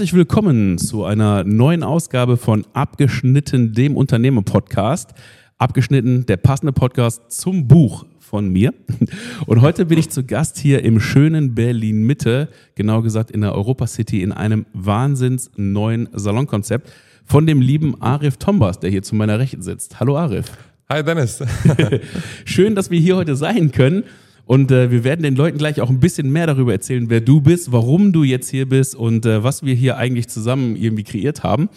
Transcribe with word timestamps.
herzlich 0.00 0.16
willkommen 0.16 0.78
zu 0.78 1.04
einer 1.04 1.44
neuen 1.44 1.82
Ausgabe 1.82 2.38
von 2.38 2.66
Abgeschnitten, 2.72 3.74
dem 3.74 3.98
Unternehmer-Podcast. 3.98 5.10
Abgeschnitten, 5.58 6.24
der 6.24 6.38
passende 6.38 6.72
Podcast 6.72 7.30
zum 7.30 7.68
Buch 7.68 8.06
von 8.18 8.48
mir. 8.48 8.72
Und 9.44 9.60
heute 9.60 9.84
bin 9.84 9.98
ich 9.98 10.08
zu 10.08 10.24
Gast 10.24 10.56
hier 10.56 10.82
im 10.84 11.00
schönen 11.00 11.54
Berlin 11.54 12.04
Mitte, 12.04 12.48
genau 12.76 13.02
gesagt 13.02 13.30
in 13.30 13.42
der 13.42 13.54
Europa 13.54 13.86
City, 13.86 14.22
in 14.22 14.32
einem 14.32 14.64
wahnsinns 14.72 15.50
neuen 15.56 16.08
Salonkonzept 16.14 16.90
von 17.26 17.46
dem 17.46 17.60
lieben 17.60 18.00
Arif 18.00 18.38
Tombas, 18.38 18.80
der 18.80 18.88
hier 18.88 19.02
zu 19.02 19.14
meiner 19.14 19.38
Rechten 19.38 19.60
sitzt. 19.60 20.00
Hallo 20.00 20.16
Arif. 20.16 20.46
Hi 20.88 21.04
Dennis. 21.04 21.44
Schön, 22.46 22.74
dass 22.74 22.90
wir 22.90 22.98
hier 22.98 23.16
heute 23.16 23.36
sein 23.36 23.70
können. 23.70 24.04
Und 24.50 24.72
äh, 24.72 24.90
wir 24.90 25.04
werden 25.04 25.22
den 25.22 25.36
Leuten 25.36 25.58
gleich 25.58 25.80
auch 25.80 25.90
ein 25.90 26.00
bisschen 26.00 26.32
mehr 26.32 26.48
darüber 26.48 26.72
erzählen, 26.72 27.08
wer 27.08 27.20
du 27.20 27.40
bist, 27.40 27.70
warum 27.70 28.12
du 28.12 28.24
jetzt 28.24 28.50
hier 28.50 28.68
bist 28.68 28.96
und 28.96 29.24
äh, 29.24 29.44
was 29.44 29.62
wir 29.62 29.76
hier 29.76 29.96
eigentlich 29.96 30.26
zusammen 30.26 30.74
irgendwie 30.74 31.04
kreiert 31.04 31.44
haben. 31.44 31.68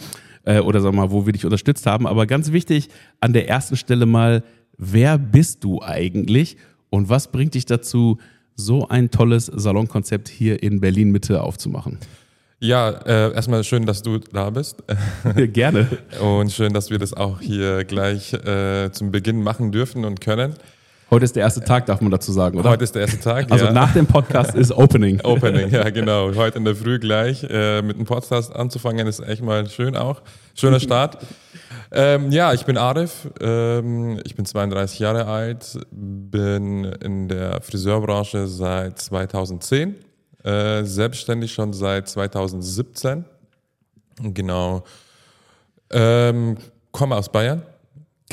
Äh, 0.43 0.59
oder 0.59 0.81
sag 0.81 0.91
mal, 0.95 1.11
wo 1.11 1.27
wir 1.27 1.33
dich 1.33 1.45
unterstützt 1.45 1.85
haben. 1.85 2.07
Aber 2.07 2.25
ganz 2.25 2.51
wichtig, 2.51 2.89
an 3.19 3.31
der 3.31 3.47
ersten 3.47 3.75
Stelle 3.75 4.07
mal, 4.07 4.43
wer 4.75 5.19
bist 5.19 5.63
du 5.63 5.83
eigentlich 5.83 6.57
und 6.89 7.09
was 7.09 7.31
bringt 7.31 7.53
dich 7.53 7.67
dazu, 7.67 8.17
so 8.55 8.87
ein 8.87 9.11
tolles 9.11 9.45
Salonkonzept 9.45 10.27
hier 10.27 10.63
in 10.63 10.81
Berlin 10.81 11.11
Mitte 11.11 11.43
aufzumachen? 11.43 11.99
Ja, 12.59 12.89
äh, 12.89 13.35
erstmal 13.35 13.63
schön, 13.63 13.85
dass 13.85 14.01
du 14.01 14.17
da 14.17 14.49
bist. 14.49 14.83
Gerne. 15.35 15.89
Und 16.19 16.51
schön, 16.51 16.73
dass 16.73 16.89
wir 16.89 16.97
das 16.97 17.13
auch 17.13 17.39
hier 17.39 17.83
gleich 17.83 18.33
äh, 18.33 18.89
zum 18.91 19.11
Beginn 19.11 19.43
machen 19.43 19.71
dürfen 19.71 20.05
und 20.05 20.21
können. 20.21 20.55
Heute 21.13 21.25
ist 21.25 21.35
der 21.35 21.43
erste 21.43 21.61
Tag, 21.61 21.85
darf 21.85 22.01
man 22.01 22.09
dazu 22.09 22.31
sagen, 22.31 22.57
oder? 22.57 22.71
Heute 22.71 22.85
ist 22.85 22.95
der 22.95 23.03
erste 23.03 23.19
Tag. 23.19 23.45
Also 23.51 23.65
ja. 23.65 23.71
nach 23.71 23.93
dem 23.93 24.07
Podcast 24.07 24.55
ist 24.55 24.71
Opening. 24.71 25.21
Opening, 25.23 25.69
ja 25.69 25.87
genau. 25.91 26.33
Heute 26.33 26.57
in 26.57 26.65
der 26.65 26.75
Früh 26.75 26.97
gleich 26.97 27.43
äh, 27.47 27.83
mit 27.83 27.99
dem 27.99 28.05
Podcast 28.05 28.51
anzufangen, 28.55 29.05
ist 29.05 29.19
echt 29.19 29.43
mal 29.43 29.69
schön 29.69 29.95
auch. 29.95 30.23
Schöner 30.55 30.79
Start. 30.79 31.19
ähm, 31.91 32.31
ja, 32.31 32.51
ich 32.53 32.65
bin 32.65 32.77
Arif, 32.77 33.29
ähm, 33.41 34.21
ich 34.23 34.35
bin 34.35 34.45
32 34.45 34.97
Jahre 34.97 35.27
alt, 35.27 35.77
bin 35.91 36.85
in 36.85 37.27
der 37.27 37.61
Friseurbranche 37.61 38.47
seit 38.47 38.97
2010, 38.97 39.93
äh, 40.43 40.83
selbstständig 40.83 41.53
schon 41.53 41.73
seit 41.73 42.09
2017. 42.09 43.23
Genau. 44.19 44.83
Ähm, 45.91 46.57
komme 46.91 47.15
aus 47.15 47.29
Bayern, 47.29 47.61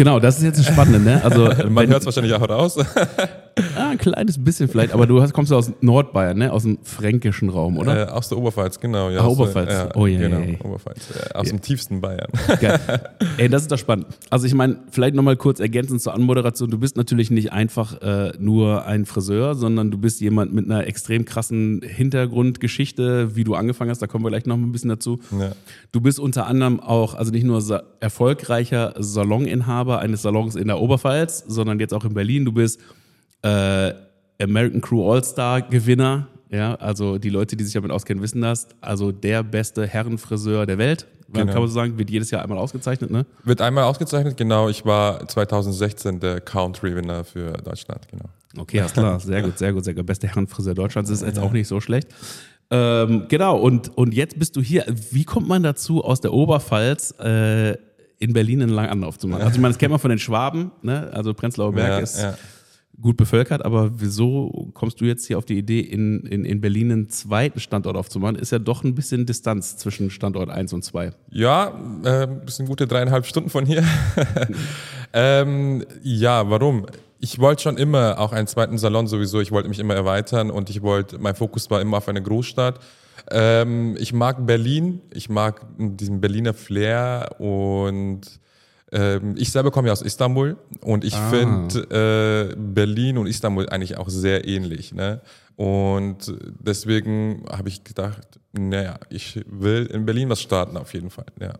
Genau, 0.00 0.18
das 0.18 0.38
ist 0.38 0.44
jetzt 0.44 0.58
das 0.58 0.66
Spannende, 0.66 0.98
ne? 0.98 1.22
Also, 1.22 1.50
Man 1.68 1.86
hört 1.88 2.00
es 2.00 2.06
wahrscheinlich 2.06 2.32
auch 2.32 2.48
raus. 2.48 2.78
ah, 3.76 3.90
ein 3.90 3.98
kleines 3.98 4.42
bisschen 4.42 4.68
vielleicht, 4.68 4.92
aber 4.92 5.06
du 5.06 5.20
hast, 5.20 5.32
kommst 5.32 5.52
aus 5.52 5.72
Nordbayern, 5.80 6.38
ne? 6.38 6.52
Aus 6.52 6.62
dem 6.62 6.78
fränkischen 6.82 7.48
Raum, 7.48 7.78
oder? 7.78 8.08
Äh, 8.08 8.10
aus 8.10 8.28
der 8.28 8.38
Oberpfalz, 8.38 8.80
genau. 8.80 9.10
Ja, 9.10 9.20
aus 9.20 9.36
der- 9.36 9.42
Oberpfalz. 9.44 9.70
Ja, 9.72 9.88
Oh, 9.94 10.06
je, 10.06 10.16
genau, 10.18 10.40
je. 10.40 10.58
Oberpfalz. 10.62 10.98
Äh, 11.10 11.34
aus 11.38 11.48
dem 11.48 11.60
tiefsten 11.60 12.00
Bayern. 12.00 12.28
Geil. 12.60 12.80
Ey, 13.36 13.48
das 13.48 13.62
ist 13.62 13.72
doch 13.72 13.78
spannend. 13.78 14.06
Also 14.30 14.46
ich 14.46 14.54
meine, 14.54 14.78
vielleicht 14.90 15.14
nochmal 15.14 15.36
kurz 15.36 15.60
ergänzend 15.60 16.00
zur 16.02 16.14
Anmoderation. 16.14 16.70
Du 16.70 16.78
bist 16.78 16.96
natürlich 16.96 17.30
nicht 17.30 17.52
einfach 17.52 18.00
äh, 18.02 18.32
nur 18.38 18.84
ein 18.86 19.06
Friseur, 19.06 19.54
sondern 19.54 19.90
du 19.90 19.98
bist 19.98 20.20
jemand 20.20 20.52
mit 20.52 20.64
einer 20.66 20.86
extrem 20.86 21.24
krassen 21.24 21.82
Hintergrundgeschichte, 21.84 23.36
wie 23.36 23.44
du 23.44 23.54
angefangen 23.54 23.90
hast. 23.90 24.00
Da 24.02 24.06
kommen 24.06 24.24
wir 24.24 24.30
gleich 24.30 24.46
noch 24.46 24.56
ein 24.56 24.72
bisschen 24.72 24.88
dazu. 24.90 25.18
Ja. 25.38 25.52
Du 25.92 26.00
bist 26.00 26.18
unter 26.18 26.46
anderem 26.46 26.80
auch, 26.80 27.14
also 27.14 27.30
nicht 27.32 27.44
nur 27.44 27.60
erfolgreicher 28.00 28.94
Saloninhaber 28.98 29.98
eines 30.00 30.22
Salons 30.22 30.56
in 30.56 30.66
der 30.68 30.80
Oberpfalz, 30.80 31.44
sondern 31.46 31.78
jetzt 31.80 31.94
auch 31.94 32.04
in 32.04 32.14
Berlin. 32.14 32.44
Du 32.44 32.52
bist 32.52 32.80
äh, 33.42 33.92
American 34.42 34.80
Crew 34.80 35.10
All-Star 35.10 35.62
Gewinner. 35.62 36.28
Ja, 36.50 36.74
also 36.76 37.18
die 37.18 37.30
Leute, 37.30 37.56
die 37.56 37.62
sich 37.64 37.74
damit 37.74 37.92
auskennen, 37.92 38.22
wissen 38.22 38.40
das. 38.40 38.68
Also 38.80 39.12
der 39.12 39.44
beste 39.44 39.86
Herrenfriseur 39.86 40.66
der 40.66 40.78
Welt. 40.78 41.06
Genau. 41.32 41.52
Kann 41.52 41.62
man 41.62 41.68
so 41.68 41.74
sagen, 41.74 41.96
wird 41.96 42.10
jedes 42.10 42.30
Jahr 42.32 42.42
einmal 42.42 42.58
ausgezeichnet, 42.58 43.10
ne? 43.10 43.24
Wird 43.44 43.60
einmal 43.60 43.84
ausgezeichnet, 43.84 44.36
genau. 44.36 44.68
Ich 44.68 44.84
war 44.84 45.28
2016 45.28 46.18
der 46.18 46.40
Country-Winner 46.40 47.22
für 47.22 47.52
Deutschland, 47.52 48.08
genau. 48.08 48.24
Okay, 48.58 48.80
alles 48.80 48.92
klar. 48.92 49.20
Sehr 49.20 49.42
gut, 49.42 49.56
sehr 49.56 49.72
gut, 49.72 49.84
sehr 49.84 49.94
gut. 49.94 50.06
Beste 50.06 50.26
Herrenfriseur 50.26 50.74
Deutschlands 50.74 51.08
ist 51.08 51.22
jetzt 51.22 51.38
auch 51.38 51.52
nicht 51.52 51.68
so 51.68 51.80
schlecht. 51.80 52.08
Ähm, 52.72 53.26
genau, 53.28 53.58
und, 53.58 53.96
und 53.96 54.12
jetzt 54.12 54.38
bist 54.38 54.56
du 54.56 54.60
hier. 54.60 54.84
Wie 55.10 55.24
kommt 55.24 55.46
man 55.46 55.62
dazu, 55.62 56.04
aus 56.04 56.20
der 56.20 56.32
Oberpfalz 56.32 57.14
äh, 57.20 57.72
in 58.18 58.32
Berlin 58.32 58.62
einen 58.62 58.72
Langanlauf 58.72 59.18
zu 59.18 59.28
machen? 59.28 59.42
Also 59.42 59.54
ich 59.54 59.60
meine, 59.60 59.72
das 59.72 59.78
kennt 59.78 59.90
man 59.90 60.00
von 60.00 60.10
den 60.10 60.18
Schwaben, 60.18 60.72
ne? 60.82 61.10
also 61.12 61.32
Prenzlauer 61.34 61.72
Berg 61.72 61.90
Ja, 61.90 61.98
ist 61.98 62.20
ja. 62.20 62.34
Gut 63.00 63.16
bevölkert, 63.16 63.64
aber 63.64 63.90
wieso 64.00 64.70
kommst 64.74 65.00
du 65.00 65.04
jetzt 65.04 65.26
hier 65.26 65.38
auf 65.38 65.44
die 65.44 65.58
Idee, 65.58 65.80
in, 65.80 66.20
in, 66.26 66.44
in 66.44 66.60
Berlin 66.60 66.92
einen 66.92 67.08
zweiten 67.08 67.60
Standort 67.60 67.96
aufzumachen? 67.96 68.36
Ist 68.36 68.52
ja 68.52 68.58
doch 68.58 68.84
ein 68.84 68.94
bisschen 68.94 69.26
Distanz 69.26 69.76
zwischen 69.76 70.10
Standort 70.10 70.50
1 70.50 70.72
und 70.72 70.84
2. 70.84 71.12
Ja, 71.30 71.68
äh, 72.04 72.28
das 72.44 72.56
sind 72.56 72.66
gute 72.66 72.86
dreieinhalb 72.86 73.26
Stunden 73.26 73.50
von 73.50 73.66
hier. 73.66 73.84
ähm, 75.12 75.84
ja, 76.02 76.48
warum? 76.50 76.86
Ich 77.18 77.38
wollte 77.38 77.62
schon 77.62 77.76
immer 77.76 78.18
auch 78.18 78.32
einen 78.32 78.46
zweiten 78.46 78.78
Salon 78.78 79.06
sowieso. 79.06 79.40
Ich 79.40 79.52
wollte 79.52 79.68
mich 79.68 79.78
immer 79.78 79.94
erweitern 79.94 80.50
und 80.50 80.70
ich 80.70 80.82
wollte, 80.82 81.18
mein 81.18 81.34
Fokus 81.34 81.70
war 81.70 81.80
immer 81.80 81.98
auf 81.98 82.08
eine 82.08 82.22
Großstadt. 82.22 82.80
Ähm, 83.30 83.96
ich 83.98 84.12
mag 84.12 84.46
Berlin, 84.46 85.00
ich 85.12 85.28
mag 85.28 85.66
diesen 85.78 86.20
Berliner 86.20 86.54
Flair 86.54 87.36
und 87.38 88.40
ich 89.36 89.52
selber 89.52 89.70
komme 89.70 89.88
ja 89.88 89.92
aus 89.92 90.02
Istanbul 90.02 90.56
und 90.80 91.04
ich 91.04 91.14
finde 91.14 92.50
äh, 92.52 92.56
Berlin 92.58 93.18
und 93.18 93.26
Istanbul 93.28 93.68
eigentlich 93.68 93.96
auch 93.96 94.08
sehr 94.08 94.48
ähnlich. 94.48 94.92
Ne? 94.92 95.20
Und 95.56 96.34
deswegen 96.58 97.44
habe 97.50 97.68
ich 97.68 97.84
gedacht, 97.84 98.40
naja, 98.52 98.98
ich 99.10 99.40
will 99.46 99.86
in 99.92 100.06
Berlin 100.06 100.28
was 100.28 100.40
starten 100.40 100.76
auf 100.76 100.92
jeden 100.94 101.10
Fall. 101.10 101.26
Ja. 101.40 101.52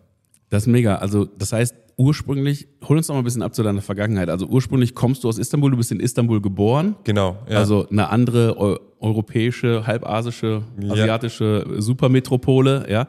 Das 0.49 0.63
ist 0.63 0.67
mega. 0.67 0.95
Also, 0.95 1.23
das 1.25 1.53
heißt, 1.53 1.73
ursprünglich, 1.95 2.67
hol 2.83 2.97
uns 2.97 3.07
doch 3.07 3.13
mal 3.13 3.21
ein 3.21 3.23
bisschen 3.23 3.43
ab 3.43 3.55
zu 3.55 3.63
deiner 3.63 3.81
Vergangenheit. 3.81 4.29
Also, 4.29 4.47
ursprünglich 4.47 4.93
kommst 4.95 5.23
du 5.23 5.29
aus 5.29 5.37
Istanbul, 5.37 5.71
du 5.71 5.77
bist 5.77 5.91
in 5.91 5.99
Istanbul 6.01 6.41
geboren. 6.41 6.95
Genau. 7.05 7.37
Ja. 7.49 7.59
Also 7.59 7.87
eine 7.89 8.09
andere 8.09 8.57
eu 8.57 8.77
europäische, 8.99 9.87
halbasische, 9.87 10.61
Ja. 10.79 10.91
asiatische 10.93 11.65
Supermetropole, 11.77 12.85
ja. 12.89 13.07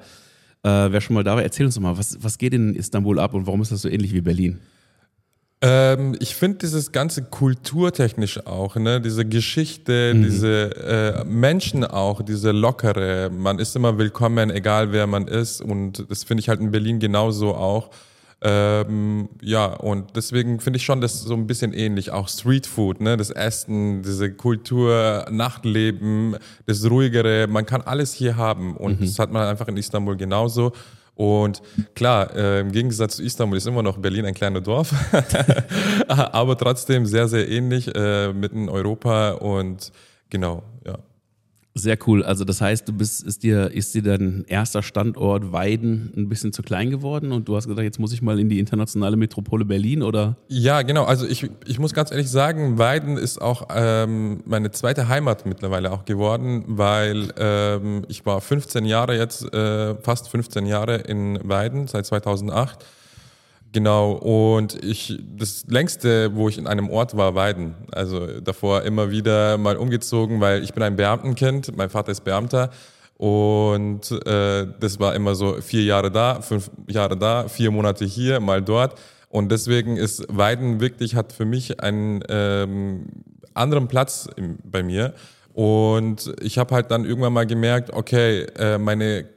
Äh, 0.65 0.93
wer 0.93 1.01
schon 1.01 1.15
mal 1.15 1.25
da 1.25 1.35
war, 1.35 1.43
erzähl 1.43 1.67
uns 1.67 1.75
doch 1.75 1.83
mal, 1.83 1.99
was, 1.99 2.17
was 2.21 2.39
geht 2.39 2.55
in 2.55 2.75
Istanbul 2.75 3.19
ab 3.19 3.35
und 3.35 3.47
warum 3.47 3.63
ist 3.63 3.73
das 3.73 3.83
so 3.83 3.89
ähnlich 3.89 4.13
wie 4.13 4.21
Berlin? 4.21 4.61
Ähm, 5.65 6.17
ich 6.19 6.35
finde 6.35 6.59
dieses 6.59 6.91
ganze 6.91 7.23
kulturtechnisch 7.23 8.47
auch, 8.47 8.75
ne, 8.75 9.01
diese 9.01 9.25
Geschichte, 9.25 10.13
diese 10.15 10.77
äh, 10.77 11.25
Menschen 11.25 11.85
auch, 11.85 12.23
diese 12.23 12.51
lockere, 12.51 13.31
man 13.31 13.61
ist 13.61 13.77
immer 13.77 13.97
willkommen, 13.97 14.51
egal 14.51 14.91
wer 14.93 15.07
man 15.07 15.29
ist 15.29 15.61
und 15.61 16.05
das 16.11 16.25
finde 16.25 16.41
ich 16.41 16.49
halt 16.49 16.61
in 16.61 16.73
Berlin 16.73 16.99
genauso 16.99 17.55
auch. 17.55 17.91
Ähm, 18.45 19.29
ja, 19.41 19.67
und 19.67 20.17
deswegen 20.17 20.59
finde 20.59 20.79
ich 20.79 20.85
schon 20.85 21.01
das 21.01 21.23
so 21.23 21.35
ein 21.35 21.47
bisschen 21.47 21.73
ähnlich. 21.73 22.11
Auch 22.11 22.29
Streetfood, 22.29 23.01
ne, 23.01 23.17
das 23.17 23.31
Essen, 23.31 24.03
diese 24.03 24.33
Kultur, 24.33 25.27
Nachtleben, 25.31 26.37
das 26.67 26.85
Ruhigere, 26.91 27.47
man 27.47 27.67
kann 27.67 27.83
alles 27.83 28.13
hier 28.13 28.37
haben 28.37 28.77
und 28.77 29.01
das 29.01 29.19
hat 29.21 29.31
man 29.31 29.47
einfach 29.47 29.69
in 29.69 29.77
Istanbul 29.77 30.17
genauso. 30.17 30.73
Und 31.15 31.63
klar, 31.95 32.35
äh, 32.35 32.61
im 32.61 32.73
Gegensatz 32.73 33.17
zu 33.17 33.23
Istanbul 33.23 33.59
ist 33.59 33.67
immer 33.67 33.83
noch 33.83 33.99
Berlin 33.99 34.25
ein 34.25 34.35
kleines 34.35 34.65
Dorf, 34.65 34.93
aber 36.09 36.57
trotzdem 36.57 37.07
sehr, 37.07 37.29
sehr 37.29 37.49
ähnlich 37.49 37.95
äh, 37.95 38.33
mitten 38.33 38.65
in 38.65 38.69
Europa 38.69 39.33
und 39.33 39.93
genau, 40.31 40.65
ja. 40.85 40.99
Sehr 41.75 41.97
cool. 42.07 42.23
Also 42.23 42.45
das 42.45 42.61
heißt, 42.61 42.87
du 42.87 42.93
bist, 42.93 43.25
ist 43.25 43.43
dir, 43.43 43.71
ist 43.71 43.95
dir 43.95 44.03
dein 44.03 44.45
erster 44.47 44.83
Standort 44.83 45.53
Weiden 45.53 46.13
ein 46.15 46.29
bisschen 46.29 46.53
zu 46.53 46.63
klein 46.63 46.91
geworden 46.91 47.33
und 47.33 47.49
du 47.49 47.57
hast 47.57 47.67
gesagt, 47.67 47.83
jetzt 47.83 47.99
muss 47.99 48.13
ich 48.13 48.21
mal 48.21 48.39
in 48.39 48.51
die 48.51 48.59
internationale 48.59 49.17
Metropole 49.17 49.65
Berlin 49.65 50.03
oder? 50.03 50.37
Ja, 50.49 50.83
genau. 50.83 51.05
Also 51.05 51.27
ich, 51.27 51.51
ich 51.67 51.79
muss 51.79 51.95
ganz 51.95 52.11
ehrlich 52.11 52.31
sagen, 52.31 52.77
Weiden 52.77 53.17
ist 53.17 53.41
auch 53.41 53.69
ähm, 53.75 54.43
meine 54.45 54.71
zweite 54.71 55.09
Heimat 55.09 55.47
mittlerweile 55.47 55.93
auch 55.93 56.05
geworden, 56.05 56.65
weil 56.67 57.33
ähm, 57.39 58.05
ich 58.09 58.27
war 58.27 58.43
15 58.43 58.85
Jahre 58.85 59.17
jetzt, 59.17 59.43
äh, 59.55 59.95
fast 59.95 60.29
15 60.29 60.67
Jahre 60.67 60.97
in 60.97 61.39
Weiden 61.43 61.87
seit 61.87 62.05
2008. 62.05 62.85
Genau, 63.73 64.13
und 64.13 64.85
ich, 64.85 65.19
das 65.35 65.65
längste, 65.67 66.37
wo 66.37 66.49
ich 66.49 66.59
in 66.59 66.67
einem 66.67 66.91
Ort 66.91 67.17
war, 67.17 67.35
Weiden. 67.35 67.75
Also 67.91 68.41
davor 68.41 68.83
immer 68.83 69.11
wieder 69.11 69.57
mal 69.57 69.77
umgezogen, 69.77 70.41
weil 70.43 70.63
ich 70.63 70.75
bin 70.75 70.83
ein 70.83 70.97
Beamtenkind, 70.97 71.75
mein 71.75 71.89
Vater 71.89 72.13
ist 72.13 72.23
Beamter 72.23 72.71
und 73.17 74.11
äh, 74.27 74.67
das 74.79 75.01
war 75.01 75.15
immer 75.15 75.35
so 75.35 75.55
vier 75.63 75.85
Jahre 75.85 76.11
da, 76.11 76.43
fünf 76.43 76.71
Jahre 76.87 77.17
da, 77.17 77.49
vier 77.49 77.71
Monate 77.71 78.05
hier, 78.05 78.41
mal 78.41 78.61
dort. 78.61 79.01
Und 79.31 79.51
deswegen 79.51 79.97
ist 79.97 80.27
Weiden 80.29 80.81
wirklich, 80.81 81.15
hat 81.15 81.33
für 81.33 81.47
mich 81.47 81.81
einen 81.81 82.23
ähm, 82.29 83.07
anderen 83.55 83.89
Platz 83.89 84.29
im, 84.37 84.59
bei 84.65 84.83
mir. 84.83 85.15
Und 85.55 86.35
ich 86.43 86.59
habe 86.59 86.75
halt 86.75 86.91
dann 86.91 87.07
irgendwann 87.07 87.33
mal 87.33 87.47
gemerkt, 87.47 87.91
okay, 87.91 88.43
äh, 88.59 88.77
meine 88.77 89.29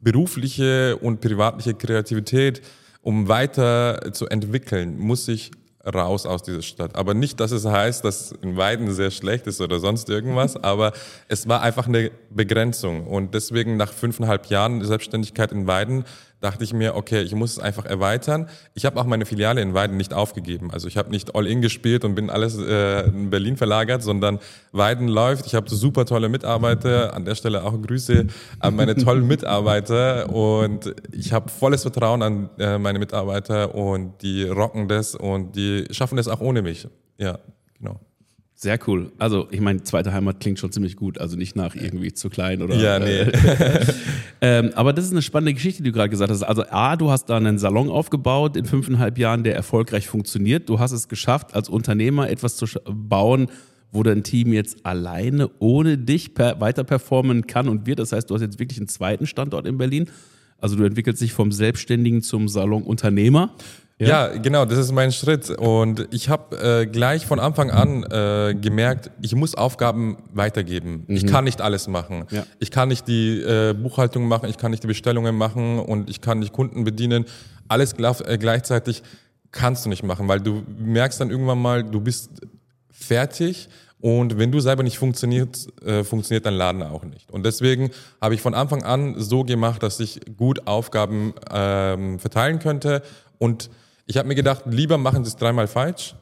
berufliche 0.00 0.96
und 0.96 1.20
privatliche 1.20 1.74
Kreativität, 1.74 2.60
um 3.02 3.28
weiter 3.28 4.12
zu 4.12 4.26
entwickeln, 4.26 4.98
muss 4.98 5.28
ich 5.28 5.50
raus 5.84 6.26
aus 6.26 6.42
dieser 6.42 6.62
Stadt. 6.62 6.94
Aber 6.94 7.14
nicht, 7.14 7.40
dass 7.40 7.52
es 7.52 7.64
heißt, 7.64 8.04
dass 8.04 8.32
in 8.42 8.56
Weiden 8.56 8.92
sehr 8.92 9.10
schlecht 9.10 9.46
ist 9.46 9.60
oder 9.60 9.78
sonst 9.78 10.08
irgendwas, 10.10 10.56
aber 10.62 10.92
es 11.28 11.48
war 11.48 11.62
einfach 11.62 11.88
eine 11.88 12.10
Begrenzung. 12.30 13.06
Und 13.06 13.34
deswegen 13.34 13.76
nach 13.76 13.92
fünfeinhalb 13.92 14.46
Jahren 14.46 14.84
Selbstständigkeit 14.84 15.52
in 15.52 15.66
Weiden 15.66 16.04
dachte 16.40 16.64
ich 16.64 16.72
mir, 16.72 16.94
okay, 16.94 17.22
ich 17.22 17.34
muss 17.34 17.52
es 17.52 17.58
einfach 17.58 17.84
erweitern. 17.84 18.48
Ich 18.74 18.86
habe 18.86 19.00
auch 19.00 19.04
meine 19.04 19.26
Filiale 19.26 19.60
in 19.60 19.74
Weiden 19.74 19.96
nicht 19.96 20.14
aufgegeben. 20.14 20.70
Also 20.70 20.88
ich 20.88 20.96
habe 20.96 21.10
nicht 21.10 21.34
All-In 21.34 21.60
gespielt 21.60 22.04
und 22.04 22.14
bin 22.14 22.30
alles 22.30 22.58
äh, 22.58 23.06
in 23.08 23.30
Berlin 23.30 23.56
verlagert, 23.56 24.02
sondern 24.02 24.38
Weiden 24.72 25.08
läuft. 25.08 25.46
Ich 25.46 25.54
habe 25.54 25.68
super 25.68 26.06
tolle 26.06 26.28
Mitarbeiter. 26.28 27.14
An 27.14 27.24
der 27.24 27.34
Stelle 27.34 27.64
auch 27.64 27.80
Grüße 27.80 28.26
an 28.58 28.76
meine 28.76 28.96
tollen 28.96 29.26
Mitarbeiter. 29.28 30.30
Und 30.30 30.94
ich 31.12 31.32
habe 31.32 31.50
volles 31.50 31.82
Vertrauen 31.82 32.22
an 32.22 32.50
äh, 32.58 32.78
meine 32.78 32.98
Mitarbeiter 32.98 33.74
und 33.74 34.22
die 34.22 34.44
rocken 34.44 34.88
das 34.88 35.14
und 35.14 35.56
die 35.56 35.84
schaffen 35.90 36.16
das 36.16 36.28
auch 36.28 36.40
ohne 36.40 36.62
mich. 36.62 36.88
Ja. 37.18 37.38
Sehr 38.62 38.78
cool. 38.86 39.10
Also, 39.16 39.48
ich 39.50 39.62
meine, 39.62 39.84
zweite 39.84 40.12
Heimat 40.12 40.38
klingt 40.38 40.58
schon 40.58 40.70
ziemlich 40.70 40.94
gut. 40.94 41.16
Also 41.16 41.34
nicht 41.34 41.56
nach 41.56 41.74
irgendwie 41.74 42.12
zu 42.12 42.28
klein 42.28 42.60
oder. 42.60 42.74
Ja, 42.76 42.98
nee. 42.98 43.20
Äh, 43.20 43.86
ähm, 44.42 44.72
aber 44.74 44.92
das 44.92 45.06
ist 45.06 45.12
eine 45.12 45.22
spannende 45.22 45.54
Geschichte, 45.54 45.82
die 45.82 45.88
du 45.88 45.94
gerade 45.96 46.10
gesagt 46.10 46.30
hast. 46.30 46.42
Also, 46.42 46.64
A, 46.68 46.94
du 46.96 47.10
hast 47.10 47.30
da 47.30 47.38
einen 47.38 47.58
Salon 47.58 47.88
aufgebaut 47.88 48.58
in 48.58 48.66
fünfeinhalb 48.66 49.16
Jahren, 49.16 49.44
der 49.44 49.54
erfolgreich 49.56 50.08
funktioniert. 50.08 50.68
Du 50.68 50.78
hast 50.78 50.92
es 50.92 51.08
geschafft, 51.08 51.54
als 51.54 51.70
Unternehmer 51.70 52.28
etwas 52.28 52.56
zu 52.56 52.66
bauen, 52.84 53.48
wo 53.92 54.02
dein 54.02 54.24
Team 54.24 54.52
jetzt 54.52 54.84
alleine 54.84 55.48
ohne 55.58 55.96
dich 55.96 56.34
per 56.34 56.60
weiter 56.60 56.84
performen 56.84 57.46
kann 57.46 57.66
und 57.66 57.86
wird. 57.86 57.98
Das 57.98 58.12
heißt, 58.12 58.28
du 58.28 58.34
hast 58.34 58.42
jetzt 58.42 58.58
wirklich 58.58 58.78
einen 58.78 58.88
zweiten 58.88 59.26
Standort 59.26 59.66
in 59.66 59.78
Berlin. 59.78 60.10
Also 60.58 60.76
du 60.76 60.84
entwickelst 60.84 61.22
dich 61.22 61.32
vom 61.32 61.50
Selbstständigen 61.50 62.20
zum 62.20 62.46
Salonunternehmer. 62.46 63.54
Ja. 64.00 64.32
ja, 64.32 64.38
genau, 64.38 64.64
das 64.64 64.78
ist 64.78 64.92
mein 64.92 65.12
Schritt. 65.12 65.50
Und 65.50 66.08
ich 66.10 66.30
habe 66.30 66.56
äh, 66.56 66.86
gleich 66.86 67.26
von 67.26 67.38
Anfang 67.38 67.70
an 67.70 68.02
äh, 68.04 68.54
gemerkt, 68.54 69.10
ich 69.20 69.34
muss 69.34 69.54
Aufgaben 69.54 70.16
weitergeben. 70.32 71.04
Mhm. 71.06 71.16
Ich 71.16 71.26
kann 71.26 71.44
nicht 71.44 71.60
alles 71.60 71.86
machen. 71.86 72.24
Ja. 72.30 72.46
Ich 72.60 72.70
kann 72.70 72.88
nicht 72.88 73.06
die 73.06 73.40
äh, 73.40 73.74
Buchhaltung 73.74 74.26
machen, 74.26 74.48
ich 74.48 74.56
kann 74.56 74.70
nicht 74.70 74.82
die 74.82 74.86
Bestellungen 74.86 75.36
machen 75.36 75.78
und 75.78 76.08
ich 76.08 76.22
kann 76.22 76.38
nicht 76.38 76.54
Kunden 76.54 76.84
bedienen. 76.84 77.26
Alles 77.68 77.92
äh, 77.92 78.38
gleichzeitig 78.38 79.02
kannst 79.52 79.84
du 79.84 79.90
nicht 79.90 80.02
machen, 80.02 80.28
weil 80.28 80.40
du 80.40 80.62
merkst 80.78 81.20
dann 81.20 81.30
irgendwann 81.30 81.60
mal, 81.60 81.84
du 81.84 82.00
bist 82.00 82.30
fertig 82.90 83.68
und 84.00 84.38
wenn 84.38 84.50
du 84.50 84.60
selber 84.60 84.82
nicht 84.82 84.98
funktioniert, 84.98 85.68
äh, 85.84 86.04
funktioniert 86.04 86.46
dein 86.46 86.54
Laden 86.54 86.82
auch 86.82 87.04
nicht. 87.04 87.30
Und 87.30 87.44
deswegen 87.44 87.90
habe 88.18 88.34
ich 88.34 88.40
von 88.40 88.54
Anfang 88.54 88.82
an 88.82 89.14
so 89.18 89.44
gemacht, 89.44 89.82
dass 89.82 90.00
ich 90.00 90.20
gut 90.38 90.66
Aufgaben 90.66 91.34
ähm, 91.52 92.18
verteilen 92.18 92.60
könnte 92.60 93.02
und 93.36 93.68
ich 94.10 94.16
habe 94.16 94.26
mir 94.26 94.34
gedacht, 94.34 94.64
lieber 94.66 94.98
machen 94.98 95.24
sie 95.24 95.28
es 95.28 95.36
dreimal 95.36 95.68
falsch, 95.68 96.16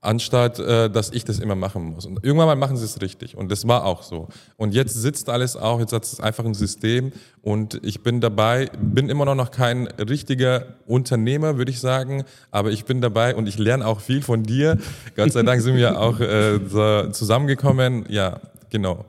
anstatt 0.00 0.58
äh, 0.58 0.88
dass 0.88 1.10
ich 1.10 1.26
das 1.26 1.40
immer 1.40 1.54
machen 1.54 1.84
muss. 1.84 2.06
Und 2.06 2.24
irgendwann 2.24 2.46
mal 2.46 2.56
machen 2.56 2.78
sie 2.78 2.86
es 2.86 3.02
richtig. 3.02 3.36
Und 3.36 3.52
das 3.52 3.68
war 3.68 3.84
auch 3.84 4.02
so. 4.02 4.28
Und 4.56 4.72
jetzt 4.72 4.94
sitzt 4.94 5.28
alles 5.28 5.54
auch, 5.54 5.78
jetzt 5.78 5.92
hat 5.92 6.04
es 6.04 6.20
einfach 6.20 6.46
ein 6.46 6.54
System 6.54 7.12
und 7.42 7.80
ich 7.82 8.02
bin 8.02 8.22
dabei, 8.22 8.70
bin 8.80 9.10
immer 9.10 9.26
noch 9.34 9.50
kein 9.50 9.88
richtiger 9.88 10.68
Unternehmer, 10.86 11.58
würde 11.58 11.70
ich 11.70 11.80
sagen, 11.80 12.24
aber 12.50 12.70
ich 12.70 12.86
bin 12.86 13.02
dabei 13.02 13.36
und 13.36 13.46
ich 13.46 13.58
lerne 13.58 13.86
auch 13.86 14.00
viel 14.00 14.22
von 14.22 14.42
dir. 14.42 14.78
Gott 15.14 15.32
sei 15.32 15.42
Dank 15.42 15.60
sind 15.60 15.76
wir 15.76 16.00
auch 16.00 16.20
äh, 16.20 16.60
so 16.66 17.10
zusammengekommen. 17.10 18.06
Ja, 18.08 18.40
genau. 18.70 19.04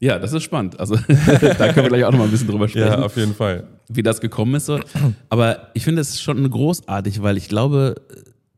Ja, 0.00 0.18
das 0.18 0.32
ist 0.32 0.42
spannend. 0.42 0.80
Also 0.80 0.96
da 1.06 1.72
können 1.72 1.84
wir 1.84 1.88
gleich 1.88 2.04
auch 2.04 2.10
noch 2.10 2.18
mal 2.18 2.24
ein 2.24 2.32
bisschen 2.32 2.48
drüber 2.48 2.66
sprechen. 2.66 2.88
Ja, 2.88 3.02
auf 3.02 3.16
jeden 3.16 3.36
Fall. 3.36 3.64
Wie 3.88 4.02
das 4.02 4.20
gekommen 4.20 4.54
ist. 4.54 4.66
So. 4.66 4.80
Aber 5.28 5.70
ich 5.74 5.84
finde 5.84 6.02
es 6.02 6.20
schon 6.20 6.48
großartig, 6.48 7.22
weil 7.22 7.36
ich 7.36 7.48
glaube, 7.48 7.96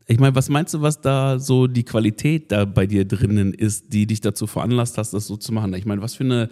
ich 0.07 0.19
meine, 0.19 0.35
was 0.35 0.49
meinst 0.49 0.73
du, 0.73 0.81
was 0.81 1.01
da 1.01 1.39
so 1.39 1.67
die 1.67 1.83
Qualität 1.83 2.51
da 2.51 2.65
bei 2.65 2.85
dir 2.85 3.05
drinnen 3.05 3.53
ist, 3.53 3.93
die 3.93 4.07
dich 4.07 4.21
dazu 4.21 4.47
veranlasst 4.47 4.97
hast, 4.97 5.13
das 5.13 5.27
so 5.27 5.37
zu 5.37 5.53
machen? 5.53 5.73
Ich 5.73 5.85
meine, 5.85 6.01
was 6.01 6.15
für 6.15 6.25
eine, 6.25 6.49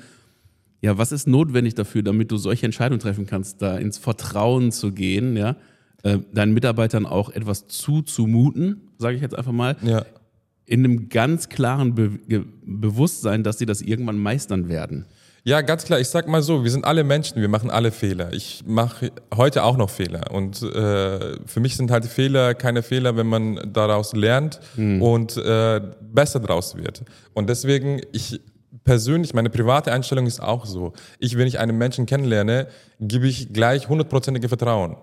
ja, 0.81 0.97
was 0.97 1.11
ist 1.11 1.27
notwendig 1.27 1.75
dafür, 1.75 2.03
damit 2.03 2.31
du 2.31 2.37
solche 2.37 2.65
Entscheidungen 2.65 3.01
treffen 3.01 3.25
kannst, 3.25 3.61
da 3.61 3.77
ins 3.77 3.97
Vertrauen 3.97 4.71
zu 4.71 4.91
gehen, 4.91 5.35
ja? 5.35 5.57
Äh, 6.01 6.19
deinen 6.33 6.53
Mitarbeitern 6.53 7.05
auch 7.05 7.29
etwas 7.29 7.67
zuzumuten, 7.67 8.89
sage 8.97 9.17
ich 9.17 9.21
jetzt 9.21 9.37
einfach 9.37 9.51
mal, 9.51 9.75
ja 9.83 10.05
in 10.69 10.85
einem 10.85 11.09
ganz 11.09 11.49
klaren 11.49 11.95
Be 11.95 12.19
Bewusstsein, 12.63 13.43
dass 13.43 13.57
sie 13.57 13.65
das 13.65 13.81
irgendwann 13.81 14.19
meistern 14.19 14.69
werden. 14.69 15.05
Ja, 15.43 15.61
ganz 15.61 15.85
klar. 15.85 15.99
Ich 15.99 16.09
sag 16.09 16.27
mal 16.27 16.41
so, 16.41 16.63
wir 16.63 16.71
sind 16.71 16.85
alle 16.85 17.03
Menschen, 17.03 17.41
wir 17.41 17.47
machen 17.47 17.69
alle 17.69 17.91
Fehler. 17.91 18.33
Ich 18.33 18.63
mache 18.65 19.11
heute 19.35 19.63
auch 19.63 19.77
noch 19.77 19.89
Fehler. 19.89 20.31
Und 20.31 20.61
äh, 20.61 21.37
für 21.45 21.59
mich 21.59 21.77
sind 21.77 21.91
halt 21.91 22.05
Fehler 22.05 22.53
keine 22.53 22.83
Fehler, 22.83 23.15
wenn 23.15 23.27
man 23.27 23.59
daraus 23.71 24.13
lernt 24.13 24.59
hm. 24.75 25.01
und 25.01 25.37
äh, 25.37 25.81
besser 26.01 26.39
draus 26.39 26.75
wird. 26.75 27.03
Und 27.33 27.49
deswegen, 27.49 28.01
ich 28.11 28.41
persönlich, 28.83 29.33
meine 29.33 29.49
private 29.49 29.91
Einstellung 29.91 30.25
ist 30.25 30.41
auch 30.41 30.65
so. 30.65 30.93
Ich, 31.19 31.37
wenn 31.37 31.47
ich 31.47 31.59
einen 31.59 31.77
Menschen 31.77 32.05
kennenlerne, 32.05 32.67
gebe 32.99 33.27
ich 33.27 33.53
gleich 33.53 33.87
hundertprozentige 33.87 34.49
Vertrauen. 34.49 34.97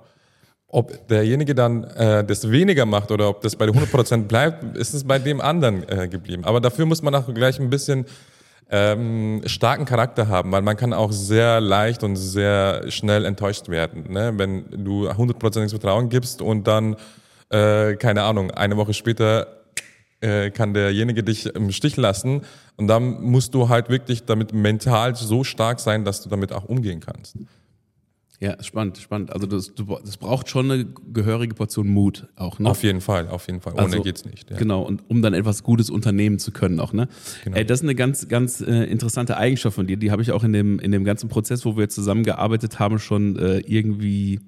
Ob 0.69 1.06
derjenige 1.09 1.55
dann 1.55 1.85
äh, 1.85 2.25
das 2.25 2.50
weniger 2.50 2.85
macht 2.85 3.11
oder 3.11 3.29
ob 3.29 3.41
das 3.41 3.55
bei 3.55 3.67
100% 3.67 4.25
bleibt, 4.25 4.77
ist 4.77 4.94
es 4.94 5.05
bei 5.05 5.19
dem 5.19 5.41
anderen 5.41 5.88
äh, 5.88 6.09
geblieben. 6.09 6.44
Aber 6.44 6.61
dafür 6.61 6.87
muss 6.87 7.03
man 7.03 7.15
auch 7.15 7.33
gleich 7.33 7.61
ein 7.61 7.71
bisschen 7.71 8.05
ähm, 8.70 9.42
starken 9.46 9.84
Charakter 9.84 10.28
haben, 10.28 10.50
weil 10.52 10.62
man 10.62 10.76
kann 10.76 10.92
auch 10.92 11.12
sehr 11.12 11.60
leicht 11.60 12.02
und 12.02 12.16
sehr 12.16 12.90
schnell 12.90 13.24
enttäuscht 13.24 13.68
werden. 13.68 14.12
Ne? 14.12 14.32
Wenn 14.36 14.84
du 14.84 15.08
100% 15.08 15.68
Vertrauen 15.70 16.08
gibst 16.08 16.42
und 16.42 16.66
dann, 16.66 16.96
äh, 17.50 17.94
keine 17.94 18.22
Ahnung, 18.22 18.50
eine 18.50 18.76
Woche 18.76 18.92
später 18.92 19.46
äh, 20.20 20.50
kann 20.50 20.74
derjenige 20.74 21.22
dich 21.22 21.46
im 21.46 21.70
Stich 21.70 21.96
lassen 21.96 22.42
und 22.76 22.88
dann 22.88 23.22
musst 23.22 23.54
du 23.54 23.68
halt 23.68 23.88
wirklich 23.88 24.24
damit 24.24 24.52
mental 24.52 25.14
so 25.14 25.44
stark 25.44 25.78
sein, 25.78 26.04
dass 26.04 26.22
du 26.22 26.28
damit 26.28 26.52
auch 26.52 26.64
umgehen 26.64 27.00
kannst. 27.00 27.36
Ja, 28.41 28.62
spannend, 28.62 28.99
spannend. 28.99 29.33
Also 29.33 29.47
das, 29.47 29.73
das 29.75 30.17
braucht 30.19 30.49
schon 30.49 30.71
eine 30.71 30.87
gehörige 31.12 31.55
Portion 31.55 31.88
Mut 31.88 32.27
auch, 32.37 32.59
ne? 32.59 32.69
Auf 32.69 32.83
jeden 32.83 33.00
Fall, 33.00 33.29
auf 33.29 33.47
jeden 33.47 33.61
Fall. 33.61 33.73
Ohne 33.75 33.85
also, 33.85 34.03
geht's 34.03 34.27
nicht. 34.27 34.50
Ja. 34.50 34.59
Genau, 34.59 34.83
und 34.83 35.03
um 35.09 35.23
dann 35.23 35.33
etwas 35.33 35.62
Gutes 35.62 35.88
unternehmen 35.88 36.38
zu 36.38 36.53
können 36.53 36.79
auch, 36.79 36.93
ne? 36.93 37.09
Genau. 37.44 37.56
Ey, 37.56 37.65
das 37.65 37.81
ist 37.81 37.85
eine 37.85 37.94
ganz, 37.94 38.29
ganz 38.29 38.61
äh, 38.61 38.85
interessante 38.85 39.38
Eigenschaft 39.38 39.77
von 39.77 39.87
dir. 39.87 39.97
Die 39.97 40.11
habe 40.11 40.21
ich 40.21 40.33
auch 40.33 40.44
in 40.44 40.53
dem, 40.53 40.79
in 40.79 40.93
dem 40.93 41.05
ganzen 41.05 41.29
Prozess, 41.29 41.65
wo 41.65 41.77
wir 41.79 41.88
zusammengearbeitet 41.88 42.78
haben, 42.78 42.99
schon 42.99 43.38
äh, 43.38 43.61
irgendwie 43.61 44.40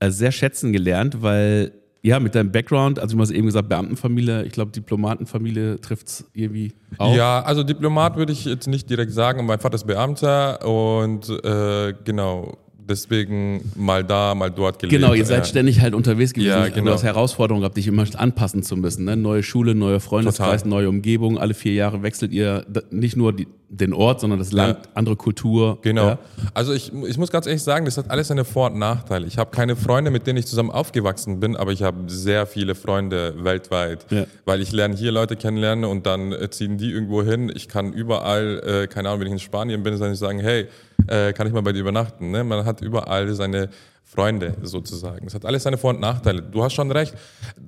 äh, 0.00 0.10
sehr 0.10 0.32
schätzen 0.32 0.72
gelernt, 0.72 1.22
weil 1.22 1.72
ja, 2.02 2.18
mit 2.18 2.34
deinem 2.34 2.50
Background, 2.50 2.98
also 2.98 3.14
du 3.14 3.22
hast 3.22 3.30
eben 3.30 3.46
gesagt, 3.46 3.68
Beamtenfamilie, 3.68 4.44
ich 4.44 4.52
glaube, 4.52 4.70
Diplomatenfamilie 4.72 5.80
trifft 5.80 6.08
es 6.08 6.24
irgendwie 6.32 6.72
auch. 6.96 7.14
Ja, 7.14 7.42
also 7.42 7.62
Diplomat 7.62 8.16
würde 8.16 8.32
ich 8.32 8.46
jetzt 8.46 8.66
nicht 8.66 8.88
direkt 8.88 9.12
sagen. 9.12 9.44
Mein 9.44 9.60
Vater 9.60 9.74
ist 9.74 9.86
Beamter 9.86 10.64
und 10.66 11.28
äh, 11.44 11.92
genau, 12.04 12.56
deswegen 12.90 13.72
mal 13.76 14.04
da, 14.04 14.34
mal 14.34 14.50
dort 14.50 14.78
gelebt. 14.78 15.00
Genau, 15.00 15.14
ihr 15.14 15.24
seid 15.24 15.38
ja. 15.38 15.44
ständig 15.44 15.80
halt 15.80 15.94
unterwegs 15.94 16.32
gewesen. 16.32 16.48
Ja, 16.48 16.68
genau. 16.68 16.86
Du 16.86 16.92
hast 16.92 17.04
Herausforderungen 17.04 17.62
gehabt, 17.62 17.76
dich 17.76 17.86
immer 17.86 18.04
anpassen 18.16 18.62
zu 18.62 18.76
müssen. 18.76 19.04
Ne? 19.04 19.16
Neue 19.16 19.42
Schule, 19.42 19.74
neue 19.74 20.00
Freundeskreis, 20.00 20.62
Total. 20.62 20.68
neue 20.68 20.88
Umgebung. 20.88 21.38
Alle 21.38 21.54
vier 21.54 21.72
Jahre 21.72 22.02
wechselt 22.02 22.32
ihr 22.32 22.66
nicht 22.90 23.16
nur 23.16 23.32
die, 23.32 23.46
den 23.68 23.94
Ort, 23.94 24.20
sondern 24.20 24.38
das 24.38 24.52
Land, 24.52 24.78
ja. 24.84 24.90
andere 24.94 25.16
Kultur. 25.16 25.78
Genau. 25.82 26.18
Also 26.54 26.72
ich, 26.72 26.92
ich 26.92 27.16
muss 27.18 27.30
ganz 27.30 27.46
ehrlich 27.46 27.62
sagen, 27.62 27.84
das 27.84 27.96
hat 27.96 28.10
alles 28.10 28.28
seine 28.28 28.44
Vor- 28.44 28.70
und 28.72 28.78
Nachteile. 28.78 29.26
Ich 29.26 29.38
habe 29.38 29.50
keine 29.50 29.76
Freunde, 29.76 30.10
mit 30.10 30.26
denen 30.26 30.38
ich 30.38 30.46
zusammen 30.46 30.70
aufgewachsen 30.70 31.38
bin, 31.38 31.56
aber 31.56 31.70
ich 31.72 31.82
habe 31.82 31.98
sehr 32.08 32.46
viele 32.46 32.74
Freunde 32.74 33.34
weltweit, 33.44 34.06
weil 34.44 34.60
ich 34.60 34.72
lerne 34.72 34.96
hier 34.96 35.12
Leute 35.12 35.36
kennenlernen 35.36 35.84
und 35.84 36.06
dann 36.06 36.32
äh, 36.32 36.50
ziehen 36.50 36.78
die 36.78 36.90
irgendwo 36.90 37.22
hin. 37.22 37.52
Ich 37.54 37.68
kann 37.68 37.92
überall, 37.92 38.60
äh, 38.66 38.86
keine 38.88 39.08
Ahnung, 39.08 39.20
wenn 39.20 39.28
ich 39.28 39.34
in 39.34 39.38
Spanien 39.38 39.82
bin, 39.82 39.98
dann 39.98 40.12
ich 40.12 40.18
sagen, 40.18 40.40
hey, 40.40 40.66
äh, 41.10 41.32
kann 41.32 41.46
ich 41.46 41.52
mal 41.52 41.62
bei 41.62 41.72
dir 41.72 41.80
übernachten. 41.80 42.30
Ne? 42.30 42.44
Man 42.44 42.64
hat 42.64 42.80
überall 42.80 43.32
seine 43.34 43.68
Freunde 44.10 44.56
sozusagen. 44.62 45.26
Es 45.28 45.34
hat 45.34 45.44
alles 45.44 45.62
seine 45.62 45.78
Vor- 45.78 45.90
und 45.90 46.00
Nachteile. 46.00 46.42
Du 46.42 46.64
hast 46.64 46.72
schon 46.74 46.90
recht. 46.90 47.14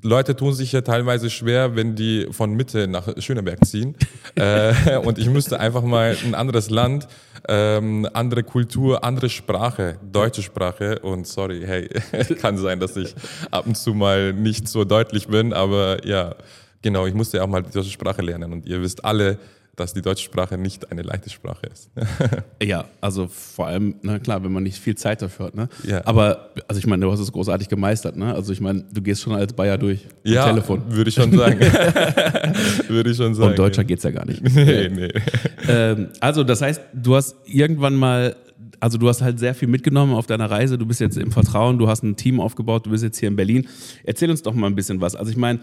Leute 0.03 0.35
tun 0.35 0.53
sich 0.53 0.73
ja 0.73 0.81
teilweise 0.81 1.31
schwer, 1.31 1.77
wenn 1.77 1.95
die 1.95 2.27
von 2.33 2.55
Mitte 2.55 2.89
nach 2.89 3.09
Schöneberg 3.19 3.65
ziehen. 3.65 3.95
äh, 4.35 4.97
und 4.97 5.19
ich 5.19 5.29
müsste 5.29 5.61
einfach 5.61 5.83
mal 5.83 6.17
ein 6.25 6.35
anderes 6.35 6.69
Land, 6.69 7.07
ähm, 7.49 8.09
andere 8.13 8.43
Kultur, 8.43 9.05
andere 9.05 9.29
Sprache, 9.29 9.99
deutsche 10.11 10.43
Sprache. 10.43 10.99
Und 10.99 11.29
sorry, 11.29 11.63
hey, 11.65 11.89
kann 12.41 12.59
sein, 12.59 12.81
dass 12.81 12.97
ich 12.97 13.15
ab 13.53 13.67
und 13.67 13.77
zu 13.77 13.95
mal 13.95 14.33
nicht 14.33 14.67
so 14.67 14.85
deutlich 14.85 15.29
bin, 15.29 15.53
aber 15.53 16.05
ja, 16.05 16.35
genau, 16.83 17.07
ich 17.07 17.15
musste 17.15 17.37
ja 17.37 17.45
auch 17.45 17.49
mal 17.49 17.63
die 17.63 17.71
deutsche 17.71 17.91
Sprache 17.91 18.23
lernen. 18.23 18.53
Und 18.53 18.67
ihr 18.67 18.81
wisst 18.83 19.05
alle, 19.05 19.39
dass 19.75 19.95
die 19.95 20.03
deutsche 20.03 20.25
Sprache 20.25 20.59
nicht 20.59 20.93
eine 20.93 21.01
leichte 21.01 21.31
Sprache 21.31 21.67
ist. 21.67 21.91
ja, 22.63 22.85
also 23.01 23.27
vor 23.27 23.69
allem, 23.69 23.95
na 24.03 24.19
klar, 24.19 24.45
wenn 24.45 24.53
man 24.53 24.63
nicht 24.63 24.79
viel 24.79 24.95
Zeit 24.97 25.23
dafür 25.23 25.47
hat. 25.47 25.55
Ne? 25.55 25.69
Ja. 25.85 26.05
Aber, 26.05 26.51
also 26.69 26.79
ich 26.79 26.87
meine, 26.87 27.07
du 27.07 27.11
hast 27.11 27.21
es 27.21 27.33
großartig 27.33 27.69
gemeistert. 27.69 28.17
Ne? 28.17 28.35
Also 28.35 28.53
ich 28.53 28.61
meine, 28.61 28.85
du 28.93 29.01
gehst 29.01 29.23
schon 29.23 29.33
als 29.33 29.55
Bayer 29.55 29.79
durch. 29.79 30.07
Ja, 30.25 30.47
Telefon. 30.47 30.83
würde 30.89 31.09
ich 31.09 31.15
schon 31.15 31.33
sagen. 31.33 31.59
würde 32.89 33.11
ich 33.11 33.17
schon 33.17 33.35
sagen. 33.35 33.51
Und 33.51 33.59
Deutscher 33.59 33.83
ja. 33.83 33.89
geht's 33.89 34.03
ja 34.03 34.11
gar 34.11 34.27
nicht. 34.27 34.43
nee, 34.55 34.89
nee. 34.91 35.13
Ähm, 35.67 36.09
also 36.21 36.45
das 36.45 36.61
heißt, 36.61 36.83
du 36.93 37.17
hast 37.17 37.37
irgendwann 37.47 37.95
mal 37.95 38.37
also 38.79 38.99
du 38.99 39.09
hast 39.09 39.23
halt 39.23 39.39
sehr 39.39 39.55
viel 39.55 39.69
mitgenommen 39.69 40.13
auf 40.13 40.27
deiner 40.27 40.51
Reise. 40.51 40.77
Du 40.77 40.85
bist 40.85 41.01
jetzt 41.01 41.17
im 41.17 41.31
Vertrauen, 41.31 41.79
du 41.79 41.87
hast 41.87 42.03
ein 42.03 42.17
Team 42.17 42.41
aufgebaut, 42.41 42.85
du 42.85 42.91
bist 42.91 43.05
jetzt 43.05 43.17
hier 43.17 43.29
in 43.29 43.37
Berlin. 43.37 43.69
Erzähl 44.03 44.29
uns 44.29 44.43
doch 44.43 44.55
mal 44.55 44.67
ein 44.67 44.75
bisschen 44.75 45.01
was. 45.01 45.15
Also 45.15 45.31
ich 45.31 45.37
meine, 45.37 45.61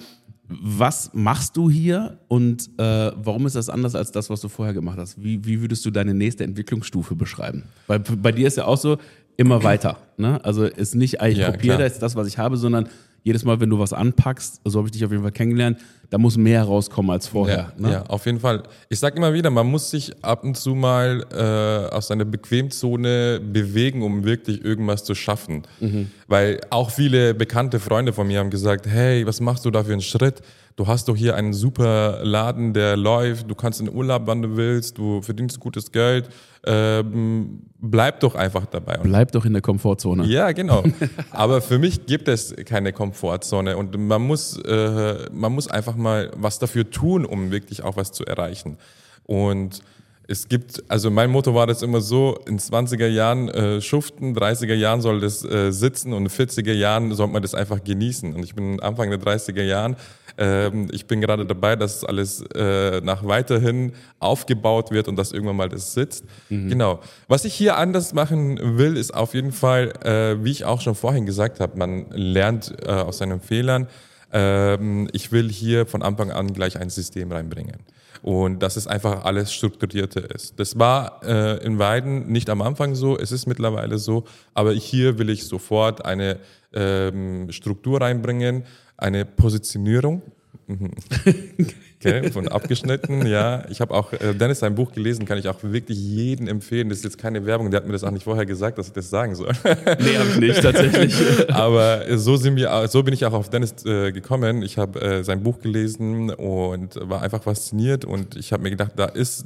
was 0.50 1.12
machst 1.13 1.56
du 1.56 1.70
hier 1.70 2.18
und 2.27 2.70
äh, 2.77 3.12
warum 3.15 3.46
ist 3.46 3.56
das 3.56 3.70
anders 3.70 3.96
als 3.96 4.12
das, 4.12 4.29
was 4.29 4.41
du 4.41 4.50
vorher 4.50 4.74
gemacht 4.74 4.98
hast? 4.98 5.22
Wie, 5.24 5.46
wie 5.46 5.62
würdest 5.62 5.86
du 5.86 5.91
deine 5.91 6.13
nächste 6.13 6.44
Entwicklungsstufe 6.44 7.15
beschreiben? 7.15 7.63
Weil 7.88 8.00
bei 8.00 8.32
dir 8.32 8.48
ist 8.48 8.58
ja 8.58 8.65
auch 8.65 8.77
so, 8.77 8.98
immer 9.39 9.63
weiter. 9.63 9.98
Ne? 10.18 10.44
Also 10.44 10.65
ist 10.65 10.96
nicht, 10.96 11.22
ich 11.22 11.38
ja, 11.38 11.51
kopiere 11.51 11.82
jetzt 11.82 12.01
das, 12.01 12.18
was 12.18 12.27
ich 12.27 12.38
habe, 12.38 12.58
sondern 12.58 12.89
jedes 13.24 13.44
Mal, 13.44 13.60
wenn 13.60 13.70
du 13.70 13.80
was 13.80 13.94
anpackst, 13.94 14.62
so 14.66 14.80
habe 14.80 14.88
ich 14.88 14.92
dich 14.92 15.06
auf 15.06 15.12
jeden 15.12 15.24
Fall 15.24 15.32
kennengelernt, 15.32 15.78
da 16.10 16.18
muss 16.18 16.38
mehr 16.38 16.64
rauskommen 16.64 17.12
als 17.12 17.28
vorher. 17.28 17.72
Ja, 17.78 17.88
ne? 17.88 17.92
ja 17.92 18.04
auf 18.04 18.26
jeden 18.26 18.40
Fall. 18.40 18.64
Ich 18.90 19.00
sage 19.00 19.18
immer 19.18 19.34
wieder, 19.34 19.50
man 19.50 19.68
muss 19.68 19.92
sich 19.92 20.12
ab 20.24 20.44
und 20.44 20.58
zu 20.58 20.74
mal 20.74 21.24
äh, 21.32 21.94
aus 21.94 22.08
seiner 22.08 22.26
Bequemzone 22.26 23.40
bewegen, 23.40 24.02
um 24.02 24.24
wirklich 24.24 24.64
irgendwas 24.64 25.04
zu 25.04 25.14
schaffen. 25.14 25.64
Mhm. 25.80 26.10
Weil 26.28 26.62
auch 26.72 26.90
viele 26.90 27.34
bekannte 27.34 27.80
Freunde 27.80 28.14
von 28.14 28.28
mir 28.28 28.40
haben 28.40 28.50
gesagt, 28.50 28.88
hey, 28.88 29.26
was 29.26 29.40
machst 29.40 29.66
du 29.66 29.72
da 29.72 29.84
für 29.84 29.92
einen 29.92 30.02
Schritt? 30.02 30.42
Du 30.79 30.88
hast 30.88 31.09
doch 31.09 31.15
hier 31.17 31.36
einen 31.36 31.51
super 31.51 32.24
Laden, 32.24 32.71
der 32.71 32.95
läuft, 32.95 33.51
du 33.51 33.53
kannst 33.53 33.81
in 33.81 33.93
Urlaub, 33.93 34.21
wann 34.27 34.41
du 34.41 34.55
willst, 34.55 34.98
du 34.98 35.21
verdienst 35.21 35.59
gutes 35.59 35.91
Geld. 35.91 36.29
Ähm, 36.65 37.63
bleib 37.81 38.21
doch 38.21 38.33
einfach 38.33 38.65
dabei. 38.65 38.95
Bleib 39.03 39.33
doch 39.33 39.43
in 39.43 39.51
der 39.51 39.62
Komfortzone. 39.62 40.25
Ja, 40.25 40.53
genau. 40.53 40.86
Aber 41.31 41.59
für 41.59 41.79
mich 41.79 42.05
gibt 42.05 42.29
es 42.29 42.55
keine 42.63 42.93
Komfortzone 42.93 43.75
und 43.75 43.98
man 43.98 44.21
muss, 44.21 44.57
äh, 44.57 45.25
man 45.33 45.51
muss 45.51 45.67
einfach 45.67 45.98
mal 45.98 46.31
was 46.38 46.59
dafür 46.59 46.89
tun, 46.89 47.25
um 47.25 47.51
wirklich 47.51 47.83
auch 47.83 47.98
was 47.98 48.13
zu 48.13 48.25
erreichen. 48.25 48.77
Und 49.25 49.81
es 50.29 50.48
gibt, 50.48 50.83
also 50.89 51.09
mein 51.12 51.31
Motto 51.31 51.55
war 51.55 51.65
das 51.65 51.81
immer 51.81 52.01
so, 52.01 52.39
in 52.48 52.59
20er 52.59 53.07
Jahren 53.07 53.50
äh, 53.50 53.81
schuften, 53.81 54.33
30er 54.33 54.75
Jahren 54.75 55.01
soll 55.01 55.19
das 55.19 55.43
äh, 55.43 55.71
sitzen 55.71 56.13
und 56.13 56.24
in 56.24 56.29
40er 56.29 56.71
Jahren 56.71 57.13
sollte 57.15 57.33
man 57.33 57.41
das 57.41 57.55
einfach 57.55 57.83
genießen. 57.83 58.36
Und 58.36 58.43
ich 58.43 58.53
bin 58.53 58.79
Anfang 58.79 59.09
der 59.09 59.19
30er 59.19 59.63
Jahren, 59.63 59.95
ähm, 60.39 60.88
ich 60.91 61.05
bin 61.05 61.19
gerade 61.19 61.46
dabei, 61.46 61.75
dass 61.75 62.05
alles 62.05 62.41
äh, 62.55 63.01
nach 63.01 63.25
weiterhin 63.25 63.91
aufgebaut 64.19 64.89
wird 64.89 65.10
und 65.10 65.17
dass 65.17 65.34
irgendwann 65.34 65.58
mal 65.58 65.69
das 65.69 65.93
sitzt. 65.93 66.24
Mhm. 66.50 66.69
Genau. 66.69 67.00
Was 67.27 67.43
ich 67.43 67.53
hier 67.53 67.77
anders 67.77 68.13
machen 68.13 68.77
will, 68.77 68.96
ist 68.96 69.13
auf 69.13 69.34
jeden 69.34 69.51
Fall, 69.51 69.91
äh, 70.03 70.43
wie 70.43 70.51
ich 70.51 70.63
auch 70.63 70.79
schon 70.79 70.96
vorhin 70.96 71.25
gesagt 71.25 71.60
habe, 71.60 71.77
man 71.77 72.05
lernt 72.12 72.74
äh, 72.84 72.89
aus 72.89 73.17
seinen 73.17 73.41
Fehlern. 73.41 73.88
Ähm, 74.31 75.10
ich 75.12 75.31
will 75.34 75.50
hier 75.50 75.86
von 75.86 76.01
Anfang 76.01 76.31
an 76.31 76.53
gleich 76.53 76.79
ein 76.79 76.89
System 76.89 77.31
reinbringen 77.31 77.77
und 78.22 78.62
dass 78.63 78.77
es 78.77 78.88
einfach 78.88 79.25
alles 79.25 79.53
strukturierter 79.53 80.34
ist. 80.34 80.60
Das 80.60 80.77
war 80.77 81.22
äh, 81.24 81.63
in 81.65 81.79
Weiden 81.79 82.31
nicht 82.31 82.50
am 82.50 82.62
Anfang 82.62 82.96
so, 82.96 83.17
es 83.17 83.31
ist 83.31 83.46
mittlerweile 83.48 83.98
so, 83.98 84.25
aber 84.53 84.74
hier 84.74 85.17
will 85.17 85.29
ich 85.29 85.48
sofort 85.48 86.05
eine 86.05 86.39
ähm, 86.74 87.51
Struktur 87.51 88.01
reinbringen, 88.01 88.63
eine 89.00 89.25
Positionierung. 89.25 90.22
Mhm. 90.68 90.91
Okay, 92.01 92.32
von 92.32 92.48
abgeschnitten, 92.48 93.25
ja. 93.25 93.65
Ich 93.70 93.82
habe 93.82 93.94
auch 93.94 94.13
äh, 94.13 94.34
Dennis 94.34 94.60
sein 94.60 94.74
Buch 94.74 94.94
gelesen, 94.94 95.25
kann 95.25 95.38
ich 95.38 95.50
auch 95.50 95.62
wirklich 95.63 96.00
jedem 96.00 96.48
empfehlen. 96.48 96.88
Das 96.88 97.00
ist 97.00 97.03
jetzt 97.03 97.18
keine 97.18 97.46
Werbung, 97.46 97.72
der 97.72 97.82
hat 97.82 97.88
mir 97.88 97.91
das 97.91 98.06
auch 98.06 98.12
nicht 98.12 98.24
vorher 98.24 98.46
gesagt, 98.46 98.77
dass 98.77 98.88
ich 98.88 98.94
das 98.94 99.10
sagen 99.10 99.36
soll. 99.36 99.51
Nee, 100.00 100.18
habe 100.18 100.29
ich 100.29 100.38
nicht, 100.38 100.62
tatsächlich. 100.62 101.13
Aber 101.53 102.18
so, 102.18 102.38
sind 102.38 102.56
wir, 102.56 102.88
so 102.88 103.03
bin 103.03 103.13
ich 103.13 103.25
auch 103.25 103.34
auf 103.34 103.50
Dennis 103.50 103.86
äh, 103.86 104.13
gekommen. 104.13 104.62
Ich 104.62 104.77
habe 104.77 105.01
äh, 105.01 105.24
sein 105.25 105.44
Buch 105.44 105.60
gelesen 105.60 106.29
und 106.29 106.96
war 107.01 107.22
einfach 107.22 107.44
fasziniert 107.44 108.06
und 108.06 108.38
ich 108.38 108.53
habe 108.53 108.63
mir 108.63 108.70
gedacht, 108.70 108.94
da 108.96 109.06
ist 109.06 109.46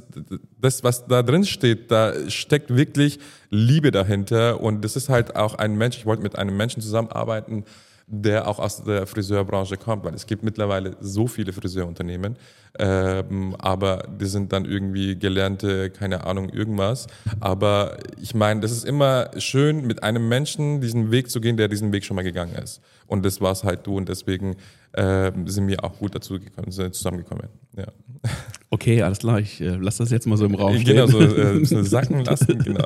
das, 0.60 0.84
was 0.84 1.08
da 1.08 1.24
drin 1.24 1.44
steht, 1.44 1.90
da 1.90 2.12
steckt 2.30 2.76
wirklich 2.76 3.18
Liebe 3.50 3.90
dahinter 3.90 4.60
und 4.60 4.84
das 4.84 4.94
ist 4.94 5.08
halt 5.08 5.34
auch 5.34 5.56
ein 5.56 5.76
Mensch, 5.76 5.96
ich 5.96 6.06
wollte 6.06 6.22
mit 6.22 6.38
einem 6.38 6.56
Menschen 6.56 6.82
zusammenarbeiten, 6.82 7.64
der 8.06 8.48
auch 8.48 8.58
aus 8.58 8.84
der 8.84 9.06
Friseurbranche 9.06 9.76
kommt, 9.76 10.04
weil 10.04 10.14
es 10.14 10.26
gibt 10.26 10.42
mittlerweile 10.42 10.96
so 11.00 11.26
viele 11.26 11.52
Friseurunternehmen, 11.52 12.36
ähm, 12.78 13.56
aber 13.58 14.06
die 14.20 14.26
sind 14.26 14.52
dann 14.52 14.64
irgendwie 14.64 15.16
gelernte, 15.18 15.90
keine 15.90 16.24
Ahnung, 16.24 16.50
irgendwas. 16.50 17.06
Aber 17.40 17.96
ich 18.20 18.34
meine, 18.34 18.60
das 18.60 18.72
ist 18.72 18.84
immer 18.84 19.30
schön, 19.38 19.86
mit 19.86 20.02
einem 20.02 20.28
Menschen 20.28 20.80
diesen 20.80 21.10
Weg 21.10 21.30
zu 21.30 21.40
gehen, 21.40 21.56
der 21.56 21.68
diesen 21.68 21.92
Weg 21.92 22.04
schon 22.04 22.16
mal 22.16 22.22
gegangen 22.22 22.54
ist. 22.56 22.80
Und 23.06 23.24
das 23.24 23.40
war 23.40 23.52
es 23.52 23.64
halt 23.64 23.86
du 23.86 23.96
und 23.96 24.08
deswegen 24.08 24.56
äh, 24.94 25.32
sind 25.46 25.66
wir 25.68 25.82
auch 25.82 25.98
gut 25.98 26.14
dazu 26.14 26.38
gekommen, 26.38 26.70
sind 26.70 26.94
zusammengekommen. 26.94 27.48
Ja. 27.76 27.86
Okay, 28.70 29.02
alles 29.02 29.18
klar, 29.18 29.38
ich 29.38 29.60
äh, 29.60 29.76
lasse 29.76 29.98
das 29.98 30.10
jetzt 30.10 30.26
mal 30.26 30.36
so 30.36 30.46
im 30.46 30.54
Raum 30.54 30.78
stehen. 30.78 30.96
Genau, 30.96 31.06
so 31.06 31.20
äh, 31.20 31.64
sacken 31.84 32.24
lassen, 32.24 32.58
genau. 32.64 32.84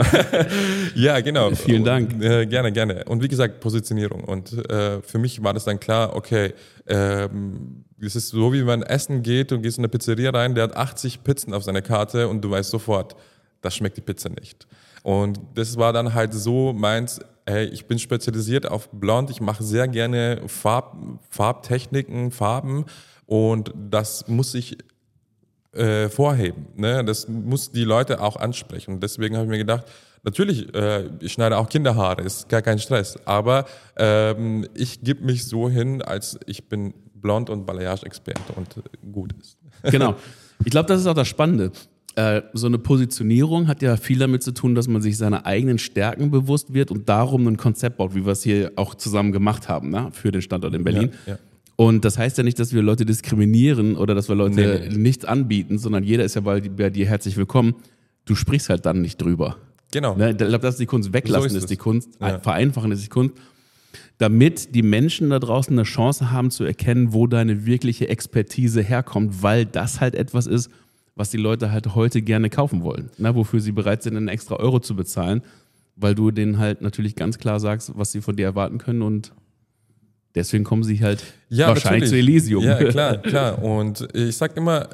ja, 0.94 1.20
genau. 1.20 1.50
Vielen 1.54 1.84
Dank. 1.84 2.22
Äh, 2.22 2.46
gerne, 2.46 2.72
gerne. 2.72 3.04
Und 3.04 3.22
wie 3.22 3.28
gesagt, 3.28 3.60
Positionierung. 3.60 4.24
Und 4.24 4.52
äh, 4.70 5.00
für 5.02 5.18
mich 5.18 5.42
war 5.42 5.54
das 5.54 5.64
dann 5.64 5.80
klar, 5.80 6.16
okay, 6.16 6.54
ähm, 6.86 7.84
es 8.00 8.16
ist 8.16 8.28
so, 8.28 8.52
wie 8.52 8.62
man 8.62 8.82
essen 8.82 9.22
geht 9.22 9.52
und 9.52 9.62
gehst 9.62 9.78
in 9.78 9.84
eine 9.84 9.88
Pizzeria 9.88 10.30
rein, 10.30 10.54
der 10.54 10.64
hat 10.64 10.76
80 10.76 11.24
Pizzen 11.24 11.52
auf 11.52 11.62
seiner 11.62 11.82
Karte 11.82 12.28
und 12.28 12.42
du 12.42 12.50
weißt 12.50 12.70
sofort, 12.70 13.16
das 13.60 13.76
schmeckt 13.76 13.96
die 13.96 14.02
Pizza 14.02 14.28
nicht. 14.28 14.66
Und 15.08 15.40
das 15.54 15.78
war 15.78 15.94
dann 15.94 16.12
halt 16.12 16.34
so 16.34 16.74
meins, 16.74 17.18
hey, 17.46 17.64
ich 17.64 17.86
bin 17.86 17.98
spezialisiert 17.98 18.70
auf 18.70 18.90
Blond, 18.90 19.30
ich 19.30 19.40
mache 19.40 19.64
sehr 19.64 19.88
gerne 19.88 20.42
Farb, 20.48 20.98
Farbtechniken, 21.30 22.30
Farben 22.30 22.84
und 23.24 23.72
das 23.74 24.28
muss 24.28 24.54
ich 24.54 24.76
äh, 25.72 26.10
vorheben. 26.10 26.66
Ne? 26.76 27.02
Das 27.06 27.26
muss 27.26 27.72
die 27.72 27.84
Leute 27.84 28.20
auch 28.20 28.36
ansprechen. 28.36 28.96
Und 28.96 29.02
deswegen 29.02 29.36
habe 29.36 29.46
ich 29.46 29.50
mir 29.50 29.56
gedacht, 29.56 29.86
natürlich, 30.24 30.74
äh, 30.74 31.08
ich 31.20 31.32
schneide 31.32 31.56
auch 31.56 31.70
Kinderhaare, 31.70 32.20
ist 32.20 32.50
gar 32.50 32.60
kein 32.60 32.78
Stress. 32.78 33.18
Aber 33.24 33.64
ähm, 33.96 34.68
ich 34.74 35.00
gebe 35.00 35.24
mich 35.24 35.46
so 35.46 35.70
hin, 35.70 36.02
als 36.02 36.38
ich 36.44 36.68
bin 36.68 36.92
Blond- 37.14 37.48
und 37.48 37.64
Balayage-Experte 37.64 38.52
und 38.56 38.82
gut 39.10 39.32
ist. 39.40 39.56
Genau. 39.90 40.16
Ich 40.66 40.70
glaube, 40.70 40.88
das 40.88 41.00
ist 41.00 41.06
auch 41.06 41.14
das 41.14 41.28
Spannende. 41.28 41.72
Äh, 42.18 42.42
so 42.52 42.66
eine 42.66 42.78
Positionierung 42.78 43.68
hat 43.68 43.80
ja 43.80 43.96
viel 43.96 44.18
damit 44.18 44.42
zu 44.42 44.50
tun, 44.50 44.74
dass 44.74 44.88
man 44.88 45.00
sich 45.00 45.16
seiner 45.16 45.46
eigenen 45.46 45.78
Stärken 45.78 46.32
bewusst 46.32 46.74
wird 46.74 46.90
und 46.90 47.08
darum 47.08 47.46
ein 47.46 47.56
Konzept 47.56 47.96
baut, 47.98 48.12
wie 48.12 48.26
wir 48.26 48.32
es 48.32 48.42
hier 48.42 48.72
auch 48.74 48.96
zusammen 48.96 49.30
gemacht 49.30 49.68
haben, 49.68 49.90
ne? 49.90 50.08
für 50.10 50.32
den 50.32 50.42
Standort 50.42 50.74
in 50.74 50.82
Berlin. 50.82 51.10
Ja, 51.26 51.34
ja. 51.34 51.38
Und 51.76 52.04
das 52.04 52.18
heißt 52.18 52.36
ja 52.36 52.42
nicht, 52.42 52.58
dass 52.58 52.72
wir 52.72 52.82
Leute 52.82 53.06
diskriminieren 53.06 53.94
oder 53.94 54.16
dass 54.16 54.28
wir 54.28 54.34
Leute 54.34 54.56
nee, 54.56 54.88
nee. 54.88 54.96
nichts 54.96 55.24
anbieten, 55.24 55.78
sondern 55.78 56.02
jeder 56.02 56.24
ist 56.24 56.34
ja 56.34 56.40
bei, 56.40 56.58
dir 56.58 57.06
herzlich 57.06 57.36
willkommen. 57.36 57.76
Du 58.24 58.34
sprichst 58.34 58.68
halt 58.68 58.84
dann 58.84 59.00
nicht 59.00 59.22
drüber. 59.22 59.58
Genau. 59.92 60.16
Ne? 60.16 60.32
Ich 60.32 60.38
glaube, 60.38 60.58
das 60.58 60.74
ist 60.74 60.80
die 60.80 60.86
Kunst. 60.86 61.12
Weglassen 61.12 61.50
so 61.50 61.56
ist, 61.56 61.62
ist, 61.62 61.70
die 61.70 61.76
Kunst. 61.76 62.10
Ja. 62.20 62.40
Vereinfachen 62.40 62.90
ist 62.90 63.04
die 63.04 63.10
Kunst. 63.10 63.36
Damit 64.18 64.74
die 64.74 64.82
Menschen 64.82 65.30
da 65.30 65.38
draußen 65.38 65.72
eine 65.72 65.84
Chance 65.84 66.32
haben 66.32 66.50
zu 66.50 66.64
erkennen, 66.64 67.12
wo 67.12 67.28
deine 67.28 67.64
wirkliche 67.64 68.08
Expertise 68.08 68.82
herkommt, 68.82 69.44
weil 69.44 69.66
das 69.66 70.00
halt 70.00 70.16
etwas 70.16 70.48
ist, 70.48 70.68
was 71.18 71.30
die 71.30 71.36
Leute 71.36 71.72
halt 71.72 71.94
heute 71.94 72.22
gerne 72.22 72.48
kaufen 72.48 72.82
wollen. 72.82 73.10
Ne? 73.18 73.34
Wofür 73.34 73.60
sie 73.60 73.72
bereit 73.72 74.02
sind, 74.02 74.16
einen 74.16 74.28
extra 74.28 74.56
Euro 74.56 74.78
zu 74.78 74.94
bezahlen, 74.94 75.42
weil 75.96 76.14
du 76.14 76.30
denen 76.30 76.58
halt 76.58 76.80
natürlich 76.80 77.16
ganz 77.16 77.38
klar 77.38 77.60
sagst, 77.60 77.92
was 77.96 78.12
sie 78.12 78.20
von 78.20 78.36
dir 78.36 78.46
erwarten 78.46 78.78
können 78.78 79.02
und 79.02 79.32
Deswegen 80.34 80.62
kommen 80.62 80.84
sie 80.84 81.02
halt 81.02 81.24
ja, 81.48 81.66
wahrscheinlich 81.68 82.10
natürlich. 82.10 82.26
zu 82.26 82.30
Elysium. 82.30 82.62
Ja, 82.62 82.76
klar, 82.90 83.16
klar. 83.16 83.62
Und 83.62 84.06
ich 84.14 84.36
sag 84.36 84.56
immer, 84.56 84.88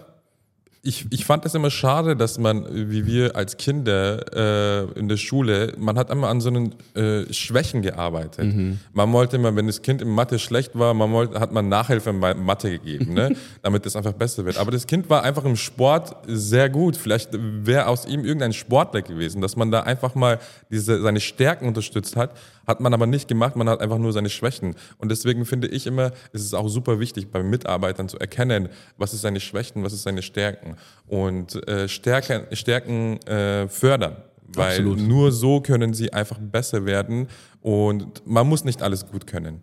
ich, 0.85 1.07
ich 1.11 1.25
fand 1.25 1.47
es 1.47 1.55
immer 1.55 1.71
schade, 1.71 2.14
dass 2.14 2.38
man, 2.38 2.67
wie 2.91 3.07
wir 3.07 3.37
als 3.37 3.57
Kinder 3.57 4.85
äh, 4.95 4.99
in 4.99 5.09
der 5.09 5.17
Schule, 5.17 5.73
man 5.79 5.97
hat 5.97 6.11
immer 6.11 6.29
an 6.29 6.43
so 6.43 6.50
einen 6.50 6.75
äh, 6.95 7.33
Schwächen 7.33 7.81
gearbeitet. 7.81 8.55
Mhm. 8.55 8.79
Man 8.93 9.11
wollte 9.12 9.37
immer, 9.37 9.57
wenn 9.57 9.67
das 9.67 9.81
Kind 9.81 10.03
in 10.03 10.09
Mathe 10.09 10.38
schlecht 10.38 10.79
war, 10.79 10.93
man 10.93 11.11
wollte, 11.12 11.41
hat 11.41 11.53
man 11.53 11.71
Nachhilfe 11.71 12.11
in 12.11 12.19
Mathe 12.19 12.71
gegeben, 12.71 13.14
ne? 13.14 13.35
damit 13.62 13.87
es 13.87 13.97
einfach 13.97 14.12
besser 14.12 14.45
wird. 14.45 14.59
Aber 14.59 14.71
das 14.71 14.87
Kind 14.87 15.09
war 15.09 15.23
einfach 15.23 15.45
im 15.45 15.57
Sport 15.57 16.17
sehr 16.26 16.69
gut. 16.69 16.99
Vielleicht 16.99 17.31
wäre 17.33 17.87
aus 17.87 18.05
ihm 18.05 18.23
irgendein 18.23 18.53
Sportler 18.53 19.00
gewesen, 19.00 19.41
dass 19.41 19.57
man 19.57 19.71
da 19.71 19.81
einfach 19.81 20.14
mal 20.14 20.38
diese, 20.71 21.00
seine 21.00 21.21
Stärken 21.21 21.67
unterstützt 21.67 22.14
hat. 22.14 22.33
Hat 22.66 22.80
man 22.80 22.94
aber 22.94 23.06
nicht 23.06 23.28
gemacht, 23.28 23.56
man 23.56 23.68
hat 23.68 23.80
einfach 23.80 23.99
nur 23.99 24.12
seine 24.12 24.30
Schwächen. 24.30 24.75
Und 24.99 25.11
deswegen 25.11 25.44
finde 25.44 25.68
ich 25.68 25.87
immer, 25.87 26.12
es 26.33 26.42
ist 26.42 26.54
auch 26.54 26.68
super 26.68 27.00
wichtig, 27.00 27.30
bei 27.30 27.42
Mitarbeitern 27.42 28.09
zu 28.09 28.18
erkennen, 28.18 28.68
was 28.97 29.14
ist 29.14 29.23
seine 29.23 29.40
Schwächen, 29.40 29.83
was 29.83 29.92
ist 29.92 30.02
seine 30.02 30.23
Stärken. 30.23 30.76
Und 31.06 31.66
äh, 31.68 31.88
Stärken, 31.88 32.44
Stärken 32.54 33.18
äh, 33.26 33.68
fördern. 33.68 34.16
Weil 34.47 34.78
Absolut. 34.78 35.00
nur 35.00 35.33
so 35.33 35.61
können 35.61 35.94
sie 35.94 36.12
einfach 36.12 36.38
besser 36.38 36.85
werden. 36.85 37.28
Und 37.61 38.26
man 38.26 38.47
muss 38.47 38.64
nicht 38.64 38.83
alles 38.83 39.06
gut 39.06 39.26
können. 39.26 39.62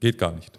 Geht 0.00 0.18
gar 0.18 0.32
nicht. 0.32 0.58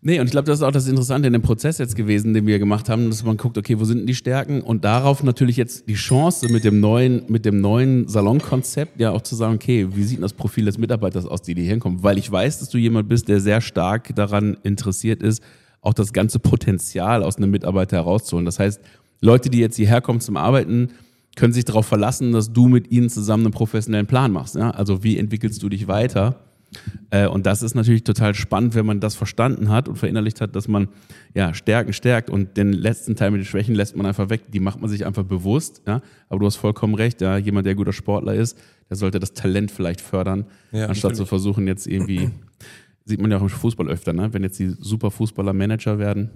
Nee, 0.00 0.18
und 0.18 0.26
ich 0.26 0.32
glaube, 0.32 0.46
das 0.46 0.58
ist 0.58 0.62
auch 0.62 0.72
das 0.72 0.88
Interessante 0.88 1.28
in 1.28 1.32
dem 1.32 1.42
Prozess 1.42 1.78
jetzt 1.78 1.94
gewesen, 1.94 2.34
den 2.34 2.46
wir 2.46 2.58
gemacht 2.58 2.88
haben, 2.88 3.08
dass 3.08 3.22
man 3.24 3.36
guckt, 3.36 3.56
okay, 3.56 3.78
wo 3.78 3.84
sind 3.84 3.98
denn 3.98 4.06
die 4.06 4.14
Stärken? 4.14 4.60
Und 4.60 4.84
darauf 4.84 5.22
natürlich 5.22 5.56
jetzt 5.56 5.88
die 5.88 5.94
Chance 5.94 6.50
mit 6.52 6.64
dem 6.64 6.80
neuen, 6.80 7.22
mit 7.28 7.44
dem 7.44 7.60
neuen 7.60 8.08
Salonkonzept, 8.08 9.00
ja 9.00 9.10
auch 9.10 9.22
zu 9.22 9.36
sagen, 9.36 9.54
okay, 9.54 9.88
wie 9.94 10.02
sieht 10.02 10.22
das 10.22 10.32
Profil 10.32 10.64
des 10.64 10.78
Mitarbeiters 10.78 11.26
aus, 11.26 11.42
die 11.42 11.54
hier 11.54 11.64
hinkommen? 11.64 12.02
Weil 12.02 12.18
ich 12.18 12.30
weiß, 12.30 12.58
dass 12.58 12.68
du 12.68 12.78
jemand 12.78 13.08
bist, 13.08 13.28
der 13.28 13.40
sehr 13.40 13.60
stark 13.60 14.14
daran 14.16 14.56
interessiert 14.62 15.22
ist, 15.22 15.42
auch 15.80 15.94
das 15.94 16.12
ganze 16.12 16.38
Potenzial 16.38 17.22
aus 17.22 17.36
einem 17.36 17.50
Mitarbeiter 17.50 17.96
herauszuholen. 17.96 18.46
Das 18.46 18.58
heißt, 18.58 18.80
Leute, 19.20 19.50
die 19.50 19.58
jetzt 19.58 19.76
hierher 19.76 20.00
kommen 20.00 20.20
zum 20.20 20.36
Arbeiten, 20.36 20.88
können 21.36 21.52
sich 21.52 21.64
darauf 21.64 21.86
verlassen, 21.86 22.32
dass 22.32 22.52
du 22.52 22.68
mit 22.68 22.90
ihnen 22.90 23.08
zusammen 23.08 23.44
einen 23.44 23.52
professionellen 23.52 24.06
Plan 24.06 24.32
machst. 24.32 24.54
Ja? 24.54 24.70
Also 24.70 25.02
wie 25.02 25.18
entwickelst 25.18 25.62
du 25.62 25.68
dich 25.68 25.88
weiter? 25.88 26.40
Äh, 27.10 27.26
und 27.26 27.46
das 27.46 27.62
ist 27.62 27.74
natürlich 27.74 28.04
total 28.04 28.34
spannend, 28.34 28.74
wenn 28.74 28.86
man 28.86 29.00
das 29.00 29.14
verstanden 29.14 29.68
hat 29.68 29.88
und 29.88 29.96
verinnerlicht 29.96 30.40
hat, 30.40 30.56
dass 30.56 30.68
man 30.68 30.88
ja 31.34 31.54
Stärken 31.54 31.92
stärkt 31.92 32.30
und 32.30 32.56
den 32.56 32.72
letzten 32.72 33.16
Teil 33.16 33.30
mit 33.30 33.40
den 33.40 33.44
Schwächen 33.44 33.74
lässt 33.74 33.96
man 33.96 34.06
einfach 34.06 34.30
weg. 34.30 34.42
Die 34.52 34.60
macht 34.60 34.80
man 34.80 34.90
sich 34.90 35.06
einfach 35.06 35.24
bewusst. 35.24 35.82
Ja? 35.86 36.00
Aber 36.28 36.40
du 36.40 36.46
hast 36.46 36.56
vollkommen 36.56 36.94
recht. 36.94 37.20
Ja? 37.20 37.36
Jemand, 37.36 37.66
der 37.66 37.74
guter 37.74 37.92
Sportler 37.92 38.34
ist, 38.34 38.58
der 38.88 38.96
sollte 38.96 39.18
das 39.18 39.32
Talent 39.32 39.70
vielleicht 39.70 40.00
fördern, 40.00 40.44
ja, 40.70 40.86
anstatt 40.86 41.16
zu 41.16 41.24
versuchen, 41.24 41.66
jetzt 41.66 41.86
irgendwie, 41.86 42.30
sieht 43.06 43.20
man 43.20 43.30
ja 43.30 43.38
auch 43.38 43.42
im 43.42 43.48
Fußball 43.48 43.88
öfter, 43.88 44.12
ne? 44.12 44.32
wenn 44.32 44.42
jetzt 44.42 44.58
die 44.58 44.68
super 44.78 45.10
Fußballer 45.10 45.54
Manager 45.54 45.98
werden, 45.98 46.30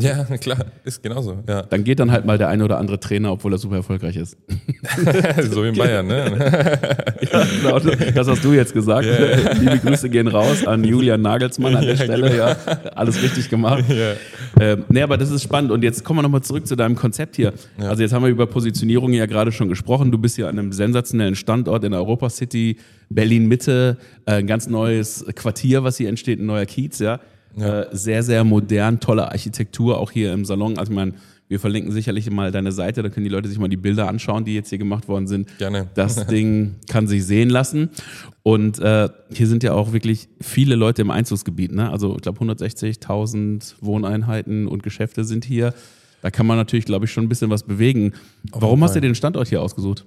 ja, 0.00 0.24
klar, 0.40 0.58
ist 0.84 1.02
genauso. 1.02 1.38
Ja. 1.48 1.62
Dann 1.62 1.82
geht 1.82 1.98
dann 1.98 2.12
halt 2.12 2.24
mal 2.24 2.38
der 2.38 2.48
eine 2.48 2.64
oder 2.64 2.78
andere 2.78 3.00
Trainer, 3.00 3.32
obwohl 3.32 3.52
er 3.52 3.58
super 3.58 3.76
erfolgreich 3.76 4.16
ist. 4.16 4.36
so 5.50 5.64
wie 5.64 5.68
in 5.68 5.76
Bayern, 5.76 6.06
ne? 6.06 6.78
ja, 7.32 7.44
genau, 7.44 7.78
das 8.14 8.28
hast 8.28 8.44
du 8.44 8.52
jetzt 8.52 8.72
gesagt. 8.72 9.06
Yeah. 9.06 9.52
Liebe 9.54 9.78
Grüße 9.78 10.08
gehen 10.08 10.28
raus 10.28 10.64
an 10.66 10.84
Julian 10.84 11.20
Nagelsmann 11.20 11.74
an 11.74 11.82
der 11.82 11.94
ja, 11.94 12.04
Stelle. 12.04 12.30
Genau. 12.30 12.48
Ja, 12.48 12.56
alles 12.94 13.20
richtig 13.20 13.50
gemacht. 13.50 13.84
Ja. 13.88 14.14
Ähm, 14.60 14.84
nee, 14.88 15.02
aber 15.02 15.16
das 15.16 15.30
ist 15.30 15.42
spannend. 15.42 15.72
Und 15.72 15.82
jetzt 15.82 16.04
kommen 16.04 16.18
wir 16.18 16.22
nochmal 16.22 16.42
zurück 16.42 16.66
zu 16.66 16.76
deinem 16.76 16.94
Konzept 16.94 17.34
hier. 17.34 17.52
Ja. 17.80 17.88
Also 17.88 18.02
jetzt 18.02 18.12
haben 18.12 18.22
wir 18.22 18.30
über 18.30 18.46
Positionierung 18.46 19.12
ja 19.12 19.26
gerade 19.26 19.50
schon 19.50 19.68
gesprochen. 19.68 20.12
Du 20.12 20.18
bist 20.18 20.36
hier 20.36 20.48
an 20.48 20.58
einem 20.58 20.72
sensationellen 20.72 21.34
Standort 21.34 21.82
in 21.82 21.92
Europa 21.92 22.30
City, 22.30 22.76
Berlin 23.10 23.48
Mitte, 23.48 23.98
äh, 24.26 24.34
ein 24.34 24.46
ganz 24.46 24.68
neues 24.68 25.24
Quartier, 25.34 25.82
was 25.82 25.96
hier 25.96 26.08
entsteht, 26.08 26.38
ein 26.38 26.46
neuer 26.46 26.66
Kiez, 26.66 27.00
ja. 27.00 27.18
Ja. 27.56 27.82
Äh, 27.82 27.88
sehr, 27.92 28.22
sehr 28.22 28.44
modern, 28.44 29.00
tolle 29.00 29.30
Architektur, 29.30 29.98
auch 29.98 30.10
hier 30.10 30.32
im 30.32 30.44
Salon. 30.44 30.78
Also, 30.78 30.92
ich 30.92 30.96
meine, 30.96 31.14
wir 31.48 31.58
verlinken 31.58 31.92
sicherlich 31.92 32.30
mal 32.30 32.52
deine 32.52 32.72
Seite, 32.72 33.02
da 33.02 33.08
können 33.08 33.24
die 33.24 33.30
Leute 33.30 33.48
sich 33.48 33.58
mal 33.58 33.68
die 33.68 33.78
Bilder 33.78 34.06
anschauen, 34.06 34.44
die 34.44 34.54
jetzt 34.54 34.68
hier 34.68 34.78
gemacht 34.78 35.08
worden 35.08 35.26
sind. 35.26 35.56
Gerne. 35.58 35.88
Das 35.94 36.26
Ding 36.26 36.76
kann 36.88 37.06
sich 37.08 37.24
sehen 37.24 37.48
lassen. 37.48 37.88
Und 38.42 38.78
äh, 38.78 39.08
hier 39.32 39.46
sind 39.46 39.62
ja 39.62 39.72
auch 39.72 39.92
wirklich 39.92 40.28
viele 40.40 40.74
Leute 40.74 41.02
im 41.02 41.10
Einzugsgebiet. 41.10 41.72
Ne? 41.72 41.90
Also 41.90 42.16
ich 42.16 42.22
glaube 42.22 42.38
160.000 42.44 43.74
Wohneinheiten 43.80 44.66
und 44.66 44.82
Geschäfte 44.82 45.24
sind 45.24 45.44
hier. 45.44 45.74
Da 46.20 46.30
kann 46.30 46.46
man 46.46 46.56
natürlich, 46.56 46.84
glaube 46.84 47.06
ich, 47.06 47.12
schon 47.12 47.24
ein 47.24 47.28
bisschen 47.28 47.50
was 47.50 47.62
bewegen. 47.62 48.12
Auf 48.50 48.62
Warum 48.62 48.82
hast 48.84 48.96
du 48.96 49.00
den 49.00 49.14
Standort 49.14 49.48
hier 49.48 49.62
ausgesucht? 49.62 50.04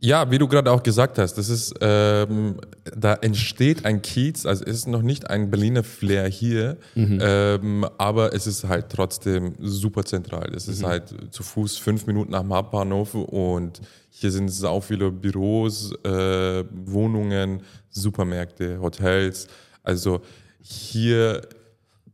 Ja, 0.00 0.30
wie 0.30 0.38
du 0.38 0.46
gerade 0.46 0.70
auch 0.70 0.82
gesagt 0.82 1.18
hast, 1.18 1.34
das 1.34 1.48
ist, 1.48 1.74
ähm, 1.80 2.56
da 2.96 3.14
entsteht 3.14 3.86
ein 3.86 4.02
Kiez, 4.02 4.44
also 4.44 4.64
es 4.64 4.78
ist 4.78 4.88
noch 4.88 5.02
nicht 5.02 5.30
ein 5.30 5.50
Berliner 5.50 5.82
Flair 5.82 6.28
hier, 6.28 6.76
mhm. 6.94 7.18
ähm, 7.22 7.86
aber 7.96 8.34
es 8.34 8.46
ist 8.46 8.64
halt 8.64 8.90
trotzdem 8.90 9.54
super 9.58 10.04
zentral. 10.04 10.52
Es 10.54 10.68
ist 10.68 10.82
mhm. 10.82 10.86
halt 10.86 11.14
zu 11.30 11.42
Fuß 11.42 11.78
fünf 11.78 12.06
Minuten 12.06 12.32
nach 12.32 12.42
dem 12.42 12.52
Hauptbahnhof 12.52 13.14
und 13.14 13.80
hier 14.10 14.30
sind 14.30 14.48
sau 14.48 14.80
viele 14.80 15.10
Büros, 15.10 15.92
äh, 16.04 16.64
Wohnungen, 16.70 17.62
Supermärkte, 17.90 18.78
Hotels. 18.80 19.46
Also 19.82 20.20
hier 20.62 21.40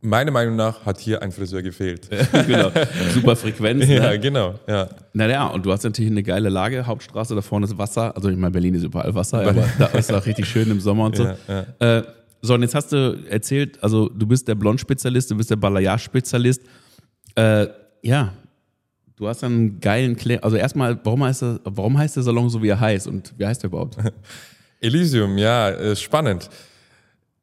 meiner 0.03 0.31
Meinung 0.31 0.55
nach 0.55 0.85
hat 0.85 0.99
hier 0.99 1.21
ein 1.21 1.31
Friseur 1.31 1.61
gefehlt. 1.61 2.09
genau. 2.47 2.71
Super 3.13 3.35
Frequenz. 3.35 3.87
Ne? 3.87 3.95
Ja, 3.95 4.17
genau. 4.17 4.55
Ja. 4.67 4.89
Naja, 5.13 5.47
und 5.47 5.65
du 5.65 5.71
hast 5.71 5.83
natürlich 5.83 6.11
eine 6.11 6.23
geile 6.23 6.49
Lage, 6.49 6.85
Hauptstraße, 6.85 7.33
da 7.33 7.41
vorne 7.41 7.65
ist 7.65 7.77
Wasser. 7.77 8.15
Also 8.15 8.29
ich 8.29 8.37
meine, 8.37 8.51
Berlin 8.51 8.75
ist 8.75 8.83
überall 8.83 9.15
Wasser, 9.15 9.47
aber 9.47 9.65
da 9.79 9.85
ist 9.87 10.09
es 10.09 10.15
auch 10.15 10.25
richtig 10.25 10.45
schön 10.47 10.69
im 10.69 10.79
Sommer 10.79 11.05
und 11.05 11.15
so. 11.15 11.23
Ja, 11.47 11.65
ja. 11.79 11.97
Äh, 11.97 12.03
so, 12.41 12.53
und 12.53 12.61
jetzt 12.61 12.75
hast 12.75 12.91
du 12.91 13.17
erzählt, 13.29 13.81
also 13.81 14.09
du 14.09 14.27
bist 14.27 14.47
der 14.47 14.55
Blond-Spezialist, 14.55 15.31
du 15.31 15.37
bist 15.37 15.49
der 15.49 15.55
Balayage-Spezialist. 15.55 16.61
Äh, 17.35 17.67
ja, 18.01 18.33
du 19.15 19.27
hast 19.27 19.43
einen 19.43 19.79
geilen 19.79 20.17
Klär. 20.17 20.43
Also 20.43 20.57
erstmal, 20.57 20.99
warum 21.05 21.23
heißt, 21.23 21.41
der, 21.41 21.59
warum 21.63 21.97
heißt 21.97 22.17
der 22.17 22.23
Salon 22.23 22.49
so, 22.49 22.61
wie 22.61 22.67
er 22.67 22.79
heißt 22.79 23.07
und 23.07 23.33
wie 23.37 23.45
heißt 23.45 23.63
er 23.63 23.69
überhaupt? 23.69 23.97
Elysium, 24.81 25.37
ja, 25.37 25.95
spannend. 25.95 26.49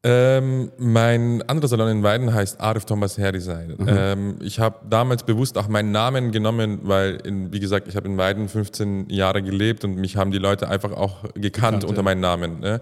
Ähm, 0.03 0.71
mein 0.77 1.43
anderer 1.43 1.67
Salon 1.67 1.89
in 1.89 2.03
Weiden 2.03 2.33
heißt 2.33 2.59
Arif 2.59 2.85
Thomas 2.85 3.19
Hair 3.19 3.33
Design. 3.33 3.75
Mhm. 3.77 3.87
Ähm, 3.87 4.35
ich 4.41 4.59
habe 4.59 4.77
damals 4.89 5.23
bewusst 5.23 5.57
auch 5.59 5.67
meinen 5.67 5.91
Namen 5.91 6.31
genommen, 6.31 6.79
weil, 6.83 7.17
in, 7.17 7.53
wie 7.53 7.59
gesagt, 7.59 7.87
ich 7.87 7.95
habe 7.95 8.07
in 8.07 8.17
Weiden 8.17 8.49
15 8.49 9.09
Jahre 9.09 9.43
gelebt 9.43 9.83
und 9.83 9.95
mich 9.95 10.17
haben 10.17 10.31
die 10.31 10.39
Leute 10.39 10.67
einfach 10.69 10.91
auch 10.91 11.21
gekannt, 11.21 11.41
gekannt 11.41 11.83
unter 11.83 11.97
ja. 11.97 12.03
meinem 12.03 12.21
Namen. 12.21 12.59
Ne? 12.61 12.81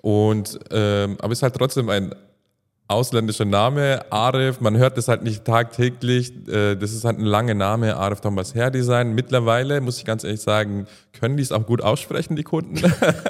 Und 0.00 0.60
ähm, 0.70 1.16
aber 1.20 1.32
es 1.32 1.40
ist 1.40 1.42
halt 1.42 1.56
trotzdem 1.56 1.88
ein 1.88 2.14
ausländischer 2.90 3.44
Name, 3.44 4.04
Arif, 4.10 4.60
man 4.60 4.76
hört 4.76 4.98
das 4.98 5.06
halt 5.08 5.22
nicht 5.22 5.44
tagtäglich, 5.44 6.32
äh, 6.48 6.74
das 6.74 6.92
ist 6.92 7.04
halt 7.04 7.18
ein 7.18 7.24
langer 7.24 7.54
Name, 7.54 7.96
Arif 7.96 8.20
Thomas 8.20 8.54
Hair 8.54 8.70
Design. 8.70 9.14
Mittlerweile, 9.14 9.80
muss 9.80 9.98
ich 9.98 10.04
ganz 10.04 10.24
ehrlich 10.24 10.40
sagen, 10.40 10.86
können 11.12 11.36
die 11.36 11.42
es 11.42 11.52
auch 11.52 11.66
gut 11.66 11.82
aussprechen, 11.82 12.34
die 12.34 12.42
Kunden. 12.42 12.80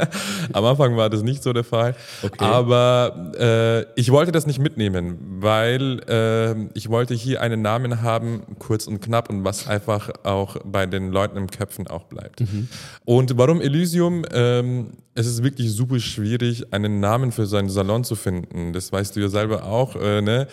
Am 0.52 0.64
Anfang 0.64 0.96
war 0.96 1.10
das 1.10 1.22
nicht 1.22 1.42
so 1.42 1.52
der 1.52 1.64
Fall. 1.64 1.94
Okay. 2.22 2.44
Aber 2.44 3.32
äh, 3.38 4.00
ich 4.00 4.10
wollte 4.10 4.32
das 4.32 4.46
nicht 4.46 4.60
mitnehmen, 4.60 5.18
weil 5.40 6.00
äh, 6.08 6.68
ich 6.74 6.88
wollte 6.88 7.14
hier 7.14 7.42
einen 7.42 7.62
Namen 7.62 8.02
haben, 8.02 8.42
kurz 8.58 8.86
und 8.86 9.00
knapp 9.00 9.28
und 9.28 9.44
was 9.44 9.68
einfach 9.68 10.10
auch 10.22 10.56
bei 10.64 10.86
den 10.86 11.10
Leuten 11.10 11.36
im 11.36 11.48
Köpfen 11.48 11.86
auch 11.86 12.04
bleibt. 12.04 12.40
Mhm. 12.40 12.68
Und 13.04 13.36
warum 13.36 13.60
Elysium? 13.60 14.24
Ähm, 14.32 14.92
es 15.14 15.26
ist 15.26 15.42
wirklich 15.42 15.72
super 15.72 15.98
schwierig, 15.98 16.72
einen 16.72 17.00
Namen 17.00 17.32
für 17.32 17.44
seinen 17.46 17.68
Salon 17.68 18.04
zu 18.04 18.14
finden. 18.14 18.72
Das 18.72 18.92
weißt 18.92 19.16
du 19.16 19.20
ja 19.20 19.28
selber 19.28 19.49
auch. 19.58 19.96
Äh, 19.96 20.22
ne? 20.22 20.46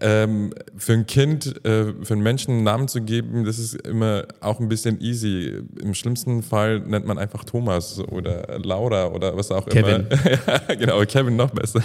Ähm, 0.00 0.52
für 0.76 0.94
ein 0.94 1.06
Kind, 1.06 1.64
äh, 1.64 1.92
für 2.02 2.14
einen 2.14 2.22
Menschen 2.22 2.52
einen 2.52 2.64
Namen 2.64 2.88
zu 2.88 3.02
geben, 3.02 3.44
das 3.44 3.58
ist 3.58 3.74
immer 3.86 4.24
auch 4.40 4.58
ein 4.58 4.68
bisschen 4.68 5.00
easy. 5.00 5.62
Im 5.80 5.94
schlimmsten 5.94 6.42
Fall 6.42 6.80
nennt 6.80 7.06
man 7.06 7.18
einfach 7.18 7.44
Thomas 7.44 8.00
oder 8.00 8.58
Laura 8.58 9.08
oder 9.08 9.36
was 9.36 9.50
auch 9.50 9.66
Kevin. 9.66 10.06
immer. 10.08 10.30
ja, 10.68 10.74
genau, 10.74 11.00
Kevin 11.04 11.36
noch 11.36 11.50
besser. 11.50 11.82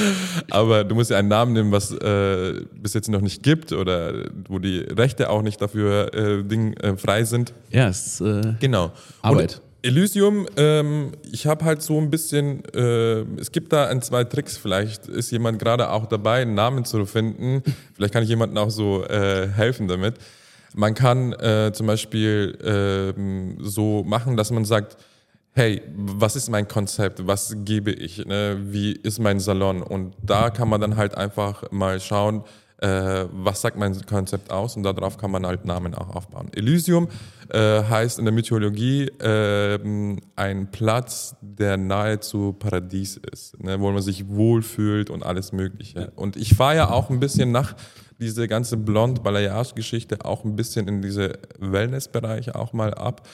Aber 0.50 0.84
du 0.84 0.94
musst 0.94 1.10
ja 1.10 1.18
einen 1.18 1.28
Namen 1.28 1.52
nehmen, 1.52 1.72
was 1.72 1.92
äh, 1.92 2.60
bis 2.74 2.94
jetzt 2.94 3.08
noch 3.08 3.20
nicht 3.20 3.42
gibt 3.42 3.72
oder 3.72 4.12
wo 4.48 4.58
die 4.58 4.78
Rechte 4.78 5.28
auch 5.28 5.42
nicht 5.42 5.60
dafür 5.60 6.14
äh, 6.14 6.44
Ding, 6.44 6.74
äh, 6.74 6.96
frei 6.96 7.24
sind. 7.24 7.52
Ja, 7.70 7.88
es 7.88 8.20
ist 8.20 8.20
äh, 8.20 8.54
genau. 8.60 8.92
Arbeit. 9.20 9.56
Und 9.56 9.67
Elysium, 9.82 10.46
ähm, 10.56 11.12
ich 11.30 11.46
habe 11.46 11.64
halt 11.64 11.82
so 11.82 11.98
ein 11.98 12.10
bisschen, 12.10 12.64
äh, 12.74 13.20
es 13.38 13.52
gibt 13.52 13.72
da 13.72 13.86
ein, 13.86 14.02
zwei 14.02 14.24
Tricks, 14.24 14.56
vielleicht 14.56 15.06
ist 15.06 15.30
jemand 15.30 15.60
gerade 15.60 15.90
auch 15.90 16.06
dabei, 16.06 16.42
einen 16.42 16.54
Namen 16.54 16.84
zu 16.84 17.06
finden. 17.06 17.62
Vielleicht 17.94 18.12
kann 18.12 18.22
ich 18.22 18.28
jemandem 18.28 18.58
auch 18.58 18.70
so 18.70 19.04
äh, 19.04 19.48
helfen 19.48 19.86
damit. 19.86 20.14
Man 20.74 20.94
kann 20.94 21.32
äh, 21.32 21.72
zum 21.72 21.86
Beispiel 21.86 22.58
ähm, 22.62 23.56
so 23.60 24.02
machen, 24.04 24.36
dass 24.36 24.50
man 24.50 24.64
sagt, 24.64 24.96
hey, 25.52 25.82
was 25.96 26.36
ist 26.36 26.50
mein 26.50 26.68
Konzept, 26.68 27.26
was 27.26 27.56
gebe 27.64 27.90
ich, 27.90 28.24
ne? 28.26 28.58
wie 28.60 28.92
ist 28.92 29.18
mein 29.18 29.40
Salon? 29.40 29.82
Und 29.82 30.14
da 30.22 30.50
kann 30.50 30.68
man 30.68 30.80
dann 30.80 30.96
halt 30.96 31.16
einfach 31.16 31.70
mal 31.70 32.00
schauen, 32.00 32.44
äh, 32.78 33.26
was 33.32 33.60
sagt 33.60 33.76
mein 33.76 34.00
Konzept 34.06 34.50
aus 34.50 34.76
und 34.76 34.82
darauf 34.82 35.18
kann 35.18 35.30
man 35.30 35.44
halt 35.44 35.64
Namen 35.64 35.94
auch 35.94 36.14
aufbauen. 36.14 36.50
Elysium 36.54 37.08
äh, 37.48 37.82
heißt 37.82 38.18
in 38.18 38.24
der 38.24 38.32
Mythologie 38.32 39.04
äh, 39.20 39.78
ein 40.36 40.70
Platz, 40.70 41.36
der 41.40 41.76
nahezu 41.76 42.52
Paradies 42.52 43.16
ist, 43.32 43.60
ne, 43.62 43.80
wo 43.80 43.90
man 43.90 44.02
sich 44.02 44.28
wohlfühlt 44.28 45.10
und 45.10 45.24
alles 45.24 45.52
Mögliche. 45.52 46.12
Und 46.14 46.36
ich 46.36 46.54
fahre 46.54 46.76
ja 46.76 46.90
auch 46.90 47.10
ein 47.10 47.20
bisschen 47.20 47.50
nach 47.50 47.74
diese 48.20 48.48
ganze 48.48 48.76
Blond-Balayage-Geschichte 48.76 50.24
auch 50.24 50.44
ein 50.44 50.56
bisschen 50.56 50.88
in 50.88 51.02
diese 51.02 51.38
Wellness-Bereiche 51.58 52.54
auch 52.54 52.72
mal 52.72 52.94
ab. 52.94 53.28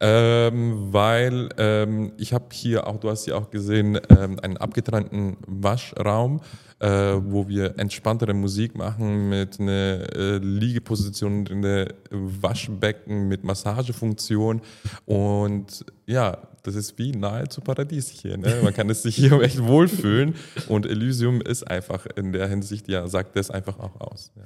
Ähm, 0.00 0.92
weil 0.92 1.48
ähm, 1.58 2.12
ich 2.18 2.32
habe 2.32 2.46
hier 2.52 2.86
auch, 2.86 2.98
du 2.98 3.10
hast 3.10 3.26
ja 3.26 3.34
auch 3.34 3.50
gesehen, 3.50 3.98
ähm, 4.10 4.38
einen 4.40 4.56
abgetrennten 4.56 5.36
Waschraum 5.46 6.40
äh, 6.80 6.86
wo 6.86 7.48
wir 7.48 7.78
entspanntere 7.78 8.34
Musik 8.34 8.76
machen 8.76 9.28
mit 9.28 9.58
einer 9.58 10.14
äh, 10.14 10.38
Liegeposition 10.38 11.46
in 11.46 11.62
der 11.62 11.94
Waschbecken 12.10 13.28
mit 13.28 13.44
Massagefunktion 13.44 14.60
und 15.04 15.84
ja, 16.06 16.38
das 16.62 16.74
ist 16.74 16.98
wie 16.98 17.12
nahezu 17.12 17.60
Paradies 17.60 18.08
hier. 18.08 18.36
Ne? 18.36 18.60
Man 18.62 18.72
kann 18.74 18.88
es 18.90 19.02
sich 19.02 19.16
hier 19.16 19.32
echt 19.40 19.62
wohlfühlen 19.62 20.34
und 20.68 20.86
Elysium 20.86 21.40
ist 21.40 21.68
einfach 21.68 22.06
in 22.16 22.32
der 22.32 22.46
Hinsicht, 22.48 22.88
ja, 22.88 23.06
sagt 23.08 23.36
das 23.36 23.50
einfach 23.50 23.78
auch 23.78 24.00
aus. 24.00 24.30
Ja. 24.36 24.42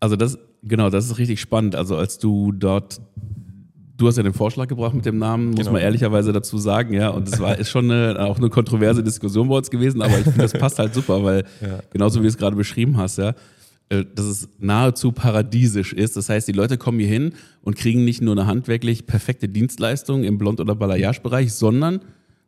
Also 0.00 0.16
das, 0.16 0.38
genau, 0.62 0.90
das 0.90 1.06
ist 1.06 1.16
richtig 1.16 1.40
spannend. 1.40 1.76
Also 1.76 1.96
als 1.96 2.18
du 2.18 2.52
dort 2.52 3.00
Du 3.96 4.08
hast 4.08 4.16
ja 4.16 4.22
den 4.22 4.32
Vorschlag 4.32 4.66
gebracht 4.66 4.94
mit 4.94 5.06
dem 5.06 5.18
Namen, 5.18 5.50
muss 5.50 5.58
genau. 5.58 5.72
man 5.72 5.82
ehrlicherweise 5.82 6.32
dazu 6.32 6.58
sagen, 6.58 6.94
ja. 6.94 7.10
Und 7.10 7.28
es 7.28 7.38
war 7.38 7.56
ist 7.58 7.70
schon 7.70 7.90
eine, 7.90 8.24
auch 8.24 8.38
eine 8.38 8.50
kontroverse 8.50 9.04
Diskussion 9.04 9.48
bei 9.48 9.56
uns 9.56 9.70
gewesen, 9.70 10.02
aber 10.02 10.18
ich 10.18 10.24
finde, 10.24 10.38
das 10.38 10.52
passt 10.52 10.78
halt 10.78 10.94
super, 10.94 11.22
weil 11.22 11.44
ja. 11.60 11.78
genauso 11.90 12.18
wie 12.18 12.24
du 12.24 12.28
es 12.28 12.36
gerade 12.36 12.56
beschrieben 12.56 12.96
hast, 12.96 13.18
ja, 13.18 13.34
äh, 13.90 14.04
dass 14.14 14.24
es 14.24 14.48
nahezu 14.58 15.12
paradiesisch 15.12 15.92
ist. 15.92 16.16
Das 16.16 16.28
heißt, 16.28 16.48
die 16.48 16.52
Leute 16.52 16.78
kommen 16.78 16.98
hier 16.98 17.08
hin 17.08 17.34
und 17.62 17.76
kriegen 17.76 18.04
nicht 18.04 18.20
nur 18.20 18.32
eine 18.32 18.46
handwerklich 18.46 19.06
perfekte 19.06 19.48
Dienstleistung 19.48 20.24
im 20.24 20.38
Blond- 20.38 20.60
oder 20.60 20.74
Balayage-Bereich, 20.74 21.52
sondern 21.52 22.00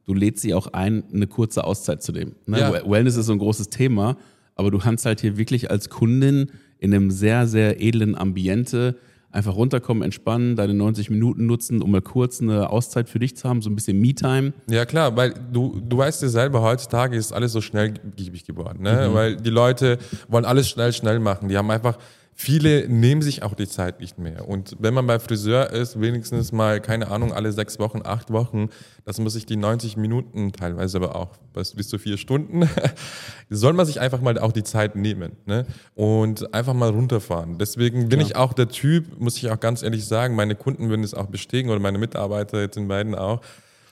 du 0.07 0.15
lädst 0.15 0.43
sie 0.43 0.55
auch 0.55 0.69
ein, 0.69 1.05
eine 1.13 1.27
kurze 1.27 1.65
Auszeit 1.65 2.03
zu 2.03 2.13
nehmen. 2.13 2.37
Ne? 2.47 2.61
Ja. 2.61 2.91
Wellness 2.91 3.17
ist 3.17 3.27
so 3.27 3.33
ein 3.33 3.39
großes 3.39 3.69
Thema, 3.69 4.17
aber 4.55 4.71
du 4.71 4.79
kannst 4.79 5.05
halt 5.05 5.21
hier 5.21 5.37
wirklich 5.37 5.71
als 5.71 5.91
Kundin 5.91 6.51
in 6.79 6.95
einem 6.95 7.11
sehr, 7.11 7.47
sehr 7.47 7.83
edlen 7.83 8.17
Ambiente 8.17 8.97
einfach 9.37 9.55
runterkommen, 9.55 10.03
entspannen, 10.03 10.57
deine 10.57 10.73
90 10.73 11.11
Minuten 11.11 11.47
nutzen, 11.47 11.83
um 11.83 11.91
mal 11.91 12.01
kurz 12.01 12.41
eine 12.41 12.71
Auszeit 12.71 13.09
für 13.11 13.19
dich 13.19 13.37
zu 13.37 13.49
haben, 13.49 13.61
so 13.61 13.69
ein 13.69 13.75
bisschen 13.75 14.01
Me-Time. 14.01 14.55
Ja 14.69 14.87
klar, 14.87 15.15
weil 15.15 15.35
du, 15.53 15.81
du 15.87 15.99
weißt 15.99 16.23
ja 16.23 16.29
selber, 16.29 16.63
heutzutage 16.63 17.17
ist 17.17 17.33
alles 17.33 17.53
so 17.53 17.61
schnellgiebig 17.61 18.47
geworden, 18.47 18.83
ne? 18.83 19.11
weil 19.13 19.37
die 19.37 19.51
Leute 19.51 19.99
wollen 20.29 20.47
alles 20.47 20.71
schnell, 20.71 20.93
schnell 20.93 21.19
machen. 21.21 21.49
Die 21.49 21.57
haben 21.59 21.71
einfach 21.71 21.99
Viele 22.39 22.87
nehmen 22.87 23.23
sich 23.23 23.43
auch 23.43 23.55
die 23.55 23.67
Zeit 23.67 23.99
nicht 23.99 24.19
mehr. 24.19 24.47
Und 24.47 24.77
wenn 24.79 24.93
man 24.93 25.07
bei 25.07 25.19
Friseur 25.19 25.71
ist, 25.71 25.99
wenigstens 26.03 26.53
mal, 26.53 26.83
keine 26.83 27.09
Ahnung, 27.09 27.33
alle 27.33 27.51
sechs 27.51 27.79
Wochen, 27.79 28.03
acht 28.05 28.31
Wochen, 28.31 28.69
das 29.07 29.19
muss 29.19 29.33
sich 29.33 29.47
die 29.47 29.57
90 29.57 29.97
Minuten, 29.97 30.53
teilweise 30.53 30.99
aber 30.99 31.17
auch 31.17 31.39
bis 31.55 31.89
zu 31.89 31.97
vier 31.97 32.19
Stunden, 32.19 32.69
soll 33.49 33.73
man 33.73 33.87
sich 33.87 34.01
einfach 34.01 34.21
mal 34.21 34.39
auch 34.39 34.53
die 34.53 34.65
Zeit 34.65 34.97
nehmen 34.97 35.33
ne? 35.47 35.65
und 35.95 36.53
einfach 36.53 36.75
mal 36.75 36.91
runterfahren. 36.91 37.57
Deswegen 37.57 38.11
bin 38.11 38.19
Klar. 38.19 38.31
ich 38.31 38.37
auch 38.37 38.53
der 38.53 38.69
Typ, 38.69 39.19
muss 39.19 39.39
ich 39.39 39.51
auch 39.51 39.59
ganz 39.59 39.83
ehrlich 39.83 40.05
sagen, 40.05 40.35
meine 40.35 40.57
Kunden 40.57 40.91
würden 40.91 41.05
es 41.05 41.15
auch 41.15 41.27
bestätigen 41.27 41.71
oder 41.71 41.81
meine 41.81 41.97
Mitarbeiter 41.97 42.61
jetzt 42.61 42.77
in 42.77 42.87
beiden 42.87 43.15
auch. 43.15 43.41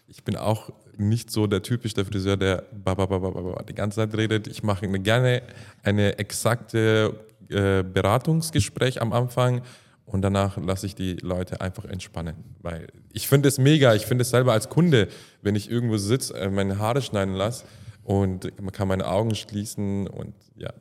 Ich 0.06 0.22
bin 0.22 0.36
auch 0.36 0.70
nicht 0.98 1.30
so 1.30 1.46
der 1.46 1.62
typische 1.62 2.04
Friseur, 2.04 2.36
der 2.36 2.64
die 2.70 3.74
ganze 3.74 3.96
Zeit 3.96 4.14
redet. 4.14 4.48
Ich 4.48 4.62
mache 4.62 4.86
gerne 4.86 5.42
eine 5.82 6.18
exakte 6.18 7.18
äh, 7.50 7.82
Beratungsgespräch 7.82 9.00
am 9.00 9.12
Anfang 9.12 9.62
und 10.04 10.22
danach 10.22 10.56
lasse 10.58 10.86
ich 10.86 10.94
die 10.94 11.14
Leute 11.14 11.60
einfach 11.60 11.84
entspannen. 11.84 12.36
Weil 12.60 12.88
ich 13.12 13.28
finde 13.28 13.48
es 13.48 13.58
mega, 13.58 13.94
ich 13.94 14.06
finde 14.06 14.22
es 14.22 14.30
selber 14.30 14.52
als 14.52 14.68
Kunde, 14.68 15.08
wenn 15.42 15.56
ich 15.56 15.70
irgendwo 15.70 15.96
sitze, 15.96 16.34
äh, 16.34 16.50
meine 16.50 16.78
Haare 16.78 17.02
schneiden 17.02 17.34
lasse 17.34 17.64
und 18.02 18.50
man 18.60 18.72
kann 18.72 18.88
meine 18.88 19.06
Augen 19.06 19.34
schließen 19.34 20.06
und 20.06 20.34
ja, 20.56 20.72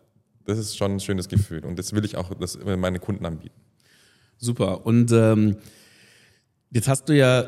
das 0.45 0.57
ist 0.57 0.77
schon 0.77 0.95
ein 0.95 0.99
schönes 0.99 1.29
Gefühl 1.29 1.65
und 1.65 1.79
das 1.79 1.93
will 1.93 2.03
ich 2.03 2.17
auch 2.17 2.33
das 2.33 2.57
meine 2.63 2.99
Kunden 2.99 3.25
anbieten. 3.25 3.55
Super. 4.37 4.85
Und 4.85 5.11
ähm, 5.11 5.55
jetzt 6.71 6.87
hast 6.87 7.07
du 7.07 7.15
ja 7.15 7.45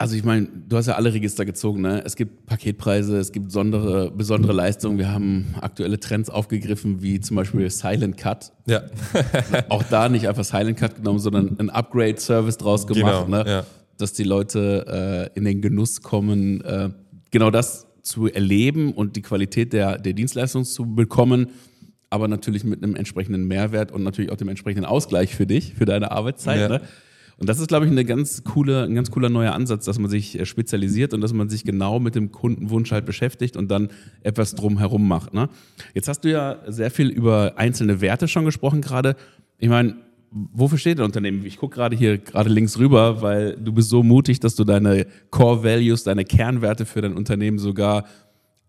also 0.00 0.14
ich 0.14 0.22
meine, 0.22 0.46
du 0.46 0.76
hast 0.76 0.86
ja 0.86 0.94
alle 0.94 1.12
Register 1.12 1.44
gezogen. 1.44 1.82
Ne? 1.82 2.02
Es 2.04 2.14
gibt 2.14 2.46
Paketpreise, 2.46 3.18
es 3.18 3.32
gibt 3.32 3.46
besondere, 3.46 4.12
besondere 4.12 4.52
Leistungen. 4.52 4.96
Wir 4.96 5.10
haben 5.10 5.54
aktuelle 5.60 5.98
Trends 5.98 6.30
aufgegriffen, 6.30 7.02
wie 7.02 7.18
zum 7.18 7.36
Beispiel 7.36 7.68
Silent 7.68 8.16
Cut. 8.16 8.52
Ja. 8.66 8.82
Auch 9.68 9.82
da 9.82 10.08
nicht 10.08 10.28
einfach 10.28 10.44
Silent 10.44 10.78
Cut 10.78 10.94
genommen, 10.96 11.18
sondern 11.18 11.56
ein 11.58 11.68
Upgrade-Service 11.68 12.58
draus 12.58 12.86
gemacht, 12.86 13.26
genau, 13.26 13.42
ne? 13.42 13.50
ja. 13.50 13.66
dass 13.96 14.12
die 14.12 14.22
Leute 14.22 15.30
äh, 15.34 15.36
in 15.36 15.44
den 15.44 15.60
Genuss 15.60 16.00
kommen, 16.00 16.60
äh, 16.60 16.90
genau 17.32 17.50
das 17.50 17.88
zu 18.02 18.28
erleben 18.28 18.92
und 18.92 19.16
die 19.16 19.22
Qualität 19.22 19.72
der, 19.72 19.98
der 19.98 20.12
Dienstleistung 20.12 20.64
zu 20.64 20.94
bekommen, 20.94 21.48
aber 22.08 22.28
natürlich 22.28 22.62
mit 22.62 22.84
einem 22.84 22.94
entsprechenden 22.94 23.48
Mehrwert 23.48 23.90
und 23.90 24.04
natürlich 24.04 24.30
auch 24.30 24.36
dem 24.36 24.48
entsprechenden 24.48 24.84
Ausgleich 24.84 25.34
für 25.34 25.46
dich, 25.46 25.74
für 25.74 25.86
deine 25.86 26.12
Arbeitszeit. 26.12 26.60
Ja. 26.60 26.68
Ne? 26.68 26.80
Und 27.38 27.48
das 27.48 27.60
ist, 27.60 27.68
glaube 27.68 27.86
ich, 27.86 27.92
eine 27.92 28.04
ganz 28.04 28.42
coole, 28.42 28.84
ein 28.84 28.96
ganz 28.96 29.12
cooler 29.12 29.28
neuer 29.28 29.52
Ansatz, 29.52 29.84
dass 29.84 29.98
man 29.98 30.10
sich 30.10 30.38
äh, 30.38 30.44
spezialisiert 30.44 31.14
und 31.14 31.20
dass 31.20 31.32
man 31.32 31.48
sich 31.48 31.64
genau 31.64 32.00
mit 32.00 32.16
dem 32.16 32.32
Kundenwunsch 32.32 32.90
halt 32.90 33.06
beschäftigt 33.06 33.56
und 33.56 33.70
dann 33.70 33.90
etwas 34.22 34.56
drumherum 34.56 35.06
macht. 35.06 35.34
Ne? 35.34 35.48
Jetzt 35.94 36.08
hast 36.08 36.22
du 36.22 36.30
ja 36.30 36.58
sehr 36.66 36.90
viel 36.90 37.08
über 37.08 37.54
einzelne 37.56 38.00
Werte 38.00 38.26
schon 38.26 38.44
gesprochen 38.44 38.80
gerade. 38.80 39.14
Ich 39.58 39.68
meine, 39.68 39.96
wofür 40.30 40.78
steht 40.78 40.98
dein 40.98 41.06
Unternehmen? 41.06 41.44
Ich 41.46 41.58
gucke 41.58 41.76
gerade 41.76 41.96
hier 41.96 42.18
gerade 42.18 42.50
links 42.50 42.76
rüber, 42.76 43.22
weil 43.22 43.56
du 43.56 43.72
bist 43.72 43.88
so 43.88 44.02
mutig, 44.02 44.40
dass 44.40 44.56
du 44.56 44.64
deine 44.64 45.06
Core 45.30 45.62
Values, 45.62 46.02
deine 46.02 46.24
Kernwerte 46.24 46.86
für 46.86 47.02
dein 47.02 47.14
Unternehmen 47.14 47.58
sogar 47.58 48.04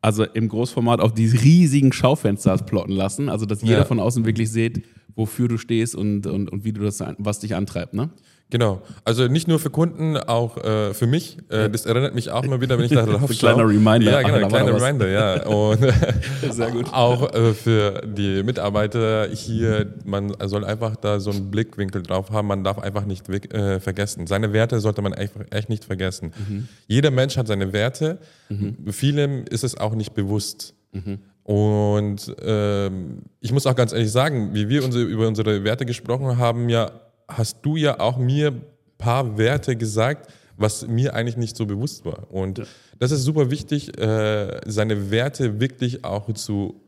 also 0.01 0.23
im 0.23 0.47
Großformat 0.47 1.01
auf 1.01 1.13
die 1.13 1.25
riesigen 1.25 1.91
Schaufenster 1.91 2.55
plotten 2.57 2.93
lassen, 2.93 3.29
also 3.29 3.45
dass 3.45 3.61
jeder 3.61 3.79
ja. 3.79 3.85
von 3.85 3.99
außen 3.99 4.25
wirklich 4.25 4.49
sieht, 4.49 4.85
wofür 5.15 5.49
du 5.49 5.57
stehst 5.57 5.95
und, 5.95 6.25
und, 6.25 6.49
und 6.49 6.63
wie 6.63 6.71
du 6.71 6.81
das, 6.81 7.03
was 7.17 7.39
dich 7.39 7.55
antreibt, 7.55 7.93
ne? 7.93 8.09
Genau. 8.51 8.81
Also 9.05 9.27
nicht 9.27 9.47
nur 9.47 9.59
für 9.59 9.69
Kunden, 9.69 10.17
auch 10.17 10.57
äh, 10.57 10.93
für 10.95 11.05
mich. 11.05 11.37
Äh, 11.49 11.69
das 11.69 11.85
erinnert 11.85 12.15
mich 12.15 12.31
auch 12.31 12.43
immer 12.43 12.59
wieder, 12.59 12.79
wenn 12.79 12.85
ich 12.85 12.91
da 12.91 13.05
drauf 13.05 13.31
schaue. 13.31 13.53
kleiner 13.53 13.67
Reminder. 13.69 14.11
Ja, 14.11 14.21
genau, 14.23 14.37
ein 14.37 14.47
kleiner 14.47 14.73
Reminder, 14.75 15.07
ja. 15.07 15.45
Und 15.45 15.79
Sehr 16.51 16.71
gut. 16.71 16.91
auch 16.91 17.31
äh, 17.31 17.53
für 17.53 18.01
die 18.05 18.41
Mitarbeiter 18.41 19.27
hier, 19.31 19.93
man 20.03 20.33
soll 20.45 20.65
einfach 20.65 20.95
da 20.95 21.19
so 21.19 21.29
einen 21.29 21.51
Blickwinkel 21.51 22.01
drauf 22.01 22.31
haben. 22.31 22.47
Man 22.47 22.63
darf 22.63 22.79
einfach 22.79 23.05
nicht 23.05 23.29
äh, 23.29 23.79
vergessen. 23.79 24.25
Seine 24.25 24.51
Werte 24.51 24.79
sollte 24.79 25.03
man 25.03 25.13
einfach 25.13 25.41
echt 25.51 25.69
nicht 25.69 25.85
vergessen. 25.85 26.33
Mhm. 26.47 26.67
Jeder 26.87 27.11
Mensch 27.11 27.37
hat 27.37 27.47
seine 27.47 27.71
Werte. 27.71 28.17
Mhm. 28.49 28.77
Vielem 28.91 29.45
ist 29.45 29.63
es 29.63 29.77
auch 29.77 29.93
nicht 29.93 30.15
bewusst. 30.15 30.73
Mhm. 30.91 31.19
Und 31.43 32.35
ähm, 32.41 33.21
ich 33.41 33.51
muss 33.51 33.67
auch 33.67 33.75
ganz 33.75 33.93
ehrlich 33.93 34.11
sagen, 34.11 34.53
wie 34.53 34.69
wir 34.69 34.83
unsere, 34.83 35.03
über 35.03 35.27
unsere 35.27 35.63
Werte 35.63 35.85
gesprochen 35.85 36.37
haben, 36.37 36.69
ja 36.69 36.91
hast 37.29 37.59
du 37.63 37.75
ja 37.75 37.99
auch 37.99 38.17
mir 38.17 38.51
ein 38.51 38.61
paar 38.97 39.37
Werte 39.37 39.75
gesagt, 39.75 40.31
was 40.57 40.87
mir 40.87 41.13
eigentlich 41.13 41.37
nicht 41.37 41.55
so 41.55 41.65
bewusst 41.65 42.05
war. 42.05 42.31
Und 42.31 42.59
ja. 42.59 42.65
das 42.99 43.11
ist 43.11 43.23
super 43.23 43.49
wichtig, 43.49 43.97
äh, 43.97 44.59
seine 44.65 45.09
Werte 45.09 45.59
wirklich 45.59 46.03
auch 46.03 46.31
zu 46.33 46.81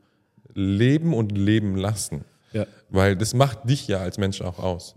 leben 0.53 1.13
und 1.13 1.31
leben 1.31 1.77
lassen. 1.77 2.25
Ja. 2.51 2.65
Weil 2.89 3.15
das 3.15 3.33
macht 3.33 3.69
dich 3.69 3.87
ja 3.87 3.99
als 3.99 4.17
Mensch 4.17 4.41
auch 4.41 4.59
aus. 4.59 4.95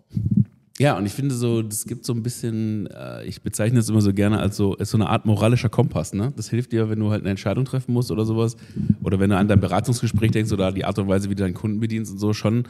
Ja, 0.81 0.97
und 0.97 1.07
ich 1.07 1.13
finde 1.13 1.37
so, 1.37 1.63
das 1.63 1.85
gibt 1.85 2.05
so 2.05 2.13
ein 2.13 2.25
bisschen, 2.25 2.89
äh, 2.89 3.25
ich 3.25 3.43
bezeichne 3.43 3.79
es 3.79 3.89
immer 3.89 4.01
so 4.01 4.13
gerne 4.13 4.41
als 4.41 4.57
so, 4.57 4.75
ist 4.75 4.91
so 4.91 4.99
eine 4.99 5.09
Art 5.09 5.25
moralischer 5.25 5.69
Kompass, 5.69 6.13
ne? 6.13 6.33
Das 6.35 6.51
hilft 6.51 6.73
dir, 6.73 6.91
wenn 6.91 6.99
du 6.99 7.13
halt 7.13 7.23
eine 7.23 7.31
Entscheidung 7.31 7.65
treffen 7.65 7.93
musst 7.93 8.11
oder 8.11 8.25
sowas. 8.25 8.57
Oder 9.05 9.21
wenn 9.21 9.31
du 9.31 9.37
an 9.37 9.47
dein 9.47 9.61
Beratungsgespräch 9.61 10.33
denkst 10.33 10.51
oder 10.51 10.73
die 10.73 10.85
Art 10.85 10.99
und 10.99 11.07
Weise, 11.07 11.31
wie 11.31 11.37
du 11.37 11.45
deinen 11.45 11.55
Kunden 11.55 11.79
bedienst 11.79 12.11
und 12.11 12.19
so, 12.19 12.33
schon 12.33 12.65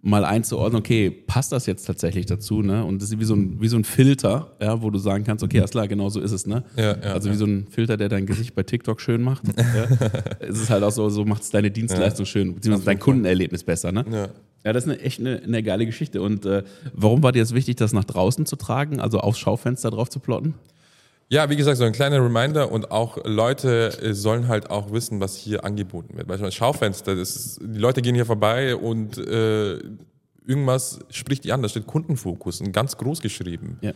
mal 0.00 0.24
einzuordnen, 0.24 0.78
okay, 0.78 1.10
passt 1.10 1.52
das 1.52 1.66
jetzt 1.66 1.84
tatsächlich 1.84 2.26
dazu, 2.26 2.62
ne? 2.62 2.84
Und 2.84 3.02
das 3.02 3.10
ist 3.10 3.18
wie 3.18 3.24
so 3.24 3.34
ein, 3.34 3.60
wie 3.60 3.68
so 3.68 3.76
ein 3.76 3.84
Filter, 3.84 4.52
ja, 4.60 4.80
wo 4.80 4.90
du 4.90 4.98
sagen 4.98 5.24
kannst, 5.24 5.42
okay, 5.42 5.58
alles 5.58 5.72
klar, 5.72 5.88
genau 5.88 6.08
so 6.08 6.20
ist 6.20 6.30
es, 6.30 6.46
ne? 6.46 6.62
Ja, 6.76 6.96
ja, 6.96 7.12
also 7.12 7.30
wie 7.30 7.34
so 7.34 7.46
ein 7.46 7.66
Filter, 7.68 7.96
der 7.96 8.08
dein 8.08 8.26
Gesicht 8.26 8.54
bei 8.54 8.62
TikTok 8.62 9.00
schön 9.00 9.22
macht. 9.22 9.42
ja. 9.56 9.86
Es 10.38 10.60
ist 10.60 10.70
halt 10.70 10.84
auch 10.84 10.92
so, 10.92 11.08
so 11.08 11.24
macht 11.24 11.42
es 11.42 11.50
deine 11.50 11.70
Dienstleistung 11.70 12.26
schön, 12.26 12.54
beziehungsweise 12.54 12.86
dein 12.86 12.98
Kundenerlebnis 13.00 13.64
besser, 13.64 13.92
ne? 13.92 14.04
Ja. 14.10 14.28
Ja, 14.64 14.72
das 14.72 14.84
ist 14.84 14.90
eine, 14.90 15.00
echt 15.00 15.20
eine, 15.20 15.40
eine 15.40 15.62
geile 15.62 15.86
Geschichte. 15.86 16.20
Und 16.20 16.44
äh, 16.44 16.64
warum 16.92 17.22
war 17.22 17.30
dir 17.30 17.38
jetzt 17.38 17.54
wichtig, 17.54 17.76
das 17.76 17.92
nach 17.92 18.04
draußen 18.04 18.44
zu 18.44 18.56
tragen, 18.56 19.00
also 19.00 19.20
aufs 19.20 19.38
Schaufenster 19.38 19.90
drauf 19.90 20.10
zu 20.10 20.18
plotten? 20.18 20.54
Ja, 21.30 21.50
wie 21.50 21.56
gesagt, 21.56 21.76
so 21.76 21.84
ein 21.84 21.92
kleiner 21.92 22.24
Reminder 22.24 22.72
und 22.72 22.90
auch 22.90 23.18
Leute 23.24 23.98
äh, 24.00 24.14
sollen 24.14 24.48
halt 24.48 24.70
auch 24.70 24.92
wissen, 24.92 25.20
was 25.20 25.36
hier 25.36 25.62
angeboten 25.64 26.16
wird. 26.16 26.26
Beispielsweise 26.26 26.56
Schaufenster, 26.56 27.16
das 27.16 27.36
ist, 27.36 27.60
die 27.62 27.78
Leute 27.78 28.00
gehen 28.00 28.14
hier 28.14 28.24
vorbei 28.24 28.74
und 28.74 29.18
äh, 29.18 29.78
irgendwas 30.46 31.00
spricht 31.10 31.44
die 31.44 31.52
an, 31.52 31.60
da 31.60 31.68
steht 31.68 31.86
Kundenfokus, 31.86 32.62
und 32.62 32.72
ganz 32.72 32.96
groß 32.96 33.20
geschrieben. 33.20 33.78
Ja. 33.82 33.92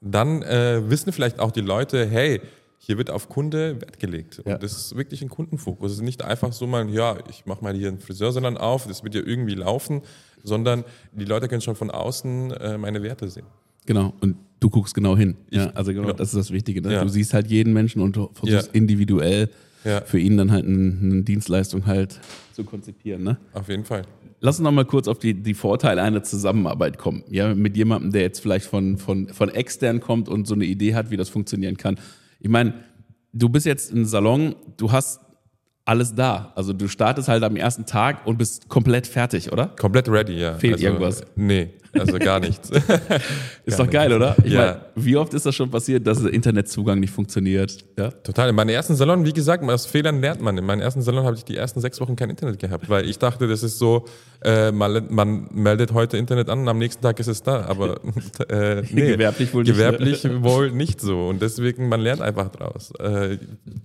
Dann 0.00 0.42
äh, 0.42 0.90
wissen 0.90 1.12
vielleicht 1.12 1.38
auch 1.38 1.52
die 1.52 1.60
Leute, 1.60 2.04
hey, 2.04 2.40
hier 2.78 2.98
wird 2.98 3.10
auf 3.10 3.28
Kunde 3.28 3.80
Wert 3.80 4.00
gelegt. 4.00 4.42
Ja. 4.44 4.54
Und 4.54 4.62
das 4.64 4.72
ist 4.72 4.96
wirklich 4.96 5.22
ein 5.22 5.28
Kundenfokus. 5.28 5.92
Es 5.92 5.98
ist 5.98 6.02
nicht 6.02 6.24
einfach 6.24 6.52
so 6.52 6.66
mal, 6.66 6.90
ja, 6.90 7.16
ich 7.30 7.46
mache 7.46 7.62
mal 7.62 7.74
hier 7.74 7.88
einen 7.88 8.00
Friseur, 8.00 8.32
sondern 8.32 8.56
auf, 8.56 8.88
das 8.88 9.04
wird 9.04 9.14
ja 9.14 9.22
irgendwie 9.24 9.54
laufen, 9.54 10.02
sondern 10.42 10.82
die 11.12 11.24
Leute 11.24 11.46
können 11.46 11.60
schon 11.60 11.76
von 11.76 11.92
außen 11.92 12.50
äh, 12.50 12.78
meine 12.78 13.04
Werte 13.04 13.28
sehen. 13.28 13.46
Genau. 13.86 14.14
Und 14.20 14.36
du 14.60 14.70
guckst 14.70 14.94
genau 14.94 15.16
hin. 15.16 15.36
Ja, 15.50 15.70
also 15.74 15.92
genau, 15.92 16.12
das 16.12 16.28
ist 16.28 16.36
das 16.36 16.50
Wichtige. 16.52 16.80
Ne? 16.82 16.92
Ja. 16.92 17.02
Du 17.02 17.08
siehst 17.08 17.34
halt 17.34 17.48
jeden 17.48 17.72
Menschen 17.72 18.00
und 18.00 18.14
versuchst 18.14 18.68
ja. 18.68 18.72
individuell 18.72 19.50
ja. 19.84 20.00
für 20.02 20.18
ihn 20.18 20.36
dann 20.36 20.52
halt 20.52 20.64
eine, 20.66 21.22
Dienstleistung 21.22 21.86
halt 21.86 22.20
zu 22.52 22.64
konzipieren. 22.64 23.22
Ne? 23.22 23.38
Auf 23.52 23.68
jeden 23.68 23.84
Fall. 23.84 24.02
Lass 24.40 24.58
uns 24.58 24.64
noch 24.64 24.72
mal 24.72 24.84
kurz 24.84 25.06
auf 25.06 25.18
die, 25.18 25.34
die 25.34 25.54
Vorteile 25.54 26.02
einer 26.02 26.22
Zusammenarbeit 26.22 26.98
kommen. 26.98 27.22
Ja, 27.28 27.54
mit 27.54 27.76
jemandem, 27.76 28.10
der 28.12 28.22
jetzt 28.22 28.40
vielleicht 28.40 28.66
von, 28.66 28.98
von, 28.98 29.28
von 29.28 29.48
extern 29.48 30.00
kommt 30.00 30.28
und 30.28 30.46
so 30.46 30.54
eine 30.54 30.64
Idee 30.64 30.94
hat, 30.94 31.10
wie 31.10 31.16
das 31.16 31.28
funktionieren 31.28 31.76
kann. 31.76 31.98
Ich 32.40 32.48
meine, 32.48 32.74
du 33.32 33.48
bist 33.48 33.66
jetzt 33.66 33.92
im 33.92 34.04
Salon, 34.04 34.56
du 34.76 34.90
hast 34.90 35.20
alles 35.84 36.14
da. 36.14 36.52
Also 36.56 36.72
du 36.72 36.88
startest 36.88 37.28
halt 37.28 37.42
am 37.44 37.56
ersten 37.56 37.86
Tag 37.86 38.26
und 38.26 38.36
bist 38.36 38.68
komplett 38.68 39.06
fertig, 39.06 39.52
oder? 39.52 39.66
Komplett 39.78 40.08
ready, 40.08 40.38
ja. 40.38 40.54
Fehlt 40.54 40.74
also, 40.74 40.86
irgendwas? 40.86 41.22
Nee, 41.36 41.70
also 41.98 42.18
gar 42.18 42.40
nichts. 42.40 42.70
ist 43.64 43.76
gar 43.76 43.86
doch 43.86 43.92
geil, 43.92 44.12
oder? 44.12 44.36
Ich 44.44 44.52
ja. 44.52 44.80
Mein, 44.94 45.04
wie 45.04 45.16
oft 45.16 45.34
ist 45.34 45.46
das 45.46 45.54
schon 45.54 45.70
passiert, 45.70 46.06
dass 46.06 46.22
der 46.22 46.32
Internetzugang 46.32 47.00
nicht 47.00 47.12
funktioniert? 47.12 47.84
Ja? 47.98 48.10
Total. 48.10 48.48
In 48.48 48.54
meinem 48.54 48.70
ersten 48.70 48.94
Salon, 48.94 49.24
wie 49.24 49.32
gesagt, 49.32 49.62
aus 49.64 49.86
Fehlern 49.86 50.20
lernt 50.20 50.40
man. 50.40 50.56
In 50.56 50.64
meinem 50.64 50.80
ersten 50.80 51.02
Salon 51.02 51.24
habe 51.24 51.36
ich 51.36 51.44
die 51.44 51.56
ersten 51.56 51.80
sechs 51.80 52.00
Wochen 52.00 52.16
kein 52.16 52.30
Internet 52.30 52.58
gehabt, 52.58 52.88
weil 52.88 53.08
ich 53.08 53.18
dachte, 53.18 53.46
das 53.46 53.62
ist 53.62 53.78
so, 53.78 54.06
äh, 54.42 54.72
man, 54.72 55.06
man, 55.10 55.48
meldet 55.52 55.92
heute 55.92 56.16
Internet 56.16 56.48
an, 56.48 56.66
am 56.68 56.78
nächsten 56.78 57.02
Tag 57.02 57.20
ist 57.20 57.28
es 57.28 57.42
da. 57.42 57.66
Aber 57.66 58.00
äh, 58.48 58.82
nee, 58.90 59.12
gewerblich 59.12 59.52
wohl 59.52 59.62
nicht. 59.62 59.72
Gewerblich 59.72 60.24
wohl 60.42 60.70
nicht 60.72 61.00
so. 61.00 61.28
Und 61.28 61.42
deswegen, 61.42 61.88
man 61.88 62.00
lernt 62.00 62.22
einfach 62.22 62.48
draus. 62.48 62.92
Äh, 62.98 63.38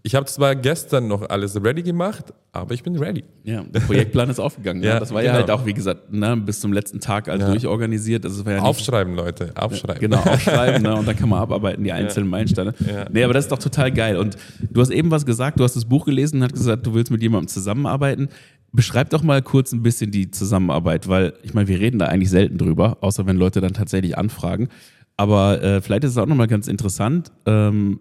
ich 0.03 0.15
habe 0.15 0.25
zwar 0.25 0.55
gestern 0.55 1.07
noch 1.07 1.29
alles 1.29 1.61
ready 1.63 1.83
gemacht, 1.83 2.33
aber 2.51 2.73
ich 2.73 2.83
bin 2.83 2.97
ready. 2.97 3.23
Ja, 3.43 3.63
der 3.63 3.81
Projektplan 3.81 4.29
ist 4.29 4.39
aufgegangen. 4.39 4.81
ja, 4.81 4.95
ne? 4.95 4.99
Das 4.99 5.13
war 5.13 5.21
genau. 5.21 5.33
ja 5.33 5.39
halt 5.39 5.51
auch, 5.51 5.65
wie 5.65 5.73
gesagt, 5.73 6.11
ne, 6.11 6.35
bis 6.37 6.59
zum 6.59 6.73
letzten 6.73 6.99
Tag 6.99 7.27
halt 7.27 7.41
ja. 7.41 7.49
durchorganisiert 7.49 7.96
organisiert. 7.97 8.25
Also 8.25 8.43
ja 8.43 8.59
aufschreiben, 8.59 9.15
Leute, 9.15 9.51
aufschreiben. 9.55 9.99
Genau, 9.99 10.17
aufschreiben 10.25 10.83
ne? 10.83 10.95
und 10.95 11.07
dann 11.07 11.15
kann 11.15 11.29
man 11.29 11.39
abarbeiten, 11.41 11.83
die 11.83 11.91
einzelnen 11.91 12.27
ja. 12.27 12.31
Meilensteine. 12.31 12.73
Ja. 12.79 13.05
Nee, 13.11 13.23
aber 13.23 13.33
das 13.33 13.45
ist 13.45 13.51
doch 13.51 13.59
total 13.59 13.91
geil. 13.91 14.17
Und 14.17 14.37
du 14.59 14.81
hast 14.81 14.89
eben 14.89 15.11
was 15.11 15.25
gesagt, 15.25 15.59
du 15.59 15.63
hast 15.63 15.75
das 15.75 15.85
Buch 15.85 16.05
gelesen 16.05 16.37
und 16.37 16.43
hast 16.43 16.53
gesagt, 16.53 16.85
du 16.85 16.93
willst 16.93 17.11
mit 17.11 17.21
jemandem 17.21 17.47
zusammenarbeiten. 17.47 18.29
beschreib 18.71 19.09
doch 19.09 19.23
mal 19.23 19.41
kurz 19.41 19.71
ein 19.71 19.81
bisschen 19.81 20.11
die 20.11 20.31
Zusammenarbeit, 20.31 21.07
weil 21.07 21.33
ich 21.43 21.53
meine, 21.53 21.67
wir 21.67 21.79
reden 21.79 21.99
da 21.99 22.05
eigentlich 22.07 22.29
selten 22.29 22.57
drüber, 22.57 22.97
außer 23.01 23.25
wenn 23.25 23.37
Leute 23.37 23.61
dann 23.61 23.73
tatsächlich 23.73 24.17
anfragen. 24.17 24.69
Aber 25.15 25.63
äh, 25.63 25.81
vielleicht 25.81 26.03
ist 26.03 26.11
es 26.11 26.17
auch 26.17 26.27
nochmal 26.27 26.47
ganz 26.47 26.67
interessant. 26.67 27.31
Ähm, 27.45 27.99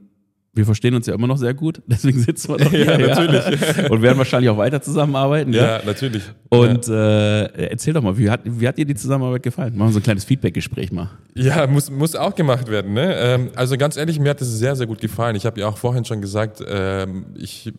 wir 0.57 0.64
verstehen 0.64 0.95
uns 0.95 1.07
ja 1.07 1.14
immer 1.14 1.27
noch 1.27 1.37
sehr 1.37 1.55
gut, 1.55 1.83
deswegen 1.87 2.19
sitzen 2.19 2.49
wir 2.49 2.57
doch 2.57 2.71
hier. 2.71 2.85
ja, 2.85 2.99
natürlich. 2.99 3.77
Ja. 3.77 3.90
Und 3.90 4.03
werden 4.03 4.19
wahrscheinlich 4.19 4.51
auch 4.51 4.57
weiter 4.57 4.81
zusammenarbeiten. 4.81 5.53
Ja, 5.53 5.79
ja. 5.79 5.85
natürlich. 5.85 6.23
Und 6.49 6.87
ja. 6.88 7.42
Äh, 7.42 7.69
erzähl 7.71 7.92
doch 7.92 8.03
mal, 8.03 8.16
wie 8.16 8.31
hat, 8.31 8.40
wie 8.45 8.66
hat 8.66 8.79
dir 8.79 8.87
die 8.87 8.95
Zusammenarbeit 8.95 9.42
gefallen? 9.42 9.77
Machen 9.77 9.88
wir 9.88 9.92
so 9.92 9.99
ein 10.01 10.03
kleines 10.03 10.25
Feedback-Gespräch 10.25 10.90
mal. 10.92 11.11
Ja, 11.35 11.66
muss, 11.66 11.90
muss 11.90 12.16
auch 12.16 12.35
gemacht 12.35 12.69
werden. 12.69 12.95
Ne? 12.95 13.14
Ähm, 13.16 13.51
also 13.55 13.77
ganz 13.77 13.97
ehrlich, 13.97 14.19
mir 14.19 14.31
hat 14.31 14.40
es 14.40 14.59
sehr, 14.59 14.75
sehr 14.75 14.87
gut 14.87 15.01
gefallen. 15.01 15.37
Ich 15.37 15.45
habe 15.45 15.61
ja 15.61 15.69
auch 15.69 15.77
vorhin 15.77 16.05
schon 16.05 16.21
gesagt, 16.21 16.62
ähm, 16.66 17.27
ich 17.35 17.73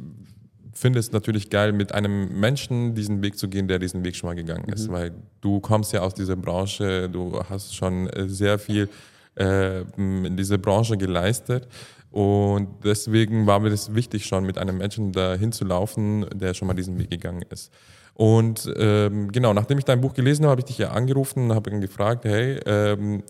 finde 0.74 1.00
es 1.00 1.12
natürlich 1.12 1.50
geil, 1.50 1.74
mit 1.74 1.92
einem 1.92 2.40
Menschen 2.40 2.94
diesen 2.94 3.24
Weg 3.24 3.38
zu 3.38 3.48
gehen, 3.48 3.68
der 3.68 3.80
diesen 3.80 4.06
Weg 4.06 4.16
schon 4.16 4.30
mal 4.30 4.36
gegangen 4.36 4.70
ist. 4.70 4.88
Mhm. 4.88 4.94
Weil 4.94 5.12
du 5.42 5.60
kommst 5.60 5.92
ja 5.94 6.02
aus 6.02 6.14
dieser 6.14 6.36
Branche, 6.36 7.10
du 7.10 7.42
hast 7.50 7.76
schon 7.76 8.08
äh, 8.10 8.30
sehr 8.30 8.60
viel 8.60 8.88
äh, 9.36 9.82
in 9.98 10.38
dieser 10.38 10.58
Branche 10.58 10.98
geleistet. 10.98 11.68
Und 12.18 12.84
deswegen 12.84 13.46
war 13.46 13.60
mir 13.60 13.70
das 13.70 13.94
wichtig, 13.94 14.26
schon 14.26 14.44
mit 14.44 14.58
einem 14.58 14.80
Menschen 14.80 15.12
dahin 15.12 15.52
zu 15.52 15.66
laufen, 15.66 16.26
der 16.34 16.56
schon 16.56 16.68
mal 16.68 16.74
diesen 16.74 16.98
Weg 16.98 17.12
gegangen 17.12 17.44
ist. 17.52 17.72
Und 18.16 18.74
ähm, 18.76 19.32
genau, 19.32 19.54
nachdem 19.54 19.78
ich 19.78 19.86
dein 19.86 20.02
Buch 20.02 20.16
gelesen 20.16 20.46
habe, 20.46 20.50
habe 20.54 20.62
ich 20.62 20.66
dich 20.66 20.80
ja 20.80 20.90
angerufen 20.90 21.44
und 21.44 21.54
habe 21.56 21.70
ihn 21.70 21.80
gefragt, 21.80 22.26
hey, 22.26 22.60
ähm, 22.66 23.22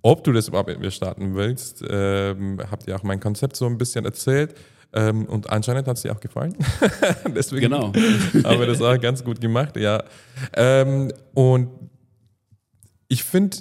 ob 0.00 0.24
du 0.24 0.32
das 0.32 0.48
überhaupt 0.48 0.70
mit 0.70 0.80
mir 0.80 0.90
starten 0.90 1.34
willst. 1.34 1.84
Ähm, 1.86 2.62
habt 2.70 2.88
ihr 2.88 2.96
auch 2.96 3.02
mein 3.02 3.20
Konzept 3.20 3.56
so 3.56 3.66
ein 3.66 3.76
bisschen 3.76 4.06
erzählt. 4.06 4.54
Ähm, 4.94 5.26
und 5.26 5.50
anscheinend 5.50 5.86
hat 5.86 5.98
es 5.98 6.02
dir 6.02 6.12
auch 6.12 6.20
gefallen. 6.20 6.56
Deswegen 7.36 7.60
genau. 7.60 7.88
haben 8.44 8.58
wir 8.58 8.66
das 8.68 8.80
auch 8.80 8.98
ganz 8.98 9.22
gut 9.22 9.38
gemacht, 9.38 9.76
ja. 9.76 10.02
Ähm, 10.54 11.12
und 11.34 11.68
ich 13.08 13.22
finde, 13.22 13.58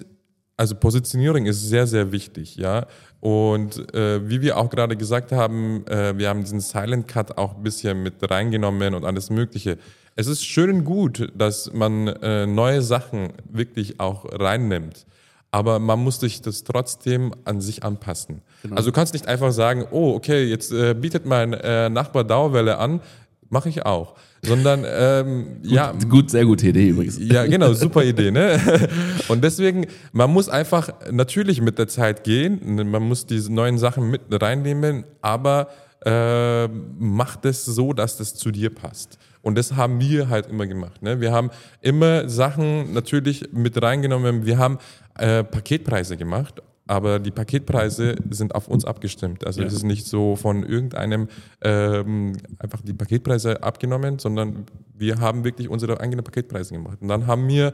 also 0.55 0.75
Positionierung 0.75 1.47
ist 1.47 1.67
sehr, 1.67 1.85
sehr 1.85 2.13
wichtig, 2.13 2.55
ja. 2.55 2.87
Und 3.21 3.93
äh, 3.93 4.27
wie 4.27 4.41
wir 4.41 4.57
auch 4.57 4.69
gerade 4.71 4.97
gesagt 4.97 5.31
haben, 5.31 5.85
äh, 5.85 6.17
wir 6.17 6.27
haben 6.27 6.41
diesen 6.41 6.59
Silent 6.59 7.07
Cut 7.07 7.37
auch 7.37 7.55
ein 7.55 7.63
bisschen 7.63 8.01
mit 8.01 8.15
reingenommen 8.29 8.95
und 8.95 9.05
alles 9.05 9.29
Mögliche. 9.29 9.77
Es 10.15 10.25
ist 10.25 10.43
schön 10.43 10.71
und 10.71 10.85
gut, 10.85 11.31
dass 11.35 11.71
man 11.71 12.07
äh, 12.07 12.47
neue 12.47 12.81
Sachen 12.81 13.33
wirklich 13.49 13.99
auch 13.99 14.25
reinnimmt. 14.25 15.05
Aber 15.51 15.79
man 15.79 15.99
muss 15.99 16.19
sich 16.19 16.41
das 16.41 16.63
trotzdem 16.63 17.33
an 17.45 17.61
sich 17.61 17.83
anpassen. 17.83 18.41
Genau. 18.63 18.75
Also 18.75 18.89
du 18.89 18.95
kannst 18.95 19.13
nicht 19.13 19.27
einfach 19.27 19.51
sagen, 19.51 19.85
oh, 19.91 20.15
okay, 20.15 20.43
jetzt 20.45 20.71
äh, 20.71 20.95
bietet 20.95 21.25
mein 21.25 21.53
äh, 21.53 21.89
Nachbar 21.89 22.23
Dauerwelle 22.23 22.79
an, 22.79 23.01
mache 23.49 23.69
ich 23.69 23.85
auch 23.85 24.15
sondern 24.43 24.85
ähm, 24.87 25.61
gut, 25.61 25.71
ja. 25.71 25.93
Gut, 26.09 26.31
sehr 26.31 26.45
gute 26.45 26.67
Idee 26.67 26.89
übrigens. 26.89 27.19
Ja, 27.19 27.45
genau, 27.45 27.73
super 27.73 28.03
Idee. 28.03 28.31
Ne? 28.31 28.59
Und 29.27 29.43
deswegen, 29.43 29.85
man 30.11 30.31
muss 30.31 30.49
einfach 30.49 30.89
natürlich 31.11 31.61
mit 31.61 31.77
der 31.77 31.87
Zeit 31.87 32.23
gehen, 32.23 32.89
man 32.89 33.03
muss 33.03 33.25
diese 33.25 33.53
neuen 33.53 33.77
Sachen 33.77 34.09
mit 34.09 34.21
reinnehmen, 34.31 35.03
aber 35.21 35.67
äh, 36.05 36.67
macht 36.67 37.45
es 37.45 37.65
so, 37.65 37.93
dass 37.93 38.17
das 38.17 38.33
zu 38.33 38.51
dir 38.51 38.73
passt. 38.73 39.19
Und 39.43 39.57
das 39.57 39.75
haben 39.75 39.99
wir 39.99 40.29
halt 40.29 40.47
immer 40.47 40.67
gemacht. 40.67 41.01
Ne? 41.01 41.19
Wir 41.19 41.31
haben 41.31 41.49
immer 41.81 42.29
Sachen 42.29 42.93
natürlich 42.93 43.49
mit 43.51 43.81
reingenommen. 43.81 44.45
Wir 44.45 44.57
haben 44.57 44.77
äh, 45.17 45.43
Paketpreise 45.43 46.17
gemacht 46.17 46.61
aber 46.91 47.19
die 47.19 47.31
Paketpreise 47.31 48.15
sind 48.31 48.53
auf 48.53 48.67
uns 48.67 48.83
abgestimmt. 48.83 49.47
Also 49.47 49.61
ja. 49.61 49.67
es 49.67 49.71
ist 49.71 49.83
nicht 49.83 50.05
so 50.05 50.35
von 50.35 50.63
irgendeinem 50.63 51.29
ähm, 51.61 52.33
einfach 52.59 52.81
die 52.81 52.91
Paketpreise 52.91 53.63
abgenommen, 53.63 54.19
sondern 54.19 54.65
wir 54.93 55.21
haben 55.21 55.45
wirklich 55.45 55.69
unsere 55.69 56.01
eigenen 56.01 56.25
Paketpreise 56.25 56.73
gemacht. 56.73 56.97
Und 56.99 57.07
dann 57.07 57.27
haben 57.27 57.47
wir 57.47 57.71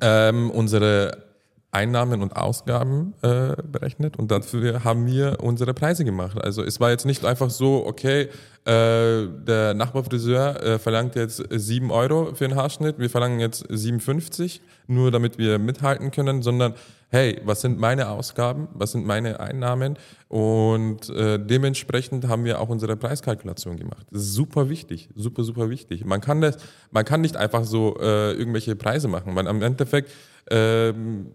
ähm, 0.00 0.52
unsere 0.52 1.24
Einnahmen 1.72 2.22
und 2.22 2.36
Ausgaben 2.36 3.14
äh, 3.22 3.56
berechnet 3.64 4.16
und 4.16 4.30
dafür 4.30 4.84
haben 4.84 5.06
wir 5.06 5.38
unsere 5.42 5.74
Preise 5.74 6.04
gemacht. 6.04 6.40
Also 6.40 6.62
es 6.62 6.78
war 6.78 6.90
jetzt 6.90 7.04
nicht 7.04 7.24
einfach 7.24 7.50
so, 7.50 7.84
okay, 7.84 8.28
äh, 8.64 9.26
der 9.44 9.74
Nachbarfriseur 9.74 10.62
äh, 10.62 10.78
verlangt 10.78 11.16
jetzt 11.16 11.42
7 11.50 11.90
Euro 11.90 12.32
für 12.34 12.46
den 12.46 12.56
Haarschnitt, 12.56 13.00
wir 13.00 13.10
verlangen 13.10 13.40
jetzt 13.40 13.64
57, 13.68 14.62
nur 14.86 15.10
damit 15.10 15.36
wir 15.36 15.58
mithalten 15.58 16.12
können, 16.12 16.42
sondern 16.42 16.74
hey, 17.10 17.40
was 17.44 17.60
sind 17.60 17.78
meine 17.78 18.08
Ausgaben, 18.08 18.68
was 18.74 18.92
sind 18.92 19.06
meine 19.06 19.40
Einnahmen 19.40 19.96
und 20.28 21.08
äh, 21.10 21.38
dementsprechend 21.38 22.26
haben 22.28 22.44
wir 22.44 22.60
auch 22.60 22.68
unsere 22.68 22.96
Preiskalkulation 22.96 23.76
gemacht. 23.76 24.06
Das 24.10 24.22
ist 24.22 24.34
super 24.34 24.68
wichtig, 24.68 25.08
super, 25.14 25.44
super 25.44 25.70
wichtig. 25.70 26.04
Man 26.04 26.20
kann, 26.20 26.40
das, 26.40 26.58
man 26.90 27.04
kann 27.04 27.20
nicht 27.20 27.36
einfach 27.36 27.64
so 27.64 27.96
äh, 28.00 28.32
irgendwelche 28.32 28.76
Preise 28.76 29.08
machen, 29.08 29.34
weil 29.34 29.46
am 29.46 29.62
Endeffekt 29.62 30.10
ähm, 30.50 31.32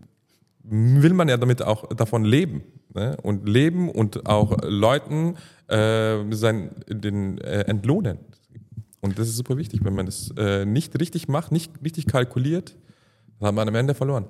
will 0.64 1.14
man 1.14 1.30
ja 1.30 1.38
damit 1.38 1.62
auch 1.62 1.88
davon 1.90 2.26
leben. 2.26 2.64
Ne? 2.94 3.18
Und 3.22 3.48
leben 3.48 3.90
und 3.90 4.26
auch 4.28 4.58
Leuten 4.64 5.36
äh, 5.68 6.18
sein, 6.32 6.72
den, 6.88 7.38
äh, 7.40 7.62
entlohnen. 7.62 8.20
Und 9.00 9.18
das 9.18 9.28
ist 9.28 9.38
super 9.38 9.58
wichtig. 9.58 9.84
Wenn 9.84 9.96
man 9.96 10.06
das 10.06 10.32
äh, 10.38 10.66
nicht 10.66 11.00
richtig 11.00 11.28
macht, 11.28 11.52
nicht 11.52 11.72
richtig 11.84 12.06
kalkuliert, 12.08 12.76
dann 13.40 13.48
hat 13.48 13.56
man 13.56 13.68
am 13.68 13.76
Ende 13.76 13.96
verloren. 13.96 14.26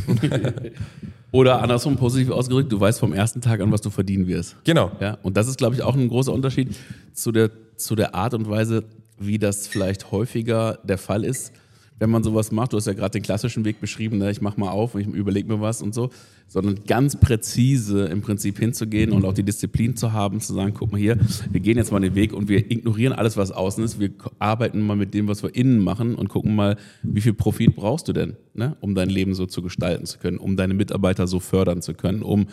Oder 1.32 1.62
andersrum 1.62 1.96
positiv 1.96 2.30
ausgedrückt, 2.30 2.70
du 2.70 2.78
weißt 2.78 3.00
vom 3.00 3.14
ersten 3.14 3.40
Tag 3.40 3.60
an, 3.60 3.72
was 3.72 3.80
du 3.80 3.88
verdienen 3.88 4.26
wirst. 4.26 4.56
Genau. 4.64 4.92
Ja, 5.00 5.16
und 5.22 5.36
das 5.36 5.48
ist, 5.48 5.56
glaube 5.56 5.74
ich, 5.74 5.82
auch 5.82 5.96
ein 5.96 6.08
großer 6.08 6.32
Unterschied 6.32 6.76
zu 7.14 7.32
der, 7.32 7.50
zu 7.76 7.94
der 7.94 8.14
Art 8.14 8.34
und 8.34 8.48
Weise, 8.50 8.84
wie 9.18 9.38
das 9.38 9.66
vielleicht 9.66 10.10
häufiger 10.10 10.78
der 10.84 10.98
Fall 10.98 11.24
ist 11.24 11.52
wenn 11.98 12.10
man 12.10 12.22
sowas 12.22 12.50
macht, 12.50 12.72
du 12.72 12.76
hast 12.76 12.86
ja 12.86 12.94
gerade 12.94 13.12
den 13.12 13.22
klassischen 13.22 13.64
Weg 13.64 13.80
beschrieben, 13.80 14.18
ne? 14.18 14.30
ich 14.30 14.40
mache 14.40 14.58
mal 14.58 14.70
auf 14.70 14.94
und 14.94 15.02
ich 15.02 15.06
überlege 15.06 15.48
mir 15.48 15.60
was 15.60 15.82
und 15.82 15.94
so, 15.94 16.10
sondern 16.48 16.80
ganz 16.86 17.16
präzise 17.16 18.06
im 18.06 18.22
Prinzip 18.22 18.58
hinzugehen 18.58 19.12
und 19.12 19.24
auch 19.24 19.32
die 19.32 19.42
Disziplin 19.42 19.96
zu 19.96 20.12
haben, 20.12 20.40
zu 20.40 20.52
sagen, 20.52 20.74
guck 20.74 20.90
mal 20.90 20.98
hier, 20.98 21.18
wir 21.50 21.60
gehen 21.60 21.76
jetzt 21.76 21.92
mal 21.92 22.00
den 22.00 22.14
Weg 22.14 22.32
und 22.32 22.48
wir 22.48 22.70
ignorieren 22.70 23.12
alles, 23.12 23.36
was 23.36 23.52
außen 23.52 23.84
ist, 23.84 24.00
wir 24.00 24.10
arbeiten 24.38 24.80
mal 24.80 24.96
mit 24.96 25.14
dem, 25.14 25.28
was 25.28 25.42
wir 25.42 25.54
innen 25.54 25.78
machen 25.78 26.14
und 26.14 26.28
gucken 26.28 26.54
mal, 26.54 26.76
wie 27.02 27.20
viel 27.20 27.34
Profit 27.34 27.76
brauchst 27.76 28.08
du 28.08 28.12
denn, 28.12 28.36
ne? 28.54 28.76
um 28.80 28.94
dein 28.94 29.08
Leben 29.08 29.34
so 29.34 29.46
zu 29.46 29.62
gestalten 29.62 30.06
zu 30.06 30.18
können, 30.18 30.38
um 30.38 30.56
deine 30.56 30.74
Mitarbeiter 30.74 31.26
so 31.26 31.40
fördern 31.40 31.82
zu 31.82 31.94
können, 31.94 32.22
um 32.22 32.46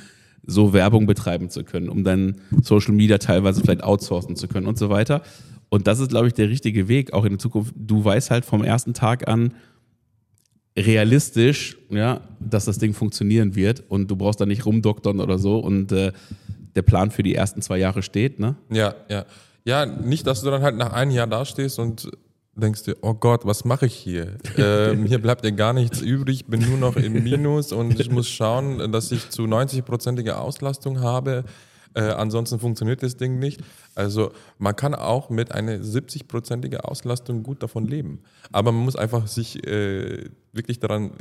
so 0.45 0.73
Werbung 0.73 1.05
betreiben 1.05 1.49
zu 1.49 1.63
können, 1.63 1.89
um 1.89 2.03
deinen 2.03 2.41
Social 2.61 2.93
Media 2.93 3.17
teilweise 3.17 3.61
vielleicht 3.61 3.83
outsourcen 3.83 4.35
zu 4.35 4.47
können 4.47 4.67
und 4.67 4.77
so 4.77 4.89
weiter. 4.89 5.21
Und 5.69 5.87
das 5.87 5.99
ist, 5.99 6.09
glaube 6.09 6.27
ich, 6.27 6.33
der 6.33 6.49
richtige 6.49 6.87
Weg, 6.87 7.13
auch 7.13 7.23
in 7.25 7.31
der 7.31 7.39
Zukunft. 7.39 7.73
Du 7.75 8.03
weißt 8.03 8.31
halt 8.31 8.45
vom 8.45 8.63
ersten 8.63 8.93
Tag 8.93 9.27
an 9.27 9.53
realistisch, 10.77 11.77
ja, 11.89 12.21
dass 12.39 12.65
das 12.65 12.77
Ding 12.77 12.93
funktionieren 12.93 13.55
wird 13.55 13.83
und 13.89 14.09
du 14.09 14.15
brauchst 14.15 14.39
da 14.39 14.45
nicht 14.45 14.65
rumdoktern 14.65 15.19
oder 15.19 15.37
so 15.37 15.59
und 15.59 15.91
äh, 15.91 16.11
der 16.75 16.81
Plan 16.83 17.11
für 17.11 17.23
die 17.23 17.35
ersten 17.35 17.61
zwei 17.61 17.77
Jahre 17.77 18.01
steht, 18.01 18.39
ne? 18.39 18.55
Ja, 18.71 18.95
ja. 19.09 19.25
Ja, 19.65 19.85
nicht, 19.85 20.25
dass 20.25 20.41
du 20.41 20.49
dann 20.49 20.61
halt 20.61 20.77
nach 20.77 20.93
einem 20.93 21.11
Jahr 21.11 21.27
dastehst 21.27 21.79
und 21.79 22.09
denkst 22.55 22.83
dir, 22.83 22.95
oh 23.01 23.13
Gott, 23.13 23.45
was 23.45 23.65
mache 23.65 23.87
ich 23.87 23.93
hier? 23.93 24.37
ähm, 24.57 25.05
hier 25.05 25.19
bleibt 25.19 25.43
ja 25.43 25.51
gar 25.51 25.73
nichts 25.73 26.01
übrig, 26.01 26.45
bin 26.45 26.61
nur 26.61 26.77
noch 26.77 26.95
im 26.95 27.23
Minus 27.23 27.71
und 27.71 27.99
ich 27.99 28.09
muss 28.09 28.29
schauen, 28.29 28.91
dass 28.91 29.11
ich 29.11 29.29
zu 29.29 29.43
90-prozentige 29.43 30.31
Auslastung 30.31 31.01
habe. 31.01 31.43
Äh, 31.95 32.01
ansonsten 32.01 32.59
funktioniert 32.59 33.01
das 33.01 33.17
Ding 33.17 33.39
nicht. 33.39 33.61
Also 33.95 34.31
man 34.57 34.75
kann 34.75 34.93
auch 34.93 35.29
mit 35.29 35.51
einer 35.51 35.77
70-prozentige 35.77 36.77
Auslastung 36.77 37.43
gut 37.43 37.63
davon 37.63 37.85
leben. 37.85 38.21
Aber 38.51 38.71
man 38.71 38.83
muss 38.83 38.95
einfach 38.95 39.27
sich 39.27 39.65
äh, 39.67 40.29
wirklich 40.53 40.79
daran 40.79 41.11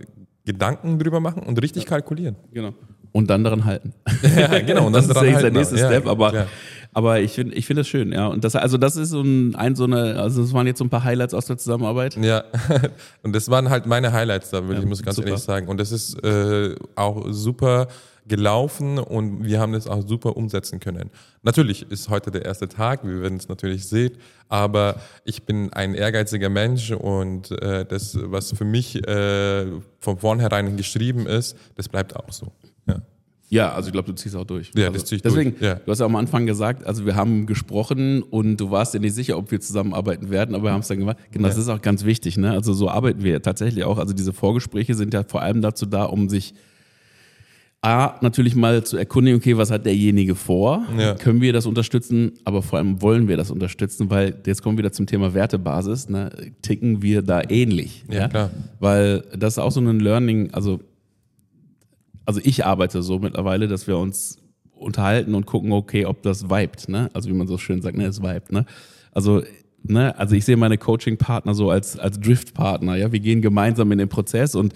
Gedanken 0.44 0.98
drüber 0.98 1.20
machen 1.20 1.42
und 1.42 1.61
richtig 1.62 1.85
ja. 1.85 1.88
kalkulieren. 1.90 2.37
Genau. 2.52 2.74
Und 3.12 3.31
dann 3.31 3.44
daran 3.44 3.64
halten. 3.64 3.94
ja, 4.37 4.61
genau. 4.61 4.87
Und 4.87 4.92
das 4.94 5.07
ist 5.07 5.14
der 5.16 5.50
nächste 5.50 5.78
Step. 5.78 6.04
Ja, 6.04 6.11
aber, 6.11 6.35
ja. 6.35 6.46
aber 6.92 7.20
ich 7.20 7.33
finde 7.33 7.54
ich 7.54 7.66
finde 7.66 7.81
das 7.81 7.88
schön, 7.88 8.12
ja. 8.12 8.26
Und 8.26 8.44
das, 8.44 8.54
also 8.54 8.76
das 8.76 8.96
ist 8.96 9.11
so 9.11 9.22
ein, 9.22 9.54
ein, 9.54 9.74
so 9.74 9.85
eine, 9.85 10.16
also 10.20 10.42
das 10.42 10.52
waren 10.52 10.66
jetzt 10.66 10.78
so 10.78 10.85
ein 10.85 10.90
paar 10.90 11.04
Highlights 11.04 11.35
aus 11.35 11.46
der 11.46 11.57
Zusammenarbeit. 11.57 12.16
Ja. 12.16 12.44
Und 13.22 13.35
das 13.35 13.48
waren 13.50 13.70
halt 13.70 13.87
meine 13.87 14.12
Highlights 14.12 14.50
da, 14.50 14.61
ja, 14.61 14.78
ich 14.78 14.85
muss 14.85 15.02
ganz 15.02 15.16
super. 15.16 15.28
ehrlich 15.28 15.42
sagen. 15.42 15.68
Und 15.68 15.81
das 15.81 15.92
ist 15.92 16.22
äh, 16.22 16.74
auch 16.94 17.26
super 17.31 17.88
gelaufen 18.28 18.98
und 18.98 19.44
wir 19.44 19.60
haben 19.60 19.72
das 19.72 19.86
auch 19.86 20.06
super 20.06 20.36
umsetzen 20.36 20.80
können. 20.80 21.10
Natürlich 21.42 21.90
ist 21.90 22.08
heute 22.08 22.30
der 22.30 22.44
erste 22.44 22.68
Tag, 22.68 23.06
wir 23.06 23.22
werden 23.22 23.38
es 23.38 23.48
natürlich 23.48 23.86
sehen, 23.86 24.16
aber 24.48 25.00
ich 25.24 25.44
bin 25.44 25.72
ein 25.72 25.94
ehrgeiziger 25.94 26.48
Mensch 26.48 26.90
und 26.90 27.50
äh, 27.62 27.84
das, 27.84 28.18
was 28.20 28.52
für 28.52 28.64
mich 28.64 29.06
äh, 29.06 29.66
von 29.98 30.18
vornherein 30.18 30.76
geschrieben 30.76 31.26
ist, 31.26 31.56
das 31.76 31.88
bleibt 31.88 32.14
auch 32.16 32.32
so. 32.32 32.52
Ja. 32.86 33.02
Ja, 33.50 33.72
also 33.72 33.88
ich 33.88 33.92
glaube, 33.92 34.08
du 34.08 34.14
ziehst 34.14 34.36
auch 34.36 34.44
durch. 34.44 34.70
Ja, 34.74 34.88
also, 34.88 34.98
das 34.98 35.04
ziehe 35.06 35.16
ich 35.16 35.22
deswegen, 35.22 35.52
durch. 35.52 35.62
Ja. 35.62 35.76
Du 35.76 35.90
hast 35.90 36.00
ja 36.00 36.06
am 36.06 36.16
Anfang 36.16 36.44
gesagt, 36.44 36.84
also 36.84 37.06
wir 37.06 37.16
haben 37.16 37.46
gesprochen 37.46 38.22
und 38.22 38.58
du 38.58 38.70
warst 38.70 38.92
dir 38.92 39.00
nicht 39.00 39.14
sicher, 39.14 39.38
ob 39.38 39.50
wir 39.50 39.60
zusammenarbeiten 39.60 40.28
werden, 40.28 40.54
aber 40.54 40.64
wir 40.64 40.72
haben 40.72 40.80
es 40.80 40.88
dann 40.88 40.98
gemacht. 40.98 41.16
Genau, 41.30 41.48
ja. 41.48 41.54
das 41.54 41.58
ist 41.58 41.68
auch 41.70 41.80
ganz 41.80 42.04
wichtig. 42.04 42.36
Ne? 42.36 42.50
Also 42.50 42.74
so 42.74 42.90
arbeiten 42.90 43.22
wir 43.22 43.40
tatsächlich 43.40 43.84
auch. 43.84 43.98
Also 43.98 44.12
diese 44.12 44.34
Vorgespräche 44.34 44.94
sind 44.94 45.14
ja 45.14 45.24
vor 45.24 45.40
allem 45.40 45.62
dazu 45.62 45.86
da, 45.86 46.04
um 46.04 46.28
sich 46.28 46.52
A, 47.80 48.18
natürlich 48.22 48.56
mal 48.56 48.82
zu 48.82 48.96
erkundigen, 48.96 49.38
okay, 49.38 49.56
was 49.56 49.70
hat 49.70 49.86
derjenige 49.86 50.34
vor? 50.34 50.84
Ja. 50.98 51.14
Können 51.14 51.40
wir 51.40 51.52
das 51.52 51.64
unterstützen? 51.64 52.32
Aber 52.44 52.60
vor 52.60 52.78
allem 52.78 53.00
wollen 53.02 53.28
wir 53.28 53.36
das 53.36 53.52
unterstützen, 53.52 54.10
weil 54.10 54.34
jetzt 54.46 54.62
kommen 54.62 54.76
wir 54.76 54.82
wieder 54.82 54.92
zum 54.92 55.06
Thema 55.06 55.32
Wertebasis. 55.32 56.08
Ne? 56.08 56.30
Ticken 56.60 57.02
wir 57.02 57.22
da 57.22 57.40
ähnlich? 57.48 58.04
Ja, 58.10 58.26
klar. 58.26 58.50
Weil 58.80 59.22
das 59.36 59.54
ist 59.54 59.58
auch 59.58 59.70
so 59.70 59.80
ein 59.80 60.00
Learning, 60.00 60.50
also, 60.52 60.80
also 62.24 62.40
ich 62.42 62.66
arbeite 62.66 63.00
so 63.02 63.20
mittlerweile, 63.20 63.68
dass 63.68 63.86
wir 63.86 63.96
uns 63.96 64.38
unterhalten 64.72 65.36
und 65.36 65.46
gucken, 65.46 65.70
okay, 65.70 66.04
ob 66.04 66.22
das 66.22 66.50
vibet, 66.50 66.88
ne? 66.88 67.10
Also 67.12 67.28
wie 67.28 67.34
man 67.34 67.46
so 67.46 67.58
schön 67.58 67.80
sagt, 67.80 67.96
ne, 67.96 68.06
es 68.06 68.20
vibet, 68.20 68.50
ne? 68.50 68.64
Also, 69.12 69.42
ne, 69.84 70.18
also 70.18 70.34
ich 70.34 70.44
sehe 70.44 70.56
meine 70.56 70.78
Coaching-Partner 70.78 71.54
so 71.54 71.70
als, 71.70 71.98
als 71.98 72.18
Drift-Partner, 72.18 72.96
ja. 72.96 73.12
Wir 73.12 73.20
gehen 73.20 73.40
gemeinsam 73.40 73.92
in 73.92 73.98
den 73.98 74.08
Prozess 74.08 74.54
und 74.54 74.74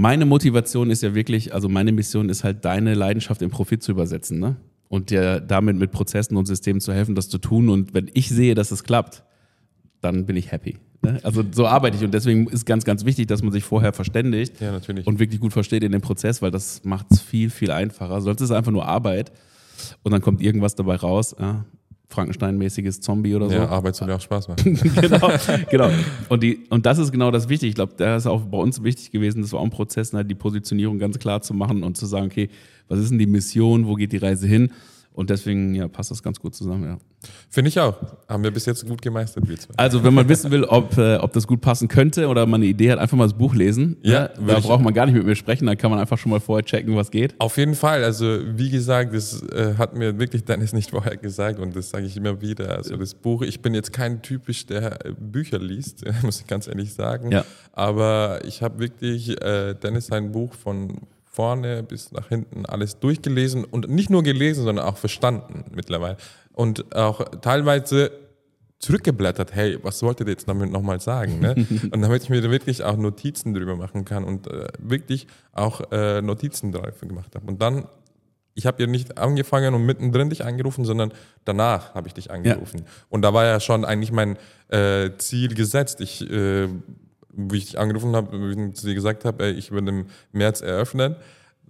meine 0.00 0.24
Motivation 0.24 0.90
ist 0.90 1.02
ja 1.02 1.14
wirklich, 1.14 1.52
also 1.54 1.68
meine 1.68 1.92
Mission 1.92 2.28
ist 2.30 2.42
halt, 2.42 2.64
deine 2.64 2.94
Leidenschaft 2.94 3.42
in 3.42 3.50
Profit 3.50 3.82
zu 3.82 3.92
übersetzen, 3.92 4.38
ne? 4.38 4.56
Und 4.88 5.10
dir 5.10 5.38
damit 5.40 5.76
mit 5.76 5.92
Prozessen 5.92 6.36
und 6.36 6.46
Systemen 6.46 6.80
zu 6.80 6.92
helfen, 6.92 7.14
das 7.14 7.28
zu 7.28 7.38
tun. 7.38 7.68
Und 7.68 7.94
wenn 7.94 8.10
ich 8.12 8.28
sehe, 8.28 8.56
dass 8.56 8.72
es 8.72 8.82
klappt, 8.82 9.22
dann 10.00 10.26
bin 10.26 10.34
ich 10.34 10.50
happy. 10.50 10.78
Ne? 11.02 11.20
Also 11.22 11.44
so 11.52 11.66
arbeite 11.66 11.96
ich 11.96 12.02
und 12.02 12.12
deswegen 12.12 12.48
ist 12.48 12.66
ganz, 12.66 12.84
ganz 12.84 13.04
wichtig, 13.04 13.28
dass 13.28 13.42
man 13.42 13.52
sich 13.52 13.62
vorher 13.62 13.92
verständigt 13.92 14.60
Ja, 14.60 14.72
natürlich. 14.72 15.06
und 15.06 15.20
wirklich 15.20 15.38
gut 15.40 15.52
versteht 15.52 15.84
in 15.84 15.92
dem 15.92 16.00
Prozess, 16.00 16.42
weil 16.42 16.50
das 16.50 16.82
macht 16.84 17.06
es 17.10 17.20
viel, 17.20 17.50
viel 17.50 17.70
einfacher. 17.70 18.20
Sonst 18.20 18.40
ist 18.40 18.50
es 18.50 18.56
einfach 18.56 18.72
nur 18.72 18.84
Arbeit 18.84 19.30
und 20.02 20.10
dann 20.10 20.20
kommt 20.22 20.40
irgendwas 20.42 20.74
dabei 20.74 20.96
raus. 20.96 21.36
Ja, 21.38 21.64
Frankenstein-mäßiges 22.10 23.00
Zombie 23.00 23.34
oder 23.34 23.48
so. 23.48 23.54
ja, 23.54 23.68
Arbeit 23.68 23.94
soll 23.94 24.08
ja 24.08 24.16
auch 24.16 24.20
Spaß 24.20 24.48
machen. 24.48 24.74
genau, 25.00 25.30
genau. 25.70 25.90
Und, 26.28 26.42
die, 26.42 26.66
und 26.68 26.84
das 26.84 26.98
ist 26.98 27.12
genau 27.12 27.30
das 27.30 27.48
Wichtige. 27.48 27.68
Ich 27.68 27.76
glaube, 27.76 27.94
da 27.96 28.16
ist 28.16 28.26
auch 28.26 28.42
bei 28.42 28.58
uns 28.58 28.82
wichtig 28.82 29.12
gewesen, 29.12 29.42
das 29.42 29.52
war 29.52 29.60
auch 29.60 29.64
ein 29.64 29.70
Prozess, 29.70 30.12
halt 30.12 30.28
die 30.28 30.34
Positionierung 30.34 30.98
ganz 30.98 31.18
klar 31.18 31.40
zu 31.40 31.54
machen 31.54 31.84
und 31.84 31.96
zu 31.96 32.06
sagen, 32.06 32.26
okay, 32.26 32.50
was 32.88 32.98
ist 32.98 33.10
denn 33.10 33.18
die 33.20 33.26
Mission, 33.26 33.86
wo 33.86 33.94
geht 33.94 34.12
die 34.12 34.16
Reise 34.16 34.48
hin? 34.48 34.72
Und 35.20 35.28
deswegen 35.28 35.74
ja, 35.74 35.86
passt 35.86 36.10
das 36.10 36.22
ganz 36.22 36.40
gut 36.40 36.54
zusammen, 36.54 36.84
ja. 36.84 36.98
Finde 37.50 37.68
ich 37.68 37.78
auch. 37.78 37.94
Haben 38.26 38.42
wir 38.42 38.50
bis 38.50 38.64
jetzt 38.64 38.88
gut 38.88 39.02
gemeistert, 39.02 39.46
wir 39.46 39.58
zwei. 39.58 39.74
Also, 39.76 40.02
wenn 40.02 40.14
man 40.14 40.26
wissen 40.30 40.50
will, 40.50 40.64
ob, 40.64 40.96
äh, 40.96 41.16
ob 41.16 41.34
das 41.34 41.46
gut 41.46 41.60
passen 41.60 41.88
könnte 41.88 42.26
oder 42.28 42.46
man 42.46 42.62
eine 42.62 42.70
Idee 42.70 42.90
hat, 42.90 42.98
einfach 42.98 43.18
mal 43.18 43.24
das 43.24 43.36
Buch 43.36 43.54
lesen. 43.54 43.98
Ja, 44.00 44.20
Ne? 44.22 44.30
würde 44.38 44.54
Da 44.54 44.60
braucht 44.60 44.82
man 44.82 44.94
gar 44.94 45.04
nicht 45.04 45.14
mit 45.14 45.26
mir 45.26 45.36
sprechen, 45.36 45.66
da 45.66 45.74
kann 45.74 45.90
man 45.90 46.00
einfach 46.00 46.16
schon 46.16 46.30
mal 46.30 46.40
vorher 46.40 46.64
checken, 46.64 46.96
was 46.96 47.10
geht. 47.10 47.34
Auf 47.38 47.58
jeden 47.58 47.74
Fall. 47.74 48.02
Also 48.02 48.38
wie 48.54 48.70
gesagt, 48.70 49.12
das 49.12 49.42
äh, 49.42 49.74
hat 49.76 49.94
mir 49.94 50.18
wirklich 50.18 50.44
Dennis 50.44 50.72
nicht 50.72 50.88
vorher 50.92 51.18
gesagt 51.18 51.58
und 51.58 51.76
das 51.76 51.90
sage 51.90 52.06
ich 52.06 52.16
immer 52.16 52.40
wieder. 52.40 52.74
Also 52.74 52.96
das 52.96 53.12
Buch, 53.12 53.42
ich 53.42 53.60
bin 53.60 53.74
jetzt 53.74 53.92
kein 53.92 54.22
typisch, 54.22 54.64
der 54.64 55.04
äh, 55.04 55.12
Bücher 55.20 55.58
liest, 55.58 56.02
muss 56.22 56.40
ich 56.40 56.46
ganz 56.46 56.66
ehrlich 56.66 56.94
sagen. 56.94 57.30
Ja. 57.30 57.44
Aber 57.72 58.40
ich 58.46 58.62
habe 58.62 58.78
wirklich 58.78 59.38
äh, 59.42 59.74
Dennis 59.74 60.06
sein 60.06 60.32
Buch 60.32 60.54
von 60.54 61.00
vorne 61.40 61.82
bis 61.82 62.12
nach 62.12 62.28
hinten 62.28 62.66
alles 62.66 62.98
durchgelesen 62.98 63.64
und 63.64 63.88
nicht 63.88 64.10
nur 64.10 64.22
gelesen, 64.22 64.64
sondern 64.64 64.84
auch 64.84 64.98
verstanden 64.98 65.64
mittlerweile. 65.74 66.18
Und 66.52 66.94
auch 66.94 67.24
teilweise 67.40 68.10
zurückgeblättert, 68.78 69.54
hey, 69.54 69.78
was 69.82 70.02
wollt 70.02 70.20
ihr 70.20 70.28
jetzt 70.28 70.46
damit 70.46 70.70
nochmal 70.70 71.00
sagen? 71.00 71.40
Ne? 71.40 71.54
und 71.92 72.02
damit 72.02 72.24
ich 72.24 72.28
mir 72.28 72.42
wirklich 72.50 72.84
auch 72.84 72.98
Notizen 72.98 73.54
drüber 73.54 73.74
machen 73.74 74.04
kann 74.04 74.24
und 74.24 74.48
äh, 74.48 74.68
wirklich 74.78 75.28
auch 75.52 75.80
äh, 75.92 76.20
Notizen 76.20 76.72
drauf 76.72 77.00
gemacht 77.00 77.34
habe. 77.34 77.46
Und 77.46 77.62
dann, 77.62 77.86
ich 78.52 78.66
habe 78.66 78.82
ja 78.82 78.86
nicht 78.86 79.16
angefangen 79.16 79.72
und 79.72 79.86
mittendrin 79.86 80.28
dich 80.28 80.44
angerufen, 80.44 80.84
sondern 80.84 81.10
danach 81.46 81.94
habe 81.94 82.06
ich 82.08 82.12
dich 82.12 82.30
angerufen. 82.30 82.84
Und 83.08 83.22
da 83.22 83.32
war 83.32 83.46
ja 83.46 83.60
schon 83.60 83.86
eigentlich 83.86 84.12
mein 84.12 84.36
äh, 84.68 85.08
Ziel 85.16 85.54
gesetzt. 85.54 86.02
Ich, 86.02 86.20
äh, 86.30 86.68
wie 87.32 87.58
ich 87.58 87.66
dich 87.66 87.78
angerufen 87.78 88.14
habe, 88.16 88.32
wie 88.32 88.68
ich 88.68 88.74
zu 88.74 88.86
dir 88.86 88.94
gesagt 88.94 89.24
habe, 89.24 89.44
ey, 89.44 89.52
ich 89.52 89.70
würde 89.70 89.90
im 89.90 90.06
März 90.32 90.60
eröffnen. 90.60 91.16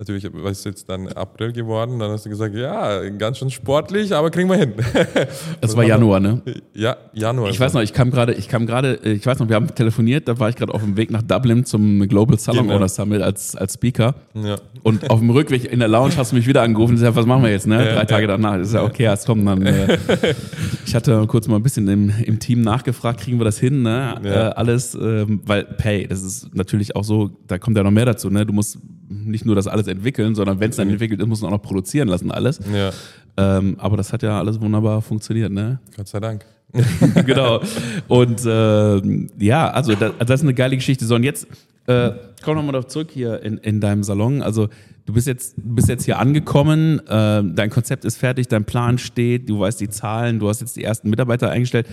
Natürlich 0.00 0.24
ist 0.24 0.64
jetzt 0.64 0.88
dann 0.88 1.08
April 1.08 1.52
geworden. 1.52 1.98
Dann 1.98 2.10
hast 2.10 2.24
du 2.24 2.30
gesagt, 2.30 2.54
ja, 2.54 3.06
ganz 3.10 3.36
schön 3.36 3.50
sportlich, 3.50 4.14
aber 4.14 4.30
kriegen 4.30 4.48
wir 4.48 4.56
hin. 4.56 4.72
Das 5.60 5.76
war 5.76 5.84
Januar, 5.84 6.20
ne? 6.20 6.40
Ja, 6.72 6.96
Januar. 7.12 7.50
Ich 7.50 7.60
weiß 7.60 7.74
noch, 7.74 7.82
ich 7.82 7.92
kam 7.92 8.10
gerade, 8.10 8.32
ich 8.32 8.48
kam 8.48 8.64
gerade, 8.64 8.98
äh, 9.04 9.12
ich 9.12 9.26
weiß 9.26 9.38
noch, 9.40 9.48
wir 9.50 9.56
haben 9.56 9.74
telefoniert, 9.74 10.26
da 10.26 10.38
war 10.38 10.48
ich 10.48 10.56
gerade 10.56 10.72
auf 10.72 10.82
dem 10.82 10.96
Weg 10.96 11.10
nach 11.10 11.20
Dublin 11.20 11.66
zum 11.66 12.08
Global 12.08 12.38
Salon 12.38 12.64
Genau. 12.64 12.76
Owner 12.76 12.88
Summit 12.88 13.20
als, 13.20 13.54
als 13.54 13.74
Speaker. 13.74 14.14
Ja. 14.32 14.56
Und 14.82 15.10
auf 15.10 15.18
dem 15.18 15.28
Rückweg 15.28 15.70
in 15.70 15.80
der 15.80 15.88
Lounge 15.88 16.16
hast 16.16 16.32
du 16.32 16.36
mich 16.36 16.46
wieder 16.46 16.62
angerufen 16.62 16.92
und 16.92 16.96
gesagt, 16.96 17.16
was 17.16 17.26
machen 17.26 17.42
wir 17.42 17.50
jetzt, 17.50 17.66
ne? 17.66 17.86
Ja, 17.86 17.94
Drei 17.96 18.04
Tage 18.06 18.22
ja. 18.22 18.28
danach. 18.28 18.56
Das 18.56 18.68
ist 18.68 18.74
ja 18.74 18.82
okay, 18.82 19.02
jetzt 19.02 19.26
kommen 19.26 19.44
dann. 19.44 19.66
Äh, 19.66 19.98
ich 20.86 20.94
hatte 20.94 21.26
kurz 21.26 21.46
mal 21.46 21.56
ein 21.56 21.62
bisschen 21.62 21.86
im, 21.88 22.10
im 22.24 22.38
Team 22.38 22.62
nachgefragt, 22.62 23.20
kriegen 23.20 23.38
wir 23.38 23.44
das 23.44 23.58
hin, 23.58 23.82
ne? 23.82 24.18
Äh, 24.24 24.30
alles, 24.30 24.94
ähm, 24.94 25.42
weil 25.44 25.64
Pay, 25.64 26.06
das 26.06 26.22
ist 26.22 26.54
natürlich 26.54 26.96
auch 26.96 27.04
so, 27.04 27.30
da 27.46 27.58
kommt 27.58 27.76
ja 27.76 27.82
noch 27.82 27.90
mehr 27.90 28.06
dazu, 28.06 28.30
ne? 28.30 28.46
Du 28.46 28.54
musst 28.54 28.78
nicht 29.10 29.44
nur 29.44 29.56
das 29.56 29.66
alles 29.66 29.88
entwickeln, 29.90 30.34
sondern 30.34 30.60
wenn 30.60 30.70
es 30.70 30.76
dann 30.76 30.88
entwickelt 30.88 31.20
ist, 31.20 31.26
musst 31.26 31.42
du 31.42 31.46
auch 31.46 31.50
noch 31.50 31.62
produzieren 31.62 32.08
lassen, 32.08 32.30
alles. 32.30 32.60
ja, 32.72 32.90
Ähm, 33.36 33.76
aber 33.78 33.96
das 33.96 34.12
hat 34.12 34.22
ja 34.22 34.38
alles 34.38 34.60
wunderbar 34.60 35.02
funktioniert, 35.02 35.52
ne? 35.52 35.78
Gott 35.96 36.08
sei 36.08 36.20
Dank. 36.20 36.44
genau. 37.26 37.60
Und 38.08 38.42
ähm, 38.46 39.28
ja, 39.38 39.70
also 39.70 39.94
das, 39.94 40.12
das 40.18 40.40
ist 40.40 40.42
eine 40.42 40.54
geile 40.54 40.76
Geschichte. 40.76 41.04
So, 41.04 41.16
und 41.16 41.24
jetzt 41.24 41.46
äh, 41.86 42.12
komm 42.42 42.56
nochmal 42.56 42.72
darauf 42.72 42.86
zurück 42.86 43.08
hier 43.10 43.42
in, 43.42 43.58
in 43.58 43.80
deinem 43.80 44.02
Salon. 44.02 44.42
Also 44.42 44.68
du 45.06 45.12
bist 45.12 45.26
jetzt, 45.26 45.56
du 45.56 45.74
bist 45.74 45.88
jetzt 45.88 46.04
hier 46.04 46.18
angekommen, 46.18 47.00
äh, 47.06 47.42
dein 47.44 47.70
Konzept 47.70 48.04
ist 48.04 48.16
fertig, 48.16 48.48
dein 48.48 48.64
Plan 48.64 48.98
steht, 48.98 49.48
du 49.48 49.60
weißt 49.60 49.80
die 49.80 49.88
Zahlen, 49.88 50.38
du 50.38 50.48
hast 50.48 50.60
jetzt 50.60 50.76
die 50.76 50.84
ersten 50.84 51.10
Mitarbeiter 51.10 51.50
eingestellt. 51.50 51.86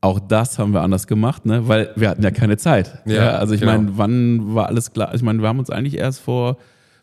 Auch 0.00 0.20
das 0.20 0.58
haben 0.58 0.72
wir 0.72 0.82
anders 0.82 1.06
gemacht, 1.06 1.46
ne? 1.46 1.66
weil 1.66 1.90
wir 1.96 2.10
hatten 2.10 2.22
ja 2.22 2.30
keine 2.30 2.58
Zeit. 2.58 3.02
Ja, 3.06 3.38
also 3.38 3.54
ich 3.54 3.60
genau. 3.60 3.72
meine, 3.72 3.96
wann 3.96 4.54
war 4.54 4.66
alles 4.66 4.92
klar? 4.92 5.14
Ich 5.14 5.22
meine, 5.22 5.40
wir 5.40 5.48
haben 5.48 5.58
uns 5.58 5.70
eigentlich 5.70 5.96
erst 5.96 6.20
vor, 6.20 6.58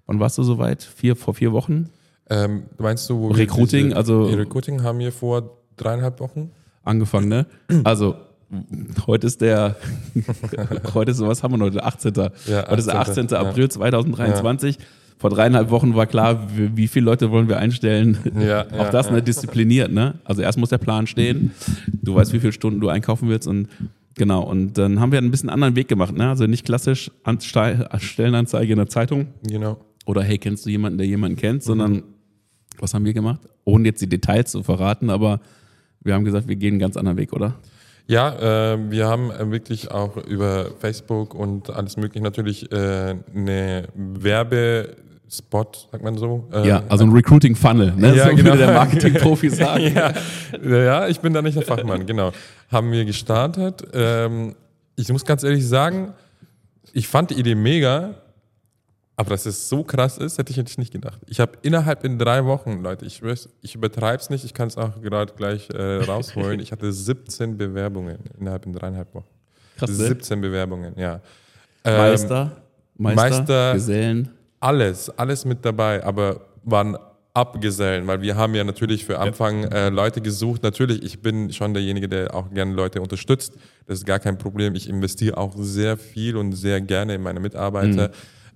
wann 0.08 0.20
warst 0.20 0.38
du 0.38 0.44
soweit? 0.44 0.84
Vier, 0.84 1.16
vor 1.16 1.34
vier 1.34 1.52
Wochen 1.52 1.90
Ähm, 2.30 2.64
meinst 2.78 3.10
du, 3.10 3.28
Recruiting, 3.30 3.86
diese- 3.88 3.98
also- 3.98 4.24
Recruiting 4.26 4.84
haben 4.84 5.00
wir 5.00 5.12
vor 5.12 5.58
dreieinhalb 5.78 6.20
Wochen? 6.20 6.52
angefangen, 6.84 7.28
ne? 7.28 7.46
Also 7.84 8.16
heute 9.08 9.28
ist 9.28 9.40
der, 9.42 9.76
heute 10.94 11.12
ist, 11.12 11.22
was 11.22 11.44
haben 11.44 11.54
wir 11.58 11.64
heute? 11.64 11.78
Der 11.78 11.86
18. 11.86 12.14
Ja, 12.48 12.68
heute 12.70 12.76
ist 12.80 12.88
der 12.88 13.00
18. 13.00 13.26
18. 13.26 13.28
ja. 13.30 13.40
April 13.42 13.70
2023. 13.70 14.78
Vor 15.18 15.30
dreieinhalb 15.30 15.70
Wochen 15.70 15.94
war 15.96 16.08
klar, 16.08 16.48
wie 16.56 16.88
viele 16.88 17.06
Leute 17.06 17.30
wollen 17.30 17.48
wir 17.48 17.60
einstellen. 17.60 18.18
Ja, 18.40 18.66
Auch 18.72 18.86
ja, 18.86 18.90
das 18.92 19.06
ja. 19.08 19.12
ne, 19.14 19.22
diszipliniert, 19.22 19.92
ne? 19.92 20.16
Also 20.24 20.42
erst 20.42 20.58
muss 20.58 20.70
der 20.70 20.80
Plan 20.80 21.06
stehen. 21.06 21.52
Du 22.02 22.16
weißt, 22.16 22.34
wie 22.34 22.40
viele 22.40 22.52
Stunden 22.54 22.80
du 22.80 22.90
einkaufen 22.90 23.30
willst 23.30 23.48
und 23.48 23.68
genau. 24.16 24.42
Und 24.42 24.78
dann 24.80 25.00
haben 25.00 25.12
wir 25.12 25.20
einen 25.20 25.30
bisschen 25.30 25.50
anderen 25.50 25.76
Weg 25.76 25.88
gemacht, 25.88 26.16
ne? 26.18 26.28
Also 26.30 26.48
nicht 26.48 26.66
klassisch 26.66 27.12
Anste- 27.24 27.88
Stellenanzeige 28.00 28.74
in 28.74 28.78
der 28.78 28.88
Zeitung 28.90 29.28
Genau. 29.48 29.78
Oder 30.06 30.24
hey, 30.24 30.38
kennst 30.38 30.66
du 30.66 30.70
jemanden, 30.70 30.98
der 30.98 31.08
jemanden 31.08 31.38
kennt, 31.38 31.64
sondern 31.64 32.04
was 32.80 32.94
haben 32.94 33.06
wir 33.06 33.14
gemacht? 33.14 33.42
Ohne 33.64 33.86
jetzt 33.88 34.02
die 34.02 34.10
Details 34.10 34.52
zu 34.52 34.64
verraten, 34.64 35.10
aber 35.10 35.40
wir 36.02 36.14
haben 36.14 36.26
gesagt, 36.26 36.48
wir 36.48 36.56
gehen 36.56 36.74
einen 36.74 36.80
ganz 36.80 36.98
anderen 36.98 37.18
Weg, 37.18 37.34
oder? 37.34 37.56
Ja, 38.08 38.74
äh, 38.74 38.92
wir 38.92 39.08
haben 39.08 39.32
äh, 39.32 39.52
wirklich 39.52 39.92
auch 39.92 40.18
über 40.18 40.72
Facebook 40.80 41.34
und 41.34 41.70
alles 41.70 41.98
mögliche 41.98 42.24
natürlich 42.24 42.72
äh, 42.72 43.16
eine 43.36 43.88
Werbespot, 43.96 45.88
sagt 45.92 46.04
man 46.04 46.18
so. 46.18 46.48
Äh, 46.52 46.68
Ja, 46.68 46.84
also 46.90 47.06
ein 47.06 47.12
Recruiting 47.12 47.56
Funnel, 47.56 47.94
ne? 47.96 48.16
Ja, 48.16 48.30
so 48.30 48.36
genau. 48.36 48.50
würde 48.50 48.58
der 48.66 48.74
Marketing-Profi 48.74 49.50
sagen. 49.52 49.94
ja, 49.96 50.14
ja, 50.68 51.08
ich 51.08 51.20
bin 51.20 51.34
da 51.34 51.42
nicht 51.42 51.56
der 51.56 51.64
Fachmann, 51.64 52.06
genau. 52.06 52.32
Haben 52.70 52.92
wir 52.92 53.06
gestartet. 53.06 53.88
Ähm, 53.94 54.56
ich 54.96 55.10
muss 55.10 55.24
ganz 55.24 55.44
ehrlich 55.44 55.66
sagen, 55.68 56.14
ich 56.94 57.08
fand 57.08 57.30
die 57.30 57.36
Idee 57.36 57.56
mega, 57.56 58.16
aber 59.22 59.30
dass 59.32 59.46
es 59.46 59.70
so 59.70 59.84
krass 59.84 60.18
ist, 60.18 60.38
hätte 60.38 60.52
ich 60.52 60.58
jetzt 60.58 60.78
nicht 60.78 60.92
gedacht. 60.92 61.22
Ich 61.28 61.40
habe 61.40 61.54
innerhalb 61.62 62.04
in 62.04 62.18
drei 62.20 62.46
Wochen, 62.46 62.82
Leute, 62.82 63.06
ich, 63.06 63.22
ich 63.62 63.76
übertreibe 63.76 64.22
es 64.22 64.30
nicht, 64.30 64.44
ich 64.44 64.54
kann 64.54 64.68
es 64.68 64.78
auch 64.78 65.02
gerade 65.02 65.34
gleich 65.34 65.70
äh, 65.70 66.04
rausholen. 66.04 66.60
Ich 66.60 66.72
hatte 66.72 66.92
17 66.92 67.58
Bewerbungen 67.58 68.20
innerhalb 68.40 68.66
in 68.66 68.74
dreieinhalb 68.74 69.14
Wochen. 69.14 69.28
Krass, 69.78 69.90
ne? 69.90 69.96
17 70.08 70.42
Bewerbungen, 70.42 70.94
ja. 70.98 71.22
Ähm, 71.84 71.98
Meister, 71.98 72.58
Meister, 72.98 73.16
Meister- 73.30 73.74
Gesellen. 73.74 74.30
alles, 74.60 75.10
alles 75.18 75.46
mit 75.46 75.64
dabei, 75.66 76.04
aber 76.04 76.42
waren 76.64 76.98
Abgesellen, 77.34 78.08
weil 78.08 78.22
wir 78.22 78.36
haben 78.36 78.54
ja 78.56 78.64
natürlich 78.66 79.06
für 79.06 79.18
Anfang 79.18 79.64
äh, 79.72 79.88
Leute 79.88 80.20
gesucht. 80.20 80.64
Natürlich, 80.64 81.02
ich 81.02 81.22
bin 81.22 81.54
schon 81.54 81.74
derjenige, 81.74 82.10
der 82.10 82.36
auch 82.36 82.52
gerne 82.52 82.74
Leute 82.74 83.02
unterstützt. 83.02 83.54
Das 83.86 84.00
ist 84.00 84.06
gar 84.06 84.20
kein 84.20 84.38
Problem. 84.38 84.76
Ich 84.76 84.90
investiere 84.90 85.38
auch 85.38 85.56
sehr 85.58 85.96
viel 85.96 86.36
und 86.36 86.52
sehr 86.52 86.82
gerne 86.82 87.16
in 87.16 87.22
meine 87.22 87.40
Mitarbeiter. 87.40 88.12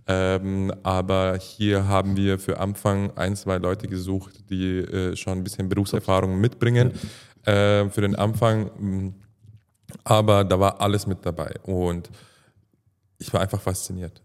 Ähm, 0.07 0.71
aber 0.83 1.37
hier 1.37 1.87
haben 1.87 2.15
wir 2.15 2.37
für 2.37 2.59
Anfang 2.59 3.11
ein, 3.17 3.35
zwei 3.35 3.57
Leute 3.57 3.87
gesucht, 3.87 4.49
die 4.49 4.77
äh, 4.77 5.15
schon 5.15 5.39
ein 5.39 5.43
bisschen 5.43 5.67
Berufserfahrung 5.67 6.39
mitbringen. 6.39 6.91
Äh, 7.43 7.89
für 7.89 8.01
den 8.01 8.15
Anfang, 8.15 8.69
mh, 8.77 9.13
aber 10.03 10.43
da 10.43 10.59
war 10.59 10.81
alles 10.81 11.07
mit 11.07 11.25
dabei 11.25 11.55
und 11.63 12.09
ich 13.17 13.33
war 13.33 13.41
einfach 13.41 13.61
fasziniert. 13.61 14.21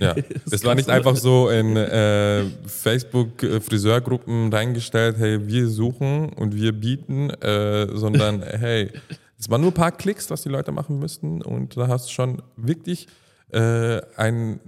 Ja, 0.00 0.14
es 0.50 0.64
war 0.64 0.74
nicht 0.74 0.90
einfach 0.90 1.16
so 1.16 1.48
in 1.48 1.76
äh, 1.76 2.44
Facebook 2.66 3.42
äh, 3.42 3.60
Friseurgruppen 3.60 4.52
reingestellt, 4.52 5.16
hey, 5.18 5.46
wir 5.46 5.68
suchen 5.68 6.30
und 6.30 6.54
wir 6.54 6.72
bieten, 6.72 7.30
äh, 7.30 7.88
sondern 7.96 8.42
hey, 8.42 8.90
es 9.38 9.50
waren 9.50 9.62
nur 9.62 9.70
ein 9.70 9.74
paar 9.74 9.92
Klicks, 9.92 10.30
was 10.30 10.42
die 10.42 10.50
Leute 10.50 10.72
machen 10.72 10.98
müssten 10.98 11.40
und 11.40 11.76
da 11.76 11.88
hast 11.88 12.08
du 12.08 12.12
schon 12.12 12.42
wirklich 12.56 13.08
äh, 13.50 14.00
ein 14.16 14.60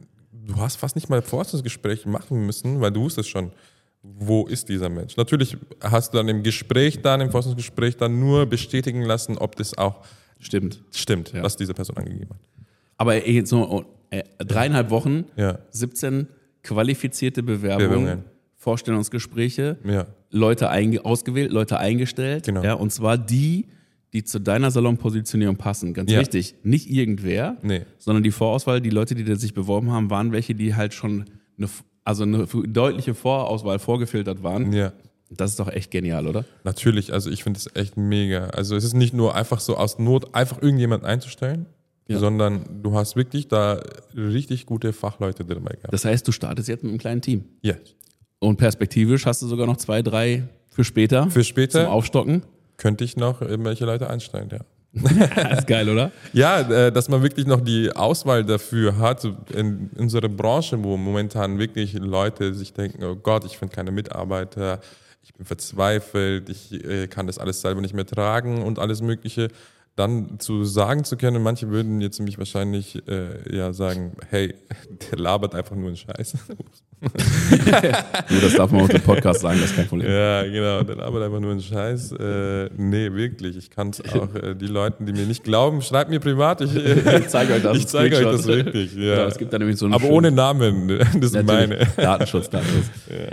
du 0.46 0.56
hast 0.56 0.76
fast 0.76 0.94
nicht 0.96 1.08
mal 1.08 1.22
Forschungsgespräch 1.22 2.06
machen 2.06 2.46
müssen, 2.46 2.80
weil 2.80 2.90
du 2.90 3.02
wusstest 3.02 3.28
schon, 3.28 3.52
wo 4.02 4.46
ist 4.46 4.68
dieser 4.68 4.88
Mensch. 4.88 5.16
Natürlich 5.16 5.56
hast 5.80 6.12
du 6.12 6.18
dann 6.18 6.28
im 6.28 6.42
Gespräch 6.42 7.00
dann, 7.00 7.20
im 7.22 7.30
Forschungsgespräch 7.30 7.96
dann 7.96 8.20
nur 8.20 8.46
bestätigen 8.46 9.02
lassen, 9.02 9.38
ob 9.38 9.56
das 9.56 9.76
auch 9.78 10.04
Stimmt. 10.38 10.82
stimmt, 10.92 11.32
was 11.34 11.56
diese 11.56 11.72
Person 11.72 11.96
angegeben 11.96 12.30
hat. 12.30 12.40
Aber 12.98 13.14
ey, 13.14 13.44
so 13.46 13.84
äh, 14.10 14.22
dreieinhalb 14.38 14.90
Wochen, 14.90 15.24
Ja. 15.36 15.58
17 15.70 16.28
qualifizierte 16.62 17.42
Bewerbungen, 17.42 17.90
Bewerbungen. 17.90 18.24
Vorstellungsgespräche, 18.56 19.78
Ja. 19.84 20.06
Leute 20.30 20.68
ausgewählt, 21.04 21.52
Leute 21.52 21.78
eingestellt. 21.78 22.44
Genau. 22.46 22.62
Ja, 22.62 22.74
und 22.74 22.90
zwar 22.92 23.16
die, 23.18 23.66
die 24.14 24.24
zu 24.24 24.38
deiner 24.38 24.70
Salonpositionierung 24.70 25.56
passen. 25.56 25.92
Ganz 25.92 26.10
Ja. 26.10 26.20
wichtig, 26.20 26.54
nicht 26.62 26.88
irgendwer, 26.88 27.56
Nee. 27.62 27.82
sondern 27.98 28.22
die 28.22 28.30
Vorauswahl, 28.30 28.80
die 28.80 28.90
Leute, 28.90 29.14
die 29.14 29.24
da 29.24 29.34
sich 29.36 29.54
beworben 29.54 29.90
haben, 29.92 30.08
waren 30.08 30.30
welche, 30.32 30.54
die 30.54 30.74
halt 30.74 30.94
schon 30.94 31.24
eine, 31.58 31.68
also 32.04 32.22
eine 32.22 32.46
deutliche 32.46 33.14
Vorauswahl 33.14 33.78
vorgefiltert 33.78 34.42
waren. 34.42 34.72
Ja. 34.72 34.92
Das 35.30 35.50
ist 35.50 35.58
doch 35.58 35.68
echt 35.68 35.90
genial, 35.90 36.28
oder? 36.28 36.44
Natürlich, 36.62 37.12
also 37.12 37.28
ich 37.30 37.42
finde 37.42 37.58
es 37.58 37.68
echt 37.74 37.96
mega. 37.96 38.46
Also 38.50 38.76
es 38.76 38.84
ist 38.84 38.94
nicht 38.94 39.14
nur 39.14 39.34
einfach 39.34 39.58
so 39.58 39.76
aus 39.76 39.98
Not 39.98 40.32
einfach 40.34 40.62
irgendjemand 40.62 41.02
einzustellen, 41.04 41.66
Ja. 42.06 42.18
sondern 42.20 42.82
du 42.82 42.94
hast 42.94 43.16
wirklich 43.16 43.48
da 43.48 43.82
richtig 44.14 44.64
gute 44.66 44.92
Fachleute 44.92 45.44
dabei 45.44 45.72
gehabt. 45.74 45.92
Das 45.92 46.04
heißt, 46.04 46.28
du 46.28 46.30
startest 46.30 46.68
jetzt 46.68 46.84
mit 46.84 46.90
einem 46.90 46.98
kleinen 47.00 47.20
Team. 47.20 47.44
Ja. 47.62 47.74
Und 48.38 48.58
perspektivisch 48.58 49.26
hast 49.26 49.42
du 49.42 49.46
sogar 49.48 49.66
noch 49.66 49.78
zwei, 49.78 50.02
drei 50.02 50.44
für 50.70 50.84
später. 50.84 51.28
Für 51.30 51.42
später? 51.42 51.84
Zum 51.84 51.92
Aufstocken. 51.92 52.42
Könnte 52.76 53.04
ich 53.04 53.16
noch 53.16 53.40
irgendwelche 53.40 53.84
Leute 53.84 54.10
einstellen, 54.10 54.48
ja. 54.52 54.60
Das 54.94 55.58
ist 55.58 55.66
geil, 55.66 55.88
oder? 55.88 56.12
Ja, 56.32 56.60
äh, 56.60 56.92
dass 56.92 57.08
man 57.08 57.22
wirklich 57.22 57.46
noch 57.46 57.60
die 57.60 57.90
Auswahl 57.94 58.44
dafür 58.44 58.98
hat 58.98 59.24
in 59.52 59.90
unserer 59.96 60.28
Branche, 60.28 60.82
wo 60.82 60.96
momentan 60.96 61.58
wirklich 61.58 61.94
Leute 61.94 62.54
sich 62.54 62.72
denken, 62.72 63.02
oh 63.02 63.16
Gott, 63.16 63.44
ich 63.44 63.58
finde 63.58 63.74
keine 63.74 63.90
Mitarbeiter, 63.90 64.80
ich 65.22 65.34
bin 65.34 65.46
verzweifelt, 65.46 66.48
ich 66.48 66.72
äh, 66.84 67.08
kann 67.08 67.26
das 67.26 67.38
alles 67.38 67.60
selber 67.60 67.80
nicht 67.80 67.94
mehr 67.94 68.06
tragen 68.06 68.62
und 68.62 68.78
alles 68.78 69.02
Mögliche. 69.02 69.48
Dann 69.96 70.40
zu 70.40 70.64
sagen 70.64 71.04
zu 71.04 71.16
können, 71.16 71.40
manche 71.42 71.70
würden 71.70 72.00
jetzt 72.00 72.18
nämlich 72.18 72.36
wahrscheinlich 72.38 73.00
äh, 73.06 73.56
ja 73.56 73.72
sagen, 73.72 74.12
hey, 74.28 74.54
der 75.10 75.18
labert 75.18 75.54
einfach 75.54 75.76
nur 75.76 75.88
einen 75.88 75.96
Scheiß. 75.96 76.36
Du, 77.04 78.40
das 78.40 78.54
darf 78.54 78.70
man 78.70 78.82
unter 78.82 78.98
dem 78.98 79.02
Podcast 79.02 79.40
sagen, 79.40 79.58
das 79.60 79.70
ist 79.70 79.76
kein 79.76 79.86
Problem. 79.86 80.10
Ja, 80.10 80.42
genau, 80.44 80.82
der 80.82 80.96
labert 80.96 81.22
einfach 81.22 81.40
nur 81.40 81.50
einen 81.50 81.60
Scheiß. 81.60 82.12
Äh, 82.12 82.70
nee, 82.78 83.12
wirklich, 83.12 83.58
ich 83.58 83.68
kann 83.68 83.90
es 83.90 84.00
auch. 84.14 84.34
Äh, 84.34 84.54
die 84.54 84.68
Leuten, 84.68 85.04
die 85.04 85.12
mir 85.12 85.26
nicht 85.26 85.44
glauben, 85.44 85.82
schreibt 85.82 86.08
mir 86.08 86.18
privat. 86.20 86.62
Ich, 86.62 86.74
Ich 86.74 87.28
zeige 87.28 87.52
euch 87.54 87.62
das. 87.62 87.76
Ich 87.76 87.86
zeige 87.88 88.16
euch 88.16 88.22
das 88.24 88.46
wirklich. 88.46 88.94
Ja. 88.94 89.16
Genau, 89.16 89.26
es 89.26 89.36
gibt 89.36 89.52
da 89.52 89.58
nämlich 89.58 89.76
so 89.76 89.84
einen 89.84 89.94
aber 89.94 90.08
ohne 90.08 90.30
Namen, 90.30 90.98
das 91.20 91.32
sind 91.32 91.46
meine. 91.46 91.86
Datenschutz, 91.96 92.48
Datenschutz. 92.48 92.86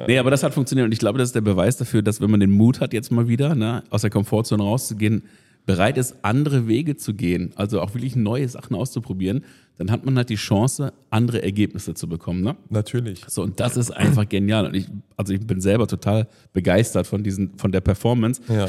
Nee, 0.05 0.17
aber 0.17 0.31
das 0.31 0.43
hat 0.43 0.53
funktioniert 0.53 0.85
und 0.85 0.91
ich 0.91 0.99
glaube, 0.99 1.17
das 1.17 1.29
ist 1.29 1.35
der 1.35 1.41
Beweis 1.41 1.77
dafür, 1.77 2.01
dass 2.01 2.19
wenn 2.19 2.29
man 2.29 2.41
den 2.41 2.51
Mut 2.51 2.81
hat, 2.81 2.91
jetzt 2.91 3.09
mal 3.09 3.29
wieder 3.29 3.55
ne, 3.55 3.83
aus 3.89 4.01
der 4.01 4.09
Komfortzone 4.09 4.61
rauszugehen, 4.61 5.23
bereit 5.65 5.97
ist, 5.97 6.15
andere 6.23 6.67
Wege 6.67 6.95
zu 6.95 7.13
gehen, 7.13 7.51
also 7.55 7.81
auch 7.81 7.93
wirklich 7.93 8.15
neue 8.15 8.47
Sachen 8.47 8.75
auszuprobieren, 8.75 9.43
dann 9.77 9.91
hat 9.91 10.05
man 10.05 10.15
halt 10.15 10.29
die 10.29 10.35
Chance, 10.35 10.93
andere 11.09 11.41
Ergebnisse 11.41 11.93
zu 11.93 12.07
bekommen. 12.07 12.41
Ne? 12.41 12.55
Natürlich. 12.69 13.23
So, 13.27 13.41
und 13.41 13.59
das 13.59 13.77
ist 13.77 13.91
einfach 13.91 14.27
genial. 14.27 14.65
Und 14.67 14.75
ich, 14.75 14.87
also 15.17 15.33
ich 15.33 15.45
bin 15.45 15.61
selber 15.61 15.87
total 15.87 16.27
begeistert 16.53 17.07
von 17.07 17.23
diesen, 17.23 17.57
von 17.57 17.71
der 17.71 17.81
Performance. 17.81 18.41
Ja. 18.47 18.67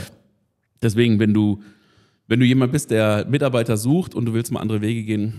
Deswegen, 0.81 1.19
wenn 1.19 1.35
du, 1.35 1.63
wenn 2.29 2.41
du 2.41 2.47
jemand 2.47 2.73
bist, 2.73 2.91
der 2.91 3.27
Mitarbeiter 3.29 3.77
sucht 3.77 4.15
und 4.15 4.25
du 4.25 4.33
willst 4.33 4.53
mal 4.53 4.61
andere 4.61 4.81
Wege 4.81 5.03
gehen, 5.03 5.35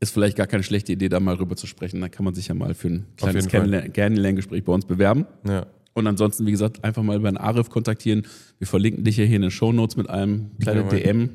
ist 0.00 0.12
vielleicht 0.12 0.36
gar 0.36 0.46
keine 0.46 0.62
schlechte 0.62 0.92
Idee, 0.92 1.08
da 1.08 1.20
mal 1.20 1.36
rüber 1.36 1.56
zu 1.56 1.66
sprechen. 1.66 2.00
Da 2.00 2.08
kann 2.08 2.24
man 2.24 2.34
sich 2.34 2.48
ja 2.48 2.54
mal 2.54 2.74
für 2.74 2.88
ein 2.88 3.06
kleines 3.16 3.48
Kennenlerngespräch 3.48 4.64
bei 4.64 4.72
uns 4.72 4.84
bewerben. 4.84 5.26
Ja. 5.46 5.66
Und 5.94 6.06
ansonsten, 6.06 6.46
wie 6.46 6.50
gesagt, 6.50 6.82
einfach 6.84 7.02
mal 7.02 7.16
über 7.16 7.30
den 7.30 7.36
Arif 7.36 7.68
kontaktieren. 7.70 8.26
Wir 8.58 8.66
verlinken 8.66 9.04
dich 9.04 9.16
ja 9.18 9.24
hier 9.24 9.36
in 9.36 9.42
den 9.42 9.50
Shownotes 9.50 9.96
mit 9.96 10.08
einem 10.08 10.50
kleinen 10.60 10.86
Jawohl. 10.86 11.00
DM. 11.00 11.30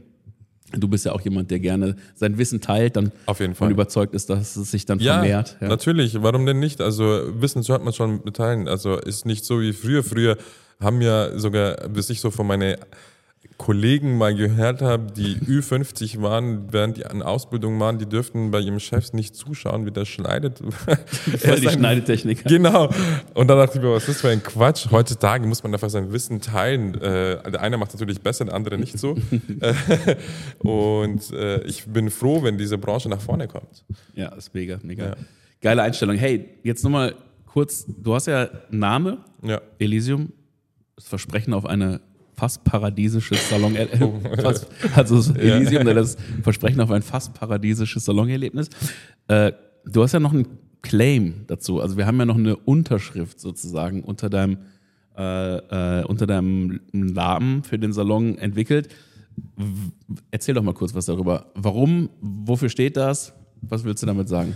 Du 0.78 0.90
bist 0.90 1.06
ja 1.06 1.14
auch 1.14 1.22
jemand, 1.22 1.50
der 1.50 1.60
gerne 1.60 1.96
sein 2.16 2.38
Wissen 2.38 2.60
teilt, 2.60 2.98
dann 2.98 3.12
Auf 3.26 3.40
jeden 3.40 3.52
und 3.52 3.56
Fall. 3.56 3.72
überzeugt 3.72 4.14
ist, 4.14 4.30
dass 4.30 4.58
es 4.58 4.70
sich 4.72 4.86
dann 4.86 5.00
Ja, 5.00 5.14
vermehrt. 5.20 5.56
Ja. 5.62 5.70
natürlich. 5.70 6.22
Warum 6.22 6.46
denn 6.46 6.60
nicht? 6.60 6.82
Also 6.82 7.22
Wissen 7.40 7.64
sollte 7.64 7.86
man 7.86 7.94
schon 7.94 8.20
mitteilen. 8.26 8.68
Also 8.68 8.98
ist 8.98 9.26
nicht 9.26 9.46
so 9.46 9.62
wie 9.62 9.72
früher. 9.72 10.04
Früher 10.04 10.38
haben 10.82 11.02
ja 11.02 11.40
sogar, 11.40 11.88
bis 11.88 12.10
ich 12.10 12.20
so 12.20 12.32
von 12.32 12.48
meinen 12.48 12.76
Kollegen 13.58 14.18
mal 14.18 14.36
gehört 14.36 14.82
habe, 14.82 15.12
die 15.12 15.36
Ü50 15.48 16.22
waren, 16.22 16.72
während 16.72 16.98
die 16.98 17.06
an 17.06 17.22
Ausbildung 17.22 17.80
waren, 17.80 17.98
die 17.98 18.06
dürften 18.06 18.52
bei 18.52 18.60
ihrem 18.60 18.80
Chef 18.80 19.14
nicht 19.14 19.36
zuschauen, 19.36 19.86
wie 19.86 19.92
der 19.92 20.06
schneidet. 20.06 20.60
Voll 21.40 21.60
die 21.60 21.70
Schneidetechnik. 21.70 22.44
Genau. 22.46 22.90
Und 23.34 23.48
dann 23.48 23.58
dachte 23.58 23.78
ich 23.78 23.84
mir, 23.84 23.92
was 23.92 24.04
ist 24.04 24.10
das 24.10 24.22
für 24.22 24.30
ein 24.30 24.44
Quatsch? 24.44 24.88
Heutzutage 24.92 25.48
muss 25.48 25.64
man 25.64 25.74
einfach 25.74 25.90
sein 25.90 26.12
Wissen 26.14 26.40
teilen. 26.40 26.96
Äh, 26.96 27.52
der 27.52 27.62
eine 27.62 27.78
macht 27.78 27.90
es 27.94 28.00
natürlich 28.00 28.22
besser, 28.22 28.46
der 28.46 28.54
andere 28.54 28.78
nicht 28.78 29.00
so. 29.00 29.16
Äh, 29.60 29.74
Und 30.60 31.32
äh, 31.32 31.62
ich 31.64 31.86
bin 31.86 32.10
froh, 32.10 32.44
wenn 32.44 32.58
diese 32.58 32.78
Branche 32.78 33.10
nach 33.10 33.22
vorne 33.22 33.48
kommt. 33.48 33.86
Ja, 34.14 34.30
ist 34.36 34.54
mega, 34.54 34.80
mega. 34.84 35.08
Ja. 35.10 35.16
Geile 35.62 35.82
Einstellung. 35.84 36.16
Hey, 36.16 36.50
jetzt 36.64 36.84
nochmal 36.84 37.16
kurz, 37.46 37.86
du 37.88 38.14
hast 38.14 38.28
ja 38.28 38.44
einen 38.72 38.80
Name, 38.80 39.18
Ja. 39.42 39.62
Elysium, 39.80 40.32
das 40.96 41.08
Versprechen 41.08 41.54
auf 41.54 41.66
eine 41.66 42.02
fast 42.38 42.64
paradiesisches 42.64 43.50
Salon, 43.50 43.76
äh, 43.76 43.88
Oh. 44.02 44.22
fast, 44.42 44.68
also 44.96 45.34
Elysium, 45.34 45.86
das 45.86 46.18
Versprechen 46.44 46.80
auf 46.80 46.92
ein 46.92 47.02
fast 47.02 47.34
paradiesisches 47.34 48.06
Salonerlebnis. 48.06 48.70
Äh, 49.28 49.52
du 49.86 50.04
hast 50.04 50.14
ja 50.14 50.20
noch 50.20 50.34
einen 50.34 50.48
Claim 50.84 51.46
dazu, 51.48 51.82
also 51.82 51.98
wir 51.98 52.06
haben 52.06 52.20
ja 52.20 52.26
noch 52.26 52.38
eine 52.38 52.56
Unterschrift 52.56 53.40
sozusagen 53.40 54.04
unter 54.04 54.30
deinem, 54.30 54.60
äh, 55.18 55.58
äh, 56.02 56.04
unter 56.06 56.28
deinem 56.28 56.80
Namen 56.92 57.64
für 57.64 57.80
den 57.80 57.92
Salon 57.92 58.38
entwickelt. 58.38 58.90
Erzähl 60.32 60.54
doch 60.56 60.64
mal 60.64 60.74
kurz 60.74 60.94
was 60.94 61.06
darüber. 61.06 61.48
Warum, 61.56 62.10
wofür 62.22 62.70
steht 62.70 62.98
das? 62.98 63.34
Was 63.62 63.84
willst 63.84 64.04
du 64.04 64.08
damit 64.08 64.30
sagen? 64.30 64.56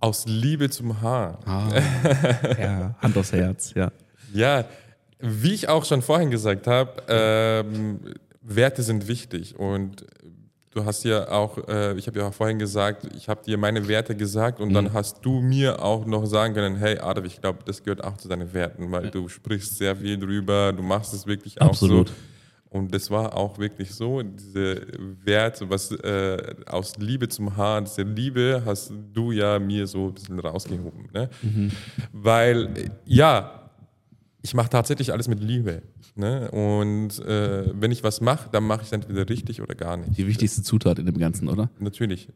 Aus 0.00 0.26
Liebe 0.26 0.68
zum 0.68 1.00
Haar. 1.00 1.38
Ja, 2.58 2.94
Hand 2.98 3.16
aufs 3.16 3.32
Herz, 3.32 3.72
ja. 3.74 3.90
Ja, 4.34 4.66
wie 5.20 5.54
ich 5.54 5.68
auch 5.68 5.84
schon 5.84 6.02
vorhin 6.02 6.30
gesagt 6.30 6.66
habe, 6.66 7.02
ähm, 7.08 8.00
Werte 8.42 8.82
sind 8.82 9.08
wichtig 9.08 9.58
und 9.58 10.04
du 10.72 10.84
hast 10.84 11.04
ja 11.04 11.28
auch, 11.30 11.56
äh, 11.68 11.94
ich 11.96 12.06
habe 12.06 12.18
ja 12.18 12.28
auch 12.28 12.34
vorhin 12.34 12.58
gesagt, 12.58 13.08
ich 13.16 13.28
habe 13.28 13.42
dir 13.42 13.56
meine 13.56 13.88
Werte 13.88 14.14
gesagt 14.14 14.60
und 14.60 14.68
Mhm. 14.68 14.74
dann 14.74 14.92
hast 14.92 15.24
du 15.24 15.40
mir 15.40 15.82
auch 15.82 16.04
noch 16.06 16.26
sagen 16.26 16.52
können, 16.54 16.76
hey 16.76 16.98
Adolf, 16.98 17.26
ich 17.26 17.40
glaube, 17.40 17.60
das 17.64 17.82
gehört 17.82 18.04
auch 18.04 18.16
zu 18.18 18.28
deinen 18.28 18.52
Werten, 18.52 18.92
weil 18.92 19.10
du 19.10 19.28
sprichst 19.28 19.78
sehr 19.78 19.96
viel 19.96 20.18
drüber, 20.18 20.72
du 20.72 20.82
machst 20.82 21.14
es 21.14 21.26
wirklich 21.26 21.60
auch 21.62 21.68
Absolut. 21.70 22.08
so. 22.08 22.14
Und 22.68 22.92
das 22.94 23.10
war 23.10 23.34
auch 23.34 23.58
wirklich 23.58 23.94
so, 23.94 24.20
diese 24.22 24.82
Werte, 25.24 25.70
was 25.70 25.92
äh, 25.92 26.36
aus 26.66 26.92
Liebe 26.98 27.26
zum 27.28 27.56
Haar, 27.56 27.80
diese 27.80 28.02
Liebe 28.02 28.60
hast 28.66 28.92
du 29.14 29.32
ja 29.32 29.58
mir 29.58 29.86
so 29.86 30.08
ein 30.08 30.14
bisschen 30.14 30.38
rausgehoben. 30.38 31.08
Ne? 31.14 31.30
Weil, 32.12 32.66
äh, 32.76 32.88
ja, 33.06 33.65
ich 34.46 34.54
mache 34.54 34.70
tatsächlich 34.70 35.12
alles 35.12 35.26
mit 35.26 35.40
Liebe. 35.42 35.82
Ne? 36.14 36.48
Und 36.52 37.18
äh, 37.26 37.64
wenn 37.74 37.90
ich 37.90 38.04
was 38.04 38.20
mache, 38.20 38.48
dann 38.52 38.62
mache 38.64 38.82
ich 38.82 38.86
es 38.86 38.92
entweder 38.92 39.28
richtig 39.28 39.60
oder 39.60 39.74
gar 39.74 39.96
nicht. 39.96 40.16
Die 40.16 40.26
wichtigste 40.28 40.62
Zutat 40.62 41.00
in 41.00 41.06
dem 41.06 41.18
Ganzen, 41.18 41.48
oder? 41.48 41.68
Natürlich. 41.80 42.28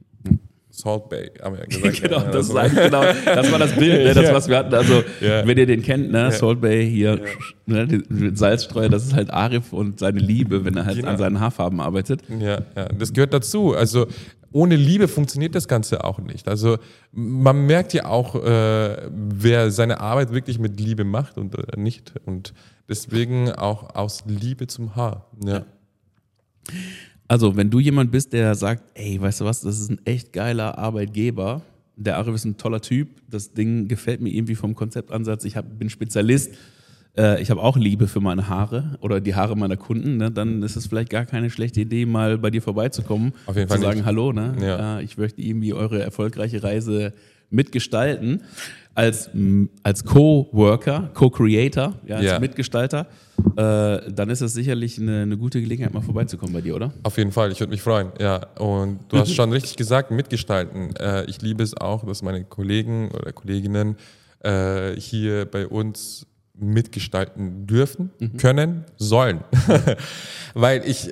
Salt 0.73 1.09
Bay, 1.09 1.31
haben 1.41 1.55
wir 1.57 1.61
ja 1.61 1.67
gesagt. 1.91 2.03
Genau, 2.03 2.19
das 2.21 2.35
also- 2.35 2.53
ist 2.53 2.57
eigentlich 2.59 2.85
genau, 2.85 3.03
das 3.25 3.53
war 3.53 3.59
das 3.61 3.77
Bild, 3.77 4.05
ne, 4.05 4.15
das, 4.15 4.33
was 4.33 4.49
wir 4.49 4.57
hatten. 4.59 4.75
Also, 4.75 5.03
Ja. 5.21 5.47
wenn 5.47 5.57
ihr 5.57 5.67
den 5.67 5.83
kennt, 5.83 6.11
ne, 6.11 6.33
Salt 6.33 6.61
Bay 6.61 6.89
hier, 6.91 7.21
ne, 7.67 7.87
die 7.87 8.37
Salzstreuer, 8.37 8.89
das 8.89 9.05
ist 9.05 9.15
halt 9.15 9.31
Arif 9.31 9.73
und 9.73 10.01
seine 10.01 10.19
Liebe, 10.19 10.65
wenn 10.65 10.77
er 10.77 10.87
halt 10.87 10.97
Genau. 10.97 11.11
an 11.11 11.17
seinen 11.17 11.39
Haarfarben 11.41 11.81
arbeitet. 11.81 12.23
Ja, 12.41 12.61
ja, 12.77 12.89
das 12.99 13.13
gehört 13.13 13.33
dazu. 13.35 13.73
Also 13.75 14.07
ohne 14.53 14.77
Liebe 14.77 15.09
funktioniert 15.09 15.55
das 15.55 15.69
Ganze 15.69 16.05
auch 16.05 16.19
nicht. 16.19 16.49
Also 16.49 16.79
man 17.13 17.67
merkt 17.67 17.93
ja 17.93 18.07
auch, 18.07 18.35
äh, 18.35 19.09
wer 19.11 19.71
seine 19.71 20.01
Arbeit 20.01 20.33
wirklich 20.33 20.59
mit 20.59 20.81
Liebe 20.81 21.05
macht 21.05 21.39
und 21.39 21.57
äh, 21.57 21.79
nicht. 21.81 22.15
Und 22.27 22.53
deswegen 22.89 23.53
auch 23.53 23.95
aus 23.95 24.25
Liebe 24.27 24.67
zum 24.67 24.97
Haar. 24.97 25.27
Ja. 25.45 25.65
Also, 27.29 27.57
wenn 27.57 27.71
du 27.71 27.79
jemand 27.79 28.11
bist, 28.11 28.33
der 28.33 28.57
sagt, 28.57 28.83
ey, 28.95 29.21
weißt 29.21 29.41
du 29.41 29.45
was, 29.45 29.61
das 29.61 29.79
ist 29.79 29.89
ein 29.89 30.05
echt 30.05 30.33
geiler 30.33 30.79
Arbeitgeber, 30.79 31.63
der 31.95 32.17
Arif 32.17 32.35
ist 32.35 32.45
ein 32.45 32.57
toller 32.57 32.81
Typ, 32.81 33.09
das 33.29 33.53
Ding 33.53 33.87
gefällt 33.87 34.21
mir 34.21 34.31
irgendwie 34.31 34.57
vom 34.57 34.75
Konzeptansatz, 34.75 35.45
ich 35.45 35.57
hab, 35.57 35.79
bin 35.79 35.91
Spezialist, 35.91 36.55
äh, 37.17 37.41
ich 37.43 37.51
habe 37.51 37.61
auch 37.63 37.77
Liebe 37.77 38.07
für 38.09 38.21
meine 38.21 38.49
Haare 38.49 38.99
oder 39.01 39.21
die 39.21 39.35
Haare 39.35 39.57
meiner 39.57 39.77
Kunden, 39.77 40.17
ne, 40.17 40.31
dann 40.31 40.63
ist 40.63 40.77
es 40.77 40.87
vielleicht 40.87 41.11
gar 41.11 41.27
keine 41.27 41.51
schlechte 41.51 41.81
Idee, 41.81 42.07
mal 42.07 42.39
bei 42.39 42.51
dir 42.51 42.63
vorbeizukommen, 42.63 43.33
Auf 43.47 43.57
jeden 43.57 43.69
zu 43.69 43.75
Fall 43.75 43.83
sagen, 43.83 43.99
nicht. 43.99 44.07
hallo, 44.07 44.33
ne, 44.33 44.55
Ja. 44.61 44.99
äh, 44.99 45.03
ich 45.05 45.17
möchte 45.19 45.41
irgendwie 45.43 45.73
eure 45.75 46.03
erfolgreiche 46.03 46.63
Reise 46.63 47.13
mitgestalten 47.51 48.43
als, 48.95 49.31
als 49.83 50.05
Co-Worker, 50.05 51.11
Co-Creator, 51.15 51.95
ja, 52.07 52.17
als 52.17 52.25
Ja. 52.27 52.39
Mitgestalter. 52.39 53.07
äh, 53.57 54.13
dann 54.13 54.29
ist 54.29 54.43
das 54.43 54.53
sicherlich 54.53 54.99
eine, 55.01 55.23
eine, 55.23 55.37
gute 55.39 55.61
Gelegenheit, 55.61 55.95
mal 55.95 56.03
vorbeizukommen 56.03 56.53
bei 56.53 56.61
dir, 56.61 56.77
oder? 56.77 56.93
Auf 57.03 57.17
jeden 57.17 57.33
Fall, 57.33 57.51
ich 57.51 57.59
würde 57.61 57.71
mich 57.71 57.81
freuen, 57.83 58.09
ja. 58.21 58.47
Und 58.59 59.01
du 59.09 59.17
hast 59.19 59.35
schon 59.35 59.51
richtig 59.51 59.77
gesagt, 59.77 60.11
mitgestalten. 60.11 60.95
Äh, 60.97 61.25
ich 61.25 61.41
liebe 61.41 61.63
es 61.63 61.75
auch, 61.77 62.05
dass 62.05 62.23
meine 62.23 62.45
Kollegen 62.45 63.11
oder 63.13 63.33
Kolleginnen 63.33 63.97
äh, 64.45 64.93
hier 65.01 65.47
bei 65.47 65.67
uns 65.67 66.27
mitgestalten 66.61 67.67
dürfen, 67.67 68.11
mhm. 68.19 68.37
können, 68.37 68.85
sollen. 68.97 69.41
Weil 70.55 70.89
ich, 70.89 71.11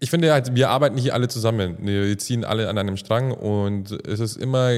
ich 0.00 0.10
finde 0.10 0.32
halt, 0.32 0.54
wir 0.54 0.70
arbeiten 0.70 0.98
hier 0.98 1.14
alle 1.14 1.28
zusammen. 1.28 1.76
Wir 1.80 2.18
ziehen 2.18 2.44
alle 2.44 2.68
an 2.68 2.78
einem 2.78 2.96
Strang 2.96 3.32
und 3.32 3.90
es 4.06 4.20
ist 4.20 4.36
immer 4.36 4.70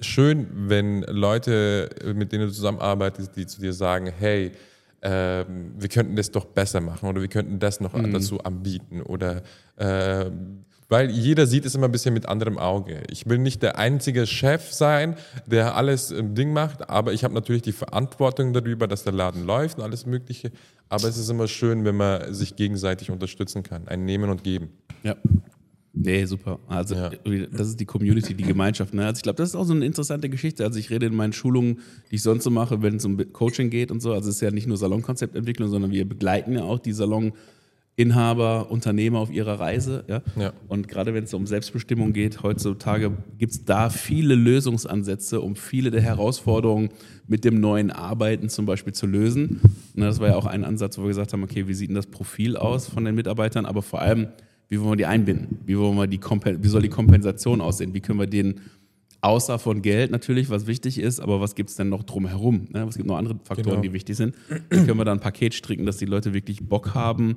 schön, 0.00 0.46
wenn 0.52 1.02
Leute, 1.02 1.90
mit 2.14 2.32
denen 2.32 2.48
du 2.48 2.52
zusammenarbeitest, 2.52 3.36
die 3.36 3.46
zu 3.46 3.60
dir 3.60 3.72
sagen, 3.72 4.10
hey, 4.18 4.52
äh, 5.00 5.44
wir 5.48 5.88
könnten 5.88 6.16
das 6.16 6.30
doch 6.30 6.44
besser 6.44 6.80
machen 6.80 7.08
oder 7.08 7.20
wir 7.20 7.28
könnten 7.28 7.58
das 7.58 7.80
noch 7.80 7.94
mhm. 7.94 8.12
dazu 8.12 8.40
anbieten 8.40 9.02
oder 9.02 9.42
äh, 9.76 10.30
weil 10.90 11.10
jeder 11.10 11.46
sieht 11.46 11.64
es 11.64 11.74
immer 11.74 11.86
ein 11.86 11.92
bisschen 11.92 12.12
mit 12.12 12.28
anderem 12.28 12.58
Auge. 12.58 13.04
Ich 13.08 13.26
will 13.28 13.38
nicht 13.38 13.62
der 13.62 13.78
einzige 13.78 14.26
Chef 14.26 14.72
sein, 14.72 15.16
der 15.46 15.76
alles 15.76 16.10
im 16.10 16.34
Ding 16.34 16.52
macht, 16.52 16.90
aber 16.90 17.12
ich 17.12 17.24
habe 17.24 17.32
natürlich 17.32 17.62
die 17.62 17.72
Verantwortung 17.72 18.52
darüber, 18.52 18.86
dass 18.86 19.04
der 19.04 19.12
Laden 19.12 19.46
läuft 19.46 19.78
und 19.78 19.84
alles 19.84 20.04
Mögliche. 20.04 20.50
Aber 20.88 21.04
es 21.04 21.16
ist 21.16 21.30
immer 21.30 21.46
schön, 21.46 21.84
wenn 21.84 21.96
man 21.96 22.34
sich 22.34 22.56
gegenseitig 22.56 23.10
unterstützen 23.10 23.62
kann, 23.62 23.86
ein 23.86 24.04
Nehmen 24.04 24.28
und 24.28 24.44
Geben. 24.44 24.70
Ja. 25.04 25.16
Nee, 25.92 26.24
super. 26.24 26.60
Also 26.68 26.94
ja. 26.94 27.10
das 27.52 27.68
ist 27.68 27.80
die 27.80 27.84
Community, 27.84 28.34
die 28.34 28.44
Gemeinschaft. 28.44 28.94
Ne? 28.94 29.06
Also 29.06 29.18
ich 29.18 29.22
glaube, 29.22 29.36
das 29.36 29.50
ist 29.50 29.54
auch 29.56 29.64
so 29.64 29.72
eine 29.72 29.84
interessante 29.84 30.28
Geschichte. 30.28 30.64
Also 30.64 30.78
ich 30.78 30.90
rede 30.90 31.06
in 31.06 31.14
meinen 31.14 31.32
Schulungen, 31.32 31.80
die 32.10 32.16
ich 32.16 32.22
sonst 32.22 32.44
so 32.44 32.50
mache, 32.50 32.82
wenn 32.82 32.96
es 32.96 33.04
um 33.04 33.16
Coaching 33.32 33.70
geht 33.70 33.90
und 33.90 34.00
so. 34.00 34.12
Also 34.12 34.28
es 34.28 34.36
ist 34.36 34.40
ja 34.40 34.52
nicht 34.52 34.68
nur 34.68 34.76
Salonkonzeptentwicklung, 34.76 35.68
sondern 35.68 35.90
wir 35.90 36.08
begleiten 36.08 36.52
ja 36.52 36.62
auch 36.62 36.78
die 36.78 36.92
Salon 36.92 37.32
Inhaber, 38.00 38.70
Unternehmer 38.70 39.18
auf 39.18 39.30
ihrer 39.30 39.60
Reise. 39.60 40.04
Ja? 40.08 40.22
ja. 40.36 40.54
Und 40.68 40.88
gerade 40.88 41.12
wenn 41.12 41.24
es 41.24 41.34
um 41.34 41.46
Selbstbestimmung 41.46 42.14
geht, 42.14 42.42
heutzutage 42.42 43.12
gibt 43.36 43.52
es 43.52 43.64
da 43.66 43.90
viele 43.90 44.34
Lösungsansätze, 44.34 45.42
um 45.42 45.54
viele 45.54 45.90
der 45.90 46.00
Herausforderungen 46.00 46.88
mit 47.28 47.44
dem 47.44 47.60
neuen 47.60 47.90
Arbeiten 47.90 48.48
zum 48.48 48.64
Beispiel 48.64 48.94
zu 48.94 49.06
lösen. 49.06 49.60
Und 49.94 50.02
das 50.02 50.18
war 50.18 50.28
ja 50.28 50.36
auch 50.36 50.46
ein 50.46 50.64
Ansatz, 50.64 50.96
wo 50.96 51.02
wir 51.02 51.08
gesagt 51.08 51.34
haben, 51.34 51.42
okay, 51.42 51.68
wie 51.68 51.74
sieht 51.74 51.90
denn 51.90 51.94
das 51.94 52.06
Profil 52.06 52.56
aus 52.56 52.88
von 52.88 53.04
den 53.04 53.14
Mitarbeitern, 53.14 53.66
aber 53.66 53.82
vor 53.82 54.00
allem, 54.00 54.28
wie 54.68 54.80
wollen 54.80 54.92
wir 54.92 54.96
die 54.96 55.06
einbinden? 55.06 55.58
Wie, 55.66 55.76
wollen 55.76 55.96
wir 55.98 56.06
die 56.06 56.20
wie 56.20 56.68
soll 56.68 56.80
die 56.80 56.88
Kompensation 56.88 57.60
aussehen? 57.60 57.92
Wie 57.92 58.00
können 58.00 58.18
wir 58.18 58.26
den 58.26 58.60
außer 59.20 59.58
von 59.58 59.82
Geld 59.82 60.10
natürlich, 60.10 60.48
was 60.48 60.66
wichtig 60.66 60.98
ist, 60.98 61.20
aber 61.20 61.42
was 61.42 61.54
gibt 61.54 61.68
es 61.68 61.76
denn 61.76 61.90
noch 61.90 62.04
drumherum? 62.04 62.68
Ne? 62.72 62.86
Was 62.86 62.96
gibt 62.96 63.06
noch 63.06 63.18
andere 63.18 63.38
Faktoren, 63.44 63.72
genau. 63.72 63.82
die 63.82 63.92
wichtig 63.92 64.16
sind? 64.16 64.34
Wie 64.70 64.86
können 64.86 64.96
wir 64.96 65.04
da 65.04 65.12
ein 65.12 65.20
Paket 65.20 65.52
stricken, 65.52 65.84
dass 65.84 65.98
die 65.98 66.06
Leute 66.06 66.32
wirklich 66.32 66.66
Bock 66.66 66.94
haben, 66.94 67.36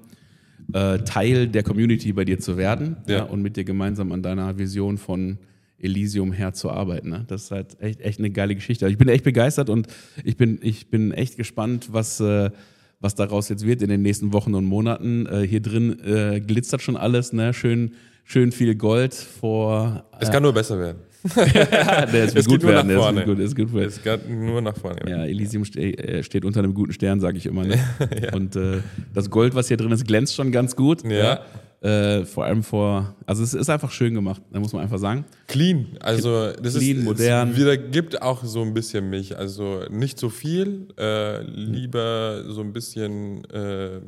äh, 0.74 1.00
Teil 1.00 1.48
der 1.48 1.64
Community 1.64 2.14
bei 2.14 2.26
dir 2.26 2.40
zu 2.40 2.58
werden 2.58 2.98
ja. 3.08 3.18
Ja, 3.18 3.24
und 3.24 3.42
mit 3.42 3.58
dir 3.58 3.64
gemeinsam 3.64 4.12
an 4.12 4.24
deiner 4.24 4.58
Vision 4.58 4.98
von 4.98 5.38
Elysium 5.80 6.32
her 6.32 6.54
zu 6.54 6.72
arbeiten. 6.72 7.10
Ne? 7.10 7.26
Das 7.28 7.44
ist 7.44 7.52
halt 7.52 7.82
echt, 7.82 8.00
echt 8.02 8.20
eine 8.20 8.30
geile 8.30 8.56
Geschichte. 8.56 8.88
Ich 8.88 8.98
bin 8.98 9.10
echt 9.10 9.24
begeistert 9.24 9.70
und 9.70 9.88
ich 10.24 10.38
bin, 10.38 10.60
ich 10.62 10.90
bin 10.90 11.12
echt 11.12 11.36
gespannt, 11.36 11.90
was, 11.92 12.20
äh, 12.20 12.52
was 13.00 13.16
daraus 13.16 13.50
jetzt 13.50 13.66
wird 13.66 13.82
in 13.82 13.90
den 13.90 14.02
nächsten 14.02 14.32
Wochen 14.32 14.56
und 14.56 14.66
Monaten. 14.66 15.26
Äh, 15.26 15.42
hier 15.42 15.62
drin 15.62 16.00
äh, 16.00 16.40
glitzert 16.40 16.82
schon 16.82 16.96
alles, 16.96 17.34
ne? 17.34 17.54
schön, 17.54 17.94
schön 18.24 18.52
viel 18.52 18.76
Gold 18.76 19.14
vor. 19.14 20.06
Es 20.20 20.32
kann 20.32 20.44
nur 20.44 20.54
besser 20.54 20.80
werden 20.80 21.00
ja, 21.36 22.06
der 22.06 22.26
ist 22.26 22.36
es 22.36 22.46
gut 22.46 22.64
werden. 22.64 22.88
Der 22.90 23.00
ist 23.00 23.26
gut, 23.26 23.40
ist 23.40 23.56
gut 23.56 23.82
es 23.82 24.02
geht 24.02 24.30
nur 24.30 24.62
nach 24.62 24.78
vorne. 24.78 25.00
Ja, 25.08 25.26
Elysium 25.26 25.66
ste 25.66 25.82
äh, 25.98 26.24
steht 26.24 26.46
unter 26.46 26.60
einem 26.60 26.74
guten 26.74 26.94
Stern, 26.94 27.20
sage 27.20 27.38
ich 27.38 27.46
immer. 27.46 27.64
Ne? 27.64 27.80
ja. 28.22 28.34
Und 28.34 28.56
äh, 28.56 28.80
das 29.14 29.30
Gold, 29.30 29.56
was 29.56 29.68
hier 29.68 29.78
drin 29.78 29.92
ist, 29.92 30.06
glänzt 30.06 30.36
schon 30.36 30.52
ganz 30.52 30.76
gut. 30.76 31.04
Ja. 31.10 31.42
Äh, 31.82 32.24
vor 32.24 32.46
allem 32.46 32.64
vor, 32.64 33.14
also 33.26 33.44
es 33.44 33.54
ist 33.54 33.70
einfach 33.70 33.92
schön 33.92 34.14
gemacht, 34.14 34.42
da 34.54 34.60
muss 34.62 34.72
man 34.72 34.84
einfach 34.84 35.00
sagen. 35.00 35.26
Clean, 35.48 35.98
also 36.00 36.54
das 36.54 36.78
Clean, 36.78 37.00
ist 37.00 37.04
modern. 37.04 37.52
Es 37.52 37.58
wieder 37.58 37.76
gibt 37.76 38.22
auch 38.22 38.46
so 38.46 38.62
ein 38.62 38.74
bisschen 38.74 39.10
mich, 39.10 39.38
also 39.38 39.82
nicht 39.90 40.18
so 40.18 40.30
viel, 40.30 40.88
äh, 40.98 41.42
lieber 41.44 42.46
so 42.48 42.62
ein 42.62 42.72
bisschen 42.72 43.44
äh, 43.52 44.00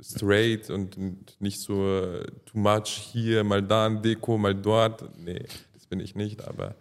straight 0.00 0.70
und 0.70 0.96
nicht 1.40 1.60
so 1.60 2.04
too 2.44 2.58
much 2.58 2.90
hier, 3.12 3.42
mal 3.42 3.60
da 3.60 3.86
ein 3.86 4.02
Deko, 4.02 4.38
mal 4.38 4.54
dort. 4.54 5.04
Nee, 5.18 5.42
bin 5.88 6.00
ich 6.00 6.14
nicht, 6.14 6.46
aber. 6.46 6.74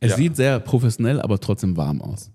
Es 0.00 0.12
ja. 0.12 0.16
sieht 0.16 0.36
sehr 0.36 0.58
professionell, 0.58 1.20
aber 1.20 1.38
trotzdem 1.38 1.76
warm 1.76 2.02
aus. 2.02 2.32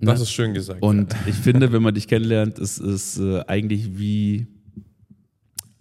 Das 0.00 0.18
ne? 0.18 0.22
ist 0.22 0.30
schön 0.30 0.52
gesagt. 0.52 0.82
Und 0.82 1.14
ja. 1.14 1.18
ich 1.26 1.34
finde, 1.34 1.72
wenn 1.72 1.82
man 1.82 1.94
dich 1.94 2.08
kennenlernt, 2.08 2.58
ist 2.58 2.78
es 2.78 3.18
äh, 3.18 3.40
eigentlich 3.46 3.98
wie 3.98 4.46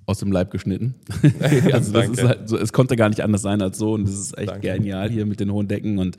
aus 0.05 0.19
dem 0.19 0.31
Leib 0.31 0.51
geschnitten. 0.51 0.95
also 1.73 1.91
das 1.91 2.09
ist 2.09 2.23
halt 2.23 2.47
so, 2.47 2.57
es 2.57 2.71
konnte 2.71 2.95
gar 2.95 3.09
nicht 3.09 3.21
anders 3.21 3.41
sein 3.41 3.61
als 3.61 3.77
so 3.77 3.93
und 3.93 4.07
das 4.07 4.13
ist 4.13 4.37
echt 4.37 4.49
Danke. 4.49 4.71
genial 4.71 5.09
hier 5.09 5.25
mit 5.25 5.39
den 5.39 5.51
hohen 5.51 5.67
Decken 5.67 5.97
und 5.97 6.17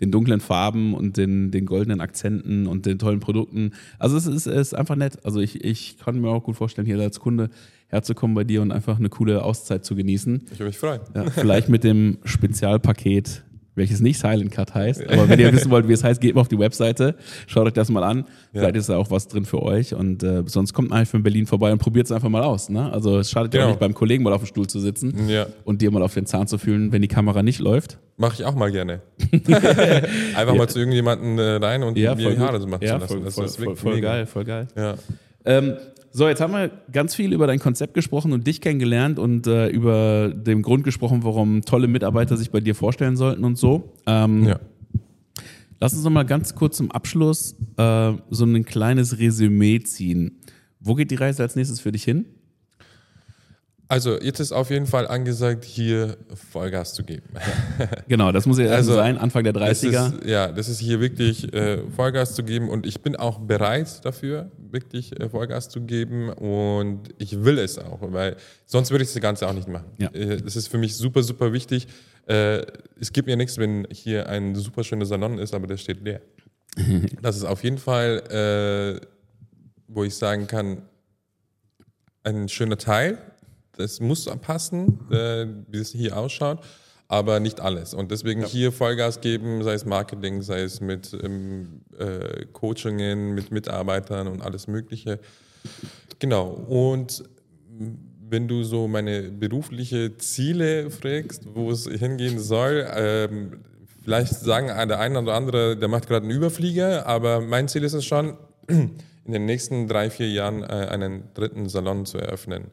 den 0.00 0.10
dunklen 0.10 0.40
Farben 0.40 0.94
und 0.94 1.16
den, 1.16 1.50
den 1.50 1.66
goldenen 1.66 2.00
Akzenten 2.00 2.66
und 2.66 2.86
den 2.86 2.98
tollen 2.98 3.20
Produkten. 3.20 3.72
Also 3.98 4.16
es 4.16 4.26
ist, 4.26 4.46
es 4.46 4.68
ist 4.68 4.74
einfach 4.74 4.96
nett. 4.96 5.24
Also 5.24 5.40
ich, 5.40 5.64
ich 5.64 5.98
kann 5.98 6.20
mir 6.20 6.28
auch 6.28 6.42
gut 6.42 6.56
vorstellen, 6.56 6.86
hier 6.86 6.98
als 6.98 7.20
Kunde 7.20 7.50
herzukommen 7.94 8.34
bei 8.34 8.44
dir 8.44 8.60
und 8.60 8.72
einfach 8.72 8.98
eine 8.98 9.08
coole 9.08 9.42
Auszeit 9.42 9.84
zu 9.84 9.94
genießen. 9.94 10.42
Ich 10.52 10.58
würde 10.58 10.66
mich 10.66 10.78
freuen. 10.78 11.00
Ja, 11.14 11.30
vielleicht 11.30 11.68
mit 11.68 11.84
dem 11.84 12.18
Spezialpaket, 12.24 13.44
welches 13.76 14.00
nicht 14.00 14.18
Silent 14.18 14.50
Cut 14.50 14.74
heißt. 14.74 15.08
Aber 15.08 15.28
wenn 15.28 15.38
ihr 15.38 15.52
wissen 15.52 15.70
wollt, 15.70 15.88
wie 15.88 15.92
es 15.92 16.02
heißt, 16.02 16.20
geht 16.20 16.34
mal 16.34 16.40
auf 16.40 16.48
die 16.48 16.58
Webseite, 16.58 17.14
schaut 17.46 17.66
euch 17.66 17.72
das 17.72 17.88
mal 17.88 18.02
an. 18.02 18.18
Ja. 18.52 18.60
Vielleicht 18.60 18.76
ist 18.76 18.88
da 18.88 18.96
auch 18.96 19.10
was 19.10 19.28
drin 19.28 19.44
für 19.44 19.62
euch. 19.62 19.94
Und 19.94 20.22
äh, 20.22 20.42
sonst 20.46 20.72
kommt 20.72 20.90
man 20.90 21.00
einfach 21.00 21.14
in 21.14 21.22
Berlin 21.22 21.46
vorbei 21.46 21.72
und 21.72 21.78
probiert 21.78 22.06
es 22.06 22.12
einfach 22.12 22.28
mal 22.28 22.42
aus. 22.42 22.68
Ne? 22.68 22.92
Also 22.92 23.18
es 23.18 23.30
schadet 23.30 23.52
genau. 23.52 23.62
ja 23.62 23.66
auch 23.66 23.72
nicht, 23.72 23.80
beim 23.80 23.94
Kollegen 23.94 24.24
mal 24.24 24.32
auf 24.32 24.42
dem 24.42 24.46
Stuhl 24.46 24.66
zu 24.66 24.80
sitzen 24.80 25.28
ja. 25.28 25.46
und 25.64 25.82
dir 25.82 25.90
mal 25.90 26.02
auf 26.02 26.14
den 26.14 26.26
Zahn 26.26 26.46
zu 26.46 26.58
fühlen, 26.58 26.92
wenn 26.92 27.02
die 27.02 27.08
Kamera 27.08 27.42
nicht 27.42 27.60
läuft. 27.60 27.98
Mache 28.16 28.34
ich 28.34 28.44
auch 28.44 28.54
mal 28.54 28.70
gerne. 28.70 29.02
einfach 30.36 30.54
mal 30.54 30.68
zu 30.68 30.78
irgendjemandem 30.78 31.38
äh, 31.38 31.64
rein 31.64 31.82
und 31.82 31.96
ja, 31.96 32.14
mir 32.14 32.30
die 32.30 32.38
Haare 32.38 32.64
machen 32.66 32.82
ja, 32.82 32.94
zu 33.06 33.16
lassen. 33.16 33.30
Voll, 33.30 33.48
voll, 33.48 33.64
voll, 33.64 33.76
voll 33.76 34.00
geil, 34.00 34.26
voll 34.26 34.44
geil. 34.44 34.68
Ja. 34.76 34.94
Ähm, 35.44 35.74
so, 36.16 36.28
jetzt 36.28 36.40
haben 36.40 36.52
wir 36.52 36.70
ganz 36.92 37.12
viel 37.16 37.32
über 37.32 37.48
dein 37.48 37.58
Konzept 37.58 37.92
gesprochen 37.92 38.32
und 38.32 38.46
dich 38.46 38.60
kennengelernt 38.60 39.18
und 39.18 39.48
äh, 39.48 39.66
über 39.66 40.28
den 40.28 40.62
Grund 40.62 40.84
gesprochen, 40.84 41.24
warum 41.24 41.62
tolle 41.62 41.88
Mitarbeiter 41.88 42.36
sich 42.36 42.52
bei 42.52 42.60
dir 42.60 42.76
vorstellen 42.76 43.16
sollten 43.16 43.42
und 43.42 43.58
so. 43.58 43.92
Ähm, 44.06 44.44
ja. 44.44 44.60
Lass 45.80 45.92
uns 45.92 46.04
noch 46.04 46.12
mal 46.12 46.22
ganz 46.22 46.54
kurz 46.54 46.76
zum 46.76 46.92
Abschluss 46.92 47.56
äh, 47.78 48.12
so 48.30 48.44
ein 48.44 48.64
kleines 48.64 49.18
Resümee 49.18 49.80
ziehen. 49.80 50.38
Wo 50.78 50.94
geht 50.94 51.10
die 51.10 51.16
Reise 51.16 51.42
als 51.42 51.56
nächstes 51.56 51.80
für 51.80 51.90
dich 51.90 52.04
hin? 52.04 52.26
Also 53.86 54.18
jetzt 54.18 54.40
ist 54.40 54.52
auf 54.52 54.70
jeden 54.70 54.86
Fall 54.86 55.06
angesagt, 55.06 55.64
hier 55.64 56.16
Vollgas 56.50 56.94
zu 56.94 57.04
geben. 57.04 57.28
genau, 58.08 58.32
das 58.32 58.46
muss 58.46 58.58
ja 58.58 58.66
also, 58.66 58.94
sein, 58.94 59.18
Anfang 59.18 59.44
der 59.44 59.52
30er. 59.52 59.60
Das 59.62 59.82
ist, 59.82 60.24
ja, 60.24 60.50
das 60.50 60.68
ist 60.68 60.78
hier 60.78 61.00
wirklich 61.00 61.52
äh, 61.52 61.78
Vollgas 61.90 62.34
zu 62.34 62.44
geben 62.44 62.70
und 62.70 62.86
ich 62.86 63.02
bin 63.02 63.14
auch 63.14 63.38
bereit 63.40 64.02
dafür, 64.04 64.50
wirklich 64.70 65.20
äh, 65.20 65.28
Vollgas 65.28 65.68
zu 65.68 65.82
geben 65.82 66.30
und 66.30 67.10
ich 67.18 67.44
will 67.44 67.58
es 67.58 67.78
auch, 67.78 67.98
weil 68.00 68.36
sonst 68.64 68.90
würde 68.90 69.04
ich 69.04 69.12
das 69.12 69.20
Ganze 69.20 69.46
auch 69.46 69.52
nicht 69.52 69.68
machen. 69.68 69.90
Ja. 69.98 70.08
Äh, 70.14 70.38
das 70.38 70.56
ist 70.56 70.68
für 70.68 70.78
mich 70.78 70.96
super, 70.96 71.22
super 71.22 71.52
wichtig. 71.52 71.86
Äh, 72.26 72.62
es 72.98 73.12
gibt 73.12 73.28
mir 73.28 73.36
nichts, 73.36 73.58
wenn 73.58 73.86
hier 73.90 74.30
ein 74.30 74.54
super 74.54 74.82
schöner 74.82 75.04
Salon 75.04 75.38
ist, 75.38 75.52
aber 75.52 75.66
der 75.66 75.76
steht 75.76 76.02
leer. 76.02 76.22
das 77.22 77.36
ist 77.36 77.44
auf 77.44 77.62
jeden 77.62 77.78
Fall, 77.78 79.00
äh, 79.00 79.06
wo 79.88 80.04
ich 80.04 80.14
sagen 80.14 80.46
kann, 80.46 80.82
ein 82.22 82.48
schöner 82.48 82.78
Teil 82.78 83.18
das 83.76 84.00
muss 84.00 84.24
passen, 84.40 85.00
äh, 85.10 85.46
wie 85.68 85.78
es 85.78 85.92
hier 85.92 86.16
ausschaut, 86.16 86.60
aber 87.08 87.40
nicht 87.40 87.60
alles. 87.60 87.94
Und 87.94 88.10
deswegen 88.10 88.42
ja. 88.42 88.46
hier 88.46 88.72
Vollgas 88.72 89.20
geben, 89.20 89.62
sei 89.62 89.74
es 89.74 89.84
Marketing, 89.84 90.42
sei 90.42 90.62
es 90.62 90.80
mit 90.80 91.16
ähm, 91.22 91.82
äh, 91.98 92.46
Coachingen, 92.52 93.34
mit 93.34 93.50
Mitarbeitern 93.50 94.28
und 94.28 94.42
alles 94.42 94.66
Mögliche. 94.66 95.20
Genau. 96.18 96.48
Und 96.48 97.24
wenn 98.28 98.48
du 98.48 98.62
so 98.62 98.88
meine 98.88 99.22
berufliche 99.22 100.16
Ziele 100.16 100.90
fragst, 100.90 101.46
wo 101.54 101.70
es 101.70 101.86
hingehen 101.86 102.38
soll, 102.38 102.86
ähm, 102.94 103.60
vielleicht 104.02 104.34
sagen 104.34 104.66
der 104.66 104.98
eine 104.98 105.20
oder 105.20 105.34
andere, 105.34 105.76
der 105.76 105.88
macht 105.88 106.08
gerade 106.08 106.24
einen 106.24 106.36
Überflieger, 106.36 107.06
aber 107.06 107.40
mein 107.40 107.68
Ziel 107.68 107.84
ist 107.84 107.92
es 107.92 108.04
schon, 108.04 108.36
in 108.68 109.32
den 109.32 109.46
nächsten 109.46 109.88
drei, 109.88 110.10
vier 110.10 110.28
Jahren 110.28 110.62
äh, 110.62 110.66
einen 110.66 111.24
dritten 111.34 111.68
Salon 111.68 112.06
zu 112.06 112.18
eröffnen. 112.18 112.70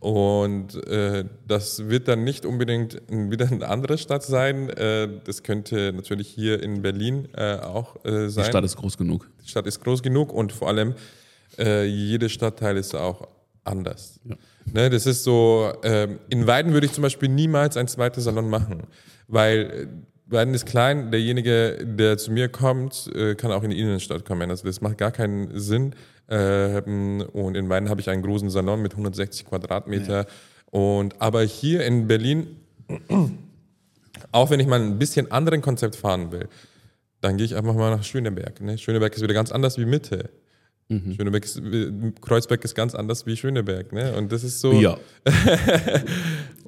Und 0.00 0.74
äh, 0.86 1.24
das 1.46 1.88
wird 1.88 2.06
dann 2.06 2.22
nicht 2.22 2.46
unbedingt 2.46 3.02
wieder 3.08 3.46
eine 3.46 3.68
andere 3.68 3.98
Stadt 3.98 4.22
sein. 4.22 4.70
Äh, 4.70 5.08
das 5.24 5.42
könnte 5.42 5.92
natürlich 5.92 6.28
hier 6.28 6.62
in 6.62 6.82
Berlin 6.82 7.28
äh, 7.36 7.56
auch 7.56 8.04
äh, 8.04 8.28
sein. 8.28 8.44
Die 8.44 8.50
Stadt 8.50 8.64
ist 8.64 8.76
groß 8.76 8.96
genug. 8.96 9.28
Die 9.44 9.48
Stadt 9.48 9.66
ist 9.66 9.80
groß 9.82 10.02
genug 10.02 10.32
und 10.32 10.52
vor 10.52 10.68
allem 10.68 10.94
äh, 11.58 11.84
jeder 11.84 12.28
Stadtteil 12.28 12.76
ist 12.76 12.94
auch 12.94 13.26
anders. 13.64 14.20
Ja. 14.24 14.36
Ne, 14.72 14.90
das 14.90 15.06
ist 15.06 15.24
so, 15.24 15.72
ähm, 15.82 16.18
in 16.28 16.46
Weiden 16.46 16.72
würde 16.72 16.86
ich 16.86 16.92
zum 16.92 17.02
Beispiel 17.02 17.28
niemals 17.28 17.76
ein 17.76 17.88
zweites 17.88 18.24
Salon 18.24 18.48
machen, 18.48 18.82
weil 19.26 19.88
Weiden 20.26 20.52
ist 20.52 20.66
klein, 20.66 21.10
derjenige, 21.10 21.78
der 21.84 22.18
zu 22.18 22.30
mir 22.30 22.48
kommt, 22.48 23.10
äh, 23.14 23.34
kann 23.34 23.50
auch 23.50 23.62
in 23.62 23.70
die 23.70 23.80
Innenstadt 23.80 24.26
kommen. 24.26 24.50
Also 24.50 24.66
das 24.66 24.80
macht 24.80 24.98
gar 24.98 25.10
keinen 25.10 25.58
Sinn. 25.58 25.94
Ähm, 26.28 27.24
und 27.32 27.56
in 27.56 27.68
Weiden 27.68 27.88
habe 27.88 28.00
ich 28.00 28.10
einen 28.10 28.22
großen 28.22 28.50
Salon 28.50 28.82
mit 28.82 28.92
160 28.92 29.46
Quadratmeter. 29.46 30.18
Ja. 30.18 30.26
Und 30.70 31.20
aber 31.20 31.42
hier 31.42 31.84
in 31.84 32.06
Berlin, 32.06 32.56
auch 34.32 34.50
wenn 34.50 34.60
ich 34.60 34.66
mal 34.66 34.80
ein 34.80 34.98
bisschen 34.98 35.30
anderen 35.30 35.62
Konzept 35.62 35.96
fahren 35.96 36.30
will, 36.32 36.48
dann 37.20 37.36
gehe 37.36 37.46
ich 37.46 37.56
einfach 37.56 37.74
mal 37.74 37.90
nach 37.90 38.04
Schöneberg. 38.04 38.60
Ne? 38.60 38.78
Schöneberg 38.78 39.14
ist 39.14 39.22
wieder 39.22 39.34
ganz 39.34 39.50
anders 39.50 39.78
wie 39.78 39.86
Mitte. 39.86 40.30
Mhm. 40.90 41.14
Schöneberg 41.14 41.44
ist, 41.44 41.60
Kreuzberg 42.22 42.64
ist 42.64 42.74
ganz 42.74 42.94
anders 42.94 43.26
wie 43.26 43.36
Schöneberg, 43.36 43.92
ne? 43.92 44.16
Und 44.16 44.32
das 44.32 44.42
ist 44.42 44.60
so. 44.60 44.72
Ja. 44.72 44.96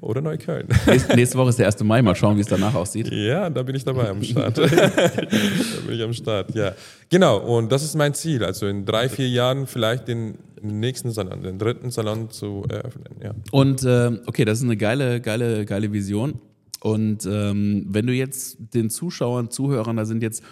Oder 0.02 0.20
Neukölln. 0.20 0.68
Nächste, 0.86 1.16
nächste 1.16 1.38
Woche 1.38 1.50
ist 1.50 1.58
der 1.58 1.66
1. 1.66 1.82
Mai, 1.84 2.02
mal 2.02 2.14
schauen, 2.14 2.36
wie 2.36 2.42
es 2.42 2.46
danach 2.46 2.74
aussieht. 2.74 3.10
Ja, 3.10 3.48
da 3.48 3.62
bin 3.62 3.74
ich 3.74 3.84
dabei 3.84 4.10
am 4.10 4.22
Start. 4.22 4.58
da 4.58 4.66
bin 4.66 5.94
ich 5.94 6.02
am 6.02 6.12
Start, 6.12 6.54
ja. 6.54 6.74
Genau, 7.08 7.38
und 7.38 7.72
das 7.72 7.82
ist 7.82 7.94
mein 7.96 8.12
Ziel. 8.12 8.44
Also 8.44 8.66
in 8.66 8.84
drei, 8.84 9.08
vier 9.08 9.28
Jahren 9.28 9.66
vielleicht 9.66 10.08
den 10.08 10.38
nächsten 10.60 11.10
Salon, 11.10 11.42
den 11.42 11.58
dritten 11.58 11.90
Salon 11.90 12.30
zu 12.30 12.64
eröffnen, 12.68 13.14
ja. 13.22 13.34
Und 13.52 13.84
äh, 13.84 14.18
okay, 14.26 14.44
das 14.44 14.58
ist 14.58 14.64
eine 14.64 14.76
geile, 14.76 15.20
geile, 15.22 15.64
geile 15.64 15.92
Vision. 15.92 16.40
Und 16.80 17.26
ähm, 17.26 17.86
wenn 17.88 18.06
du 18.06 18.14
jetzt 18.14 18.56
den 18.74 18.88
Zuschauern, 18.88 19.50
Zuhörern, 19.50 19.96
da 19.96 20.06
sind 20.06 20.22
jetzt 20.22 20.42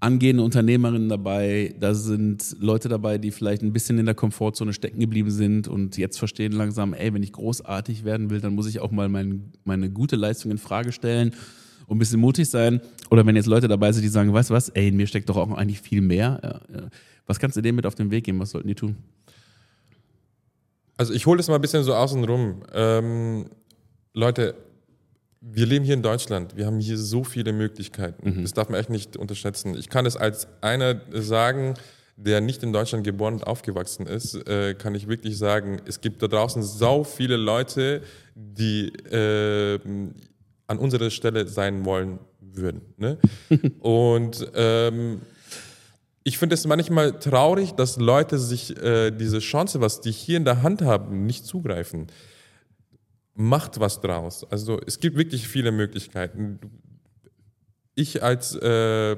angehende 0.00 0.42
Unternehmerinnen 0.42 1.08
dabei, 1.08 1.74
da 1.78 1.94
sind 1.94 2.56
Leute 2.58 2.88
dabei, 2.88 3.18
die 3.18 3.30
vielleicht 3.30 3.62
ein 3.62 3.72
bisschen 3.72 3.98
in 3.98 4.06
der 4.06 4.14
Komfortzone 4.14 4.72
stecken 4.72 4.98
geblieben 4.98 5.30
sind 5.30 5.68
und 5.68 5.98
jetzt 5.98 6.18
verstehen 6.18 6.52
langsam, 6.52 6.94
ey, 6.94 7.12
wenn 7.12 7.22
ich 7.22 7.32
großartig 7.32 8.04
werden 8.04 8.30
will, 8.30 8.40
dann 8.40 8.54
muss 8.54 8.66
ich 8.66 8.80
auch 8.80 8.90
mal 8.90 9.10
mein, 9.10 9.52
meine 9.64 9.90
gute 9.90 10.16
Leistung 10.16 10.50
in 10.50 10.58
Frage 10.58 10.92
stellen 10.92 11.34
und 11.86 11.96
ein 11.96 11.98
bisschen 11.98 12.20
mutig 12.20 12.48
sein. 12.48 12.80
Oder 13.10 13.26
wenn 13.26 13.36
jetzt 13.36 13.46
Leute 13.46 13.68
dabei 13.68 13.92
sind, 13.92 14.02
die 14.02 14.08
sagen, 14.08 14.32
weißt 14.32 14.50
du 14.50 14.54
was, 14.54 14.70
ey, 14.70 14.88
in 14.88 14.96
mir 14.96 15.06
steckt 15.06 15.28
doch 15.28 15.36
auch 15.36 15.50
eigentlich 15.52 15.80
viel 15.80 16.00
mehr. 16.00 16.62
Was 17.26 17.38
kannst 17.38 17.56
du 17.58 17.60
denen 17.60 17.76
mit 17.76 17.84
auf 17.84 17.94
den 17.94 18.10
Weg 18.10 18.24
geben? 18.24 18.40
Was 18.40 18.50
sollten 18.50 18.68
die 18.68 18.74
tun? 18.74 18.96
Also 20.96 21.12
ich 21.12 21.26
hole 21.26 21.36
das 21.36 21.48
mal 21.48 21.56
ein 21.56 21.60
bisschen 21.60 21.82
so 21.84 21.94
außen 21.94 22.24
rum. 22.24 22.62
Ähm, 22.72 23.46
Leute, 24.14 24.54
wir 25.40 25.66
leben 25.66 25.84
hier 25.84 25.94
in 25.94 26.02
Deutschland. 26.02 26.56
Wir 26.56 26.66
haben 26.66 26.80
hier 26.80 26.98
so 26.98 27.24
viele 27.24 27.52
Möglichkeiten. 27.52 28.38
Mhm. 28.38 28.42
Das 28.42 28.52
darf 28.52 28.68
man 28.68 28.78
echt 28.78 28.90
nicht 28.90 29.16
unterschätzen. 29.16 29.74
Ich 29.74 29.88
kann 29.88 30.04
es 30.04 30.16
als 30.16 30.46
einer 30.60 31.00
sagen, 31.12 31.74
der 32.16 32.42
nicht 32.42 32.62
in 32.62 32.72
Deutschland 32.72 33.04
geboren 33.04 33.34
und 33.34 33.46
aufgewachsen 33.46 34.06
ist, 34.06 34.34
äh, 34.46 34.74
kann 34.74 34.94
ich 34.94 35.08
wirklich 35.08 35.38
sagen, 35.38 35.80
es 35.86 36.02
gibt 36.02 36.22
da 36.22 36.28
draußen 36.28 36.62
so 36.62 37.04
viele 37.04 37.36
Leute, 37.36 38.02
die 38.34 38.88
äh, 39.10 39.78
an 40.66 40.78
unserer 40.78 41.08
Stelle 41.08 41.48
sein 41.48 41.86
wollen 41.86 42.18
würden. 42.40 42.82
Ne? 42.98 43.16
und 43.80 44.46
ähm, 44.54 45.22
ich 46.22 46.36
finde 46.36 46.54
es 46.54 46.66
manchmal 46.66 47.18
traurig, 47.18 47.72
dass 47.72 47.96
Leute 47.96 48.38
sich 48.38 48.76
äh, 48.76 49.10
diese 49.10 49.38
Chance, 49.38 49.80
was 49.80 50.02
die 50.02 50.12
hier 50.12 50.36
in 50.36 50.44
der 50.44 50.62
Hand 50.62 50.82
haben, 50.82 51.24
nicht 51.24 51.46
zugreifen 51.46 52.08
macht 53.34 53.80
was 53.80 54.00
draus. 54.00 54.44
Also 54.50 54.80
es 54.86 55.00
gibt 55.00 55.16
wirklich 55.16 55.48
viele 55.48 55.72
Möglichkeiten 55.72 56.58
ich 58.00 58.22
als 58.22 58.56
äh, 58.56 59.16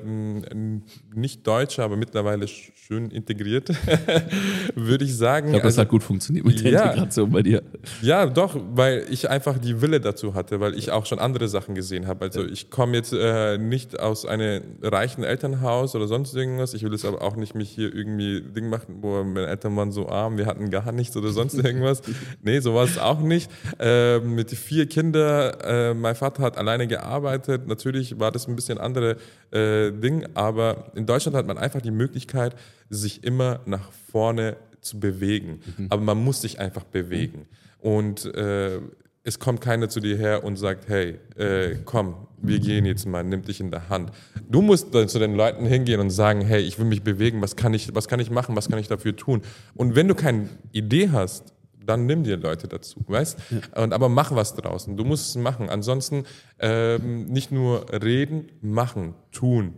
Nicht-Deutscher, 1.14 1.84
aber 1.84 1.96
mittlerweile 1.96 2.46
schön 2.92 3.10
integriert, 3.10 3.68
würde 4.74 5.04
ich 5.04 5.16
sagen. 5.16 5.48
Ich 5.48 5.52
glaube, 5.52 5.62
das 5.64 5.74
also, 5.74 5.82
hat 5.82 5.88
gut 5.88 6.02
funktioniert 6.02 6.44
mit 6.44 6.62
der 6.62 6.72
ja, 6.72 6.82
Integration 6.84 7.30
bei 7.30 7.42
dir. 7.42 7.62
Ja, 8.02 8.26
doch, 8.26 8.56
weil 8.74 9.06
ich 9.08 9.30
einfach 9.30 9.58
die 9.58 9.80
Wille 9.80 10.00
dazu 10.00 10.34
hatte, 10.34 10.60
weil 10.60 10.74
ich 10.74 10.90
auch 10.90 11.06
schon 11.06 11.18
andere 11.18 11.48
Sachen 11.48 11.74
gesehen 11.74 12.06
habe. 12.06 12.24
Also 12.24 12.44
ich 12.44 12.70
komme 12.70 12.96
jetzt 12.96 13.12
äh, 13.12 13.56
nicht 13.56 13.98
aus 13.98 14.26
einem 14.26 14.62
reichen 14.82 15.24
Elternhaus 15.24 15.94
oder 15.94 16.06
sonst 16.06 16.34
irgendwas. 16.34 16.74
Ich 16.74 16.82
will 16.82 16.92
es 16.92 17.04
aber 17.04 17.22
auch 17.22 17.36
nicht 17.36 17.54
mich 17.54 17.70
hier 17.70 17.94
irgendwie 17.94 18.42
Ding 18.42 18.68
machen, 18.68 18.98
wo 19.00 19.22
meine 19.22 19.46
Eltern 19.46 19.76
waren 19.76 19.92
so 19.92 20.08
arm, 20.08 20.36
wir 20.36 20.46
hatten 20.46 20.70
gar 20.70 20.92
nichts 20.92 21.16
oder 21.16 21.30
sonst 21.30 21.54
irgendwas. 21.64 22.02
nee, 22.42 22.60
so 22.60 22.74
war 22.74 22.84
es 22.84 22.98
auch 22.98 23.20
nicht. 23.20 23.50
Äh, 23.78 24.18
mit 24.20 24.50
vier 24.50 24.86
Kindern, 24.86 25.54
äh, 25.62 25.94
mein 25.94 26.14
Vater 26.14 26.42
hat 26.42 26.58
alleine 26.58 26.86
gearbeitet. 26.88 27.66
Natürlich 27.66 28.18
war 28.18 28.32
das 28.32 28.48
ein 28.48 28.56
bisschen 28.56 28.71
bisschen 28.72 28.78
andere 28.78 29.16
äh, 29.50 29.92
Ding, 29.92 30.26
aber 30.34 30.92
in 30.94 31.06
Deutschland 31.06 31.36
hat 31.36 31.46
man 31.46 31.58
einfach 31.58 31.80
die 31.80 31.90
Möglichkeit, 31.90 32.54
sich 32.88 33.24
immer 33.24 33.60
nach 33.66 33.92
vorne 34.10 34.56
zu 34.80 34.98
bewegen. 34.98 35.60
Mhm. 35.76 35.86
Aber 35.90 36.02
man 36.02 36.22
muss 36.22 36.40
sich 36.42 36.58
einfach 36.58 36.84
bewegen. 36.84 37.38
Mhm. 37.38 37.90
Und 37.90 38.34
äh, 38.34 38.80
es 39.24 39.38
kommt 39.38 39.60
keiner 39.60 39.88
zu 39.88 40.00
dir 40.00 40.16
her 40.16 40.42
und 40.42 40.56
sagt, 40.56 40.88
hey, 40.88 41.18
äh, 41.36 41.76
komm, 41.84 42.26
wir 42.38 42.58
gehen 42.58 42.84
jetzt 42.84 43.06
mal, 43.06 43.22
nimm 43.22 43.42
dich 43.42 43.60
in 43.60 43.70
der 43.70 43.88
Hand. 43.88 44.10
Du 44.50 44.62
musst 44.62 44.92
dann 44.94 45.08
zu 45.08 45.20
den 45.20 45.36
Leuten 45.36 45.64
hingehen 45.64 46.00
und 46.00 46.10
sagen, 46.10 46.40
hey, 46.40 46.60
ich 46.60 46.78
will 46.78 46.86
mich 46.86 47.02
bewegen, 47.02 47.40
was 47.40 47.54
kann 47.54 47.72
ich, 47.72 47.94
was 47.94 48.08
kann 48.08 48.18
ich 48.18 48.30
machen, 48.30 48.56
was 48.56 48.68
kann 48.68 48.80
ich 48.80 48.88
dafür 48.88 49.14
tun? 49.14 49.42
Und 49.74 49.94
wenn 49.94 50.08
du 50.08 50.16
keine 50.16 50.48
Idee 50.72 51.10
hast, 51.10 51.51
dann 51.86 52.06
nimm 52.06 52.24
dir 52.24 52.36
Leute 52.36 52.68
dazu, 52.68 53.04
weißt? 53.06 53.38
Ja. 53.50 53.82
Und 53.82 53.92
aber 53.92 54.08
mach 54.08 54.34
was 54.34 54.54
draußen. 54.54 54.96
Du 54.96 55.04
musst 55.04 55.30
es 55.30 55.36
machen. 55.36 55.68
Ansonsten 55.68 56.24
ähm, 56.58 57.26
nicht 57.26 57.52
nur 57.52 57.86
reden, 57.90 58.50
machen, 58.60 59.14
tun. 59.30 59.74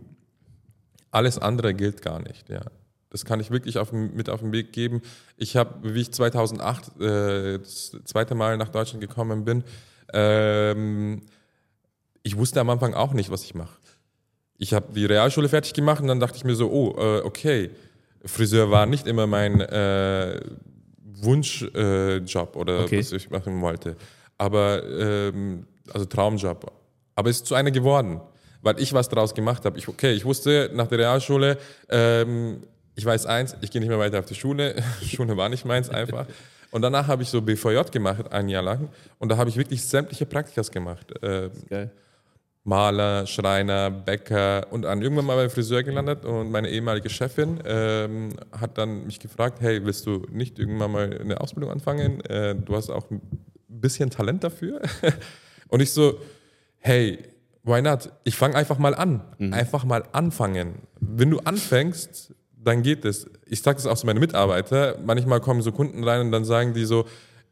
Alles 1.11 1.39
andere 1.39 1.73
gilt 1.73 2.01
gar 2.01 2.19
nicht. 2.19 2.49
Ja, 2.49 2.61
das 3.09 3.23
kann 3.23 3.39
ich 3.39 3.51
wirklich 3.51 3.77
auf, 3.77 3.91
mit 3.91 4.29
auf 4.29 4.41
den 4.41 4.51
Weg 4.51 4.73
geben. 4.73 5.01
Ich 5.37 5.55
habe, 5.55 5.93
wie 5.93 6.01
ich 6.01 6.11
2008 6.11 6.99
äh, 6.99 7.59
das 7.59 7.97
zweite 8.03 8.35
Mal 8.35 8.57
nach 8.57 8.69
Deutschland 8.69 9.01
gekommen 9.01 9.45
bin, 9.45 9.63
ähm, 10.13 11.21
ich 12.23 12.37
wusste 12.37 12.59
am 12.59 12.69
Anfang 12.69 12.93
auch 12.93 13.13
nicht, 13.13 13.31
was 13.31 13.43
ich 13.43 13.55
mache. 13.55 13.77
Ich 14.57 14.73
habe 14.73 14.93
die 14.93 15.05
Realschule 15.05 15.49
fertig 15.49 15.73
gemacht 15.73 16.01
und 16.01 16.07
dann 16.07 16.19
dachte 16.19 16.37
ich 16.37 16.43
mir 16.43 16.55
so, 16.55 16.69
oh, 16.71 16.95
äh, 16.97 17.21
okay, 17.21 17.71
Friseur 18.25 18.71
war 18.71 18.85
nicht 18.85 19.07
immer 19.07 19.27
mein 19.27 19.61
äh, 19.61 20.41
Wunschjob 21.25 22.55
äh, 22.55 22.59
oder 22.59 22.83
okay. 22.83 22.99
was 22.99 23.11
ich 23.11 23.29
machen 23.29 23.61
wollte. 23.61 23.95
Aber, 24.37 24.83
ähm, 24.83 25.65
also 25.93 26.05
Traumjob. 26.05 26.71
Aber 27.15 27.29
es 27.29 27.37
ist 27.37 27.47
zu 27.47 27.55
einer 27.55 27.71
geworden, 27.71 28.21
weil 28.61 28.79
ich 28.79 28.93
was 28.93 29.09
daraus 29.09 29.33
gemacht 29.33 29.65
habe. 29.65 29.77
Ich, 29.77 29.87
okay, 29.87 30.13
ich 30.13 30.25
wusste 30.25 30.69
nach 30.73 30.87
der 30.87 30.99
Realschule, 30.99 31.57
ähm, 31.89 32.63
ich 32.95 33.05
weiß 33.05 33.25
eins, 33.25 33.55
ich 33.61 33.71
gehe 33.71 33.81
nicht 33.81 33.89
mehr 33.89 33.99
weiter 33.99 34.19
auf 34.19 34.25
die 34.25 34.35
Schule. 34.35 34.81
Schule 35.03 35.35
war 35.35 35.49
nicht 35.49 35.65
meins 35.65 35.89
einfach. 35.89 36.25
Und 36.71 36.81
danach 36.81 37.07
habe 37.07 37.23
ich 37.23 37.29
so 37.29 37.41
BVJ 37.41 37.91
gemacht, 37.91 38.31
ein 38.31 38.49
Jahr 38.49 38.63
lang. 38.63 38.89
Und 39.19 39.29
da 39.29 39.37
habe 39.37 39.49
ich 39.49 39.57
wirklich 39.57 39.83
sämtliche 39.83 40.25
Praktikas 40.25 40.71
gemacht. 40.71 41.13
Ähm, 41.21 41.51
geil. 41.69 41.91
Maler, 42.65 43.27
Schreiner, 43.27 43.91
Bäcker 43.91 44.67
und 44.71 44.81
dann 44.81 45.01
irgendwann 45.01 45.25
mal 45.25 45.35
beim 45.35 45.51
Friseur 45.51 45.83
gelandet 45.83 46.25
und 46.25 46.49
meine 46.49 46.69
ehemalige 46.69 47.09
Chefin 47.09 47.59
ähm, 47.63 48.29
hat 48.51 48.79
dann 48.79 49.05
mich 49.05 49.19
gefragt, 49.19 49.61
hey, 49.61 49.85
willst 49.85 50.07
du 50.07 50.25
nicht 50.31 50.57
irgendwann 50.57 50.91
mal 50.91 51.19
eine 51.21 51.39
Ausbildung 51.39 51.71
anfangen? 51.71 52.21
Äh, 52.21 52.55
du 52.55 52.75
hast 52.75 52.89
auch 52.89 53.09
ein 53.11 53.21
bisschen 53.67 54.09
Talent 54.09 54.43
dafür. 54.43 54.81
und 55.67 55.79
ich 55.79 55.91
so, 55.91 56.19
hey, 56.79 57.19
why 57.63 57.83
not? 57.83 58.11
Ich 58.23 58.35
fange 58.35 58.55
einfach 58.55 58.79
mal 58.79 58.95
an. 58.95 59.21
Mhm. 59.37 59.53
Einfach 59.53 59.83
mal 59.85 60.03
anfangen. 60.11 60.79
Wenn 60.99 61.29
du 61.29 61.39
anfängst, 61.39 62.33
dann 62.57 62.81
geht 62.81 63.05
es. 63.05 63.29
Ich 63.45 63.61
sage 63.61 63.75
das 63.75 63.85
auch 63.85 63.95
zu 63.95 64.07
meinen 64.07 64.19
Mitarbeitern. 64.19 65.05
Manchmal 65.05 65.39
kommen 65.39 65.61
so 65.61 65.71
Kunden 65.71 66.03
rein 66.03 66.21
und 66.21 66.31
dann 66.31 66.45
sagen 66.45 66.73
die 66.73 66.85
so, 66.85 67.05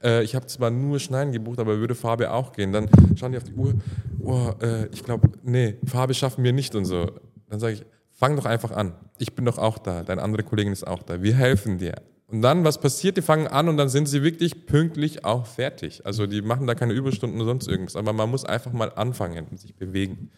äh, 0.04 0.24
ich 0.24 0.36
habe 0.36 0.46
zwar 0.48 0.70
nur 0.70 1.00
Schneiden 1.00 1.34
gebucht, 1.34 1.60
aber 1.60 1.78
würde 1.78 1.96
Farbe 1.96 2.32
auch 2.32 2.52
gehen. 2.54 2.72
Dann 2.72 2.90
schauen 3.16 3.32
die 3.32 3.38
auf 3.38 3.44
die 3.44 3.54
Uhr, 3.54 3.74
oh, 4.22 4.52
äh, 4.62 4.88
ich 4.88 5.04
glaube, 5.04 5.30
nee, 5.44 5.76
Farbe 5.86 6.14
schaffen 6.14 6.44
wir 6.44 6.54
nicht 6.54 6.76
und 6.76 6.86
so. 6.86 7.12
Dann 7.50 7.60
sage 7.60 7.74
ich, 7.74 7.86
fang 8.12 8.36
doch 8.36 8.46
einfach 8.46 8.72
an. 8.72 8.94
Ich 9.18 9.34
bin 9.36 9.46
doch 9.46 9.58
auch 9.58 9.78
da, 9.78 10.04
deine 10.04 10.22
andere 10.22 10.44
Kollegin 10.44 10.74
ist 10.74 10.86
auch 10.86 11.04
da. 11.04 11.22
Wir 11.22 11.36
helfen 11.36 11.78
dir. 11.78 11.96
Und 12.28 12.42
dann, 12.42 12.64
was 12.64 12.80
passiert? 12.80 13.18
Die 13.18 13.22
fangen 13.22 13.48
an 13.48 13.70
und 13.70 13.78
dann 13.78 13.90
sind 13.90 14.08
sie 14.08 14.24
wirklich 14.24 14.66
pünktlich 14.66 15.24
auch 15.24 15.46
fertig. 15.46 16.04
Also 16.06 16.26
die 16.26 16.42
machen 16.42 16.66
da 16.66 16.74
keine 16.74 16.94
Überstunden 16.94 17.40
oder 17.40 17.50
sonst 17.50 17.68
irgendwas. 17.68 17.96
Aber 17.96 18.12
man 18.12 18.30
muss 18.30 18.44
einfach 18.44 18.72
mal 18.72 18.92
anfangen 18.96 19.46
und 19.52 19.60
sich 19.60 19.76
bewegen. 19.76 20.32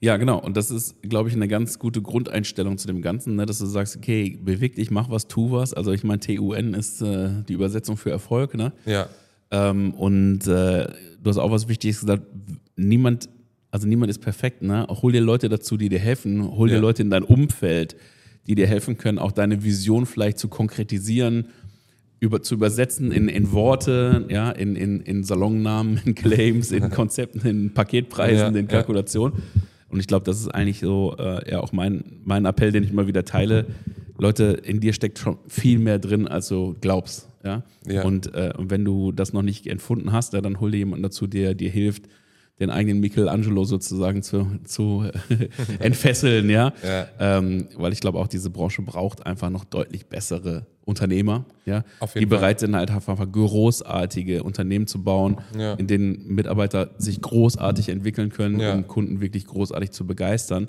Ja, 0.00 0.16
genau. 0.18 0.38
Und 0.38 0.56
das 0.56 0.70
ist, 0.70 1.00
glaube 1.02 1.28
ich, 1.28 1.34
eine 1.34 1.48
ganz 1.48 1.78
gute 1.78 2.02
Grundeinstellung 2.02 2.76
zu 2.76 2.86
dem 2.86 3.00
Ganzen, 3.00 3.36
ne? 3.36 3.46
dass 3.46 3.58
du 3.58 3.66
sagst, 3.66 3.96
okay, 3.96 4.38
beweg 4.42 4.76
dich, 4.76 4.90
mach 4.90 5.10
was, 5.10 5.26
tu 5.26 5.52
was. 5.52 5.72
Also 5.72 5.92
ich 5.92 6.04
meine, 6.04 6.20
TUN 6.20 6.74
ist 6.74 7.00
äh, 7.00 7.30
die 7.48 7.54
Übersetzung 7.54 7.96
für 7.96 8.10
Erfolg. 8.10 8.54
Ne? 8.54 8.72
Ja. 8.84 9.08
Ähm, 9.50 9.94
und 9.94 10.46
äh, 10.46 10.86
du 11.22 11.30
hast 11.30 11.38
auch 11.38 11.50
was 11.50 11.68
Wichtiges 11.68 12.00
gesagt, 12.00 12.24
niemand, 12.76 13.28
also 13.70 13.88
niemand 13.88 14.10
ist 14.10 14.18
perfekt. 14.18 14.62
Ne? 14.62 14.86
Hol 14.88 15.12
dir 15.12 15.22
Leute 15.22 15.48
dazu, 15.48 15.76
die 15.78 15.88
dir 15.88 15.98
helfen. 15.98 16.56
Hol 16.56 16.68
dir 16.68 16.78
Leute 16.78 17.02
in 17.02 17.10
dein 17.10 17.22
Umfeld, 17.22 17.96
die 18.46 18.54
dir 18.54 18.66
helfen 18.66 18.98
können, 18.98 19.18
auch 19.18 19.32
deine 19.32 19.64
Vision 19.64 20.04
vielleicht 20.04 20.38
zu 20.38 20.48
konkretisieren 20.48 21.48
über, 22.20 22.42
zu 22.42 22.54
übersetzen 22.54 23.12
in, 23.12 23.28
in 23.28 23.52
Worte, 23.52 24.26
ja, 24.30 24.50
in, 24.50 24.74
in, 24.74 25.00
in 25.00 25.24
Salonnamen, 25.24 26.00
in 26.04 26.14
Claims, 26.14 26.70
in 26.70 26.90
Konzepten, 26.90 27.46
in 27.46 27.74
Paketpreisen, 27.74 28.54
ja, 28.54 28.60
in 28.60 28.68
Kalkulationen. 28.68 29.36
Ja. 29.36 29.62
Und 29.88 30.00
ich 30.00 30.06
glaube, 30.06 30.24
das 30.24 30.40
ist 30.40 30.48
eigentlich 30.48 30.80
so 30.80 31.14
äh, 31.18 31.50
ja 31.50 31.60
auch 31.60 31.72
mein, 31.72 32.04
mein 32.24 32.44
Appell, 32.44 32.72
den 32.72 32.84
ich 32.84 32.90
immer 32.90 33.06
wieder 33.06 33.24
teile. 33.24 33.66
Leute, 34.18 34.60
in 34.64 34.80
dir 34.80 34.92
steckt 34.92 35.18
schon 35.18 35.38
viel 35.46 35.78
mehr 35.78 35.98
drin, 35.98 36.26
als 36.26 36.48
du 36.48 36.74
glaubst. 36.80 37.28
Ja? 37.44 37.62
ja. 37.86 38.02
Und, 38.02 38.34
äh, 38.34 38.52
und 38.56 38.70
wenn 38.70 38.84
du 38.84 39.12
das 39.12 39.32
noch 39.32 39.42
nicht 39.42 39.66
empfunden 39.66 40.12
hast, 40.12 40.32
ja, 40.32 40.40
dann 40.40 40.60
hol 40.60 40.70
dir 40.70 40.78
jemanden 40.78 41.02
dazu, 41.02 41.26
der 41.26 41.54
dir 41.54 41.70
hilft, 41.70 42.04
den 42.58 42.70
eigenen 42.70 43.00
Michelangelo 43.00 43.64
sozusagen 43.64 44.22
zu, 44.22 44.46
zu 44.64 45.04
entfesseln, 45.78 46.48
ja. 46.50 46.72
Ja. 46.82 47.06
Ähm, 47.18 47.68
weil 47.76 47.92
ich 47.92 48.00
glaube 48.00 48.18
auch, 48.18 48.26
diese 48.28 48.50
Branche 48.50 48.82
braucht 48.82 49.26
einfach 49.26 49.50
noch 49.50 49.64
deutlich 49.64 50.06
bessere 50.06 50.66
Unternehmer, 50.84 51.44
ja, 51.64 51.84
die 52.16 52.26
bereit 52.26 52.60
sind, 52.60 52.76
halt 52.76 52.90
einfach 52.92 53.18
großartige 53.30 54.42
Unternehmen 54.44 54.86
zu 54.86 55.02
bauen, 55.02 55.38
Ja. 55.58 55.74
in 55.74 55.86
denen 55.88 56.26
Mitarbeiter 56.28 56.90
sich 56.98 57.20
großartig 57.20 57.88
entwickeln 57.88 58.30
können, 58.30 58.60
Ja. 58.60 58.72
um 58.74 58.86
Kunden 58.86 59.20
wirklich 59.20 59.46
großartig 59.46 59.90
zu 59.90 60.06
begeistern. 60.06 60.68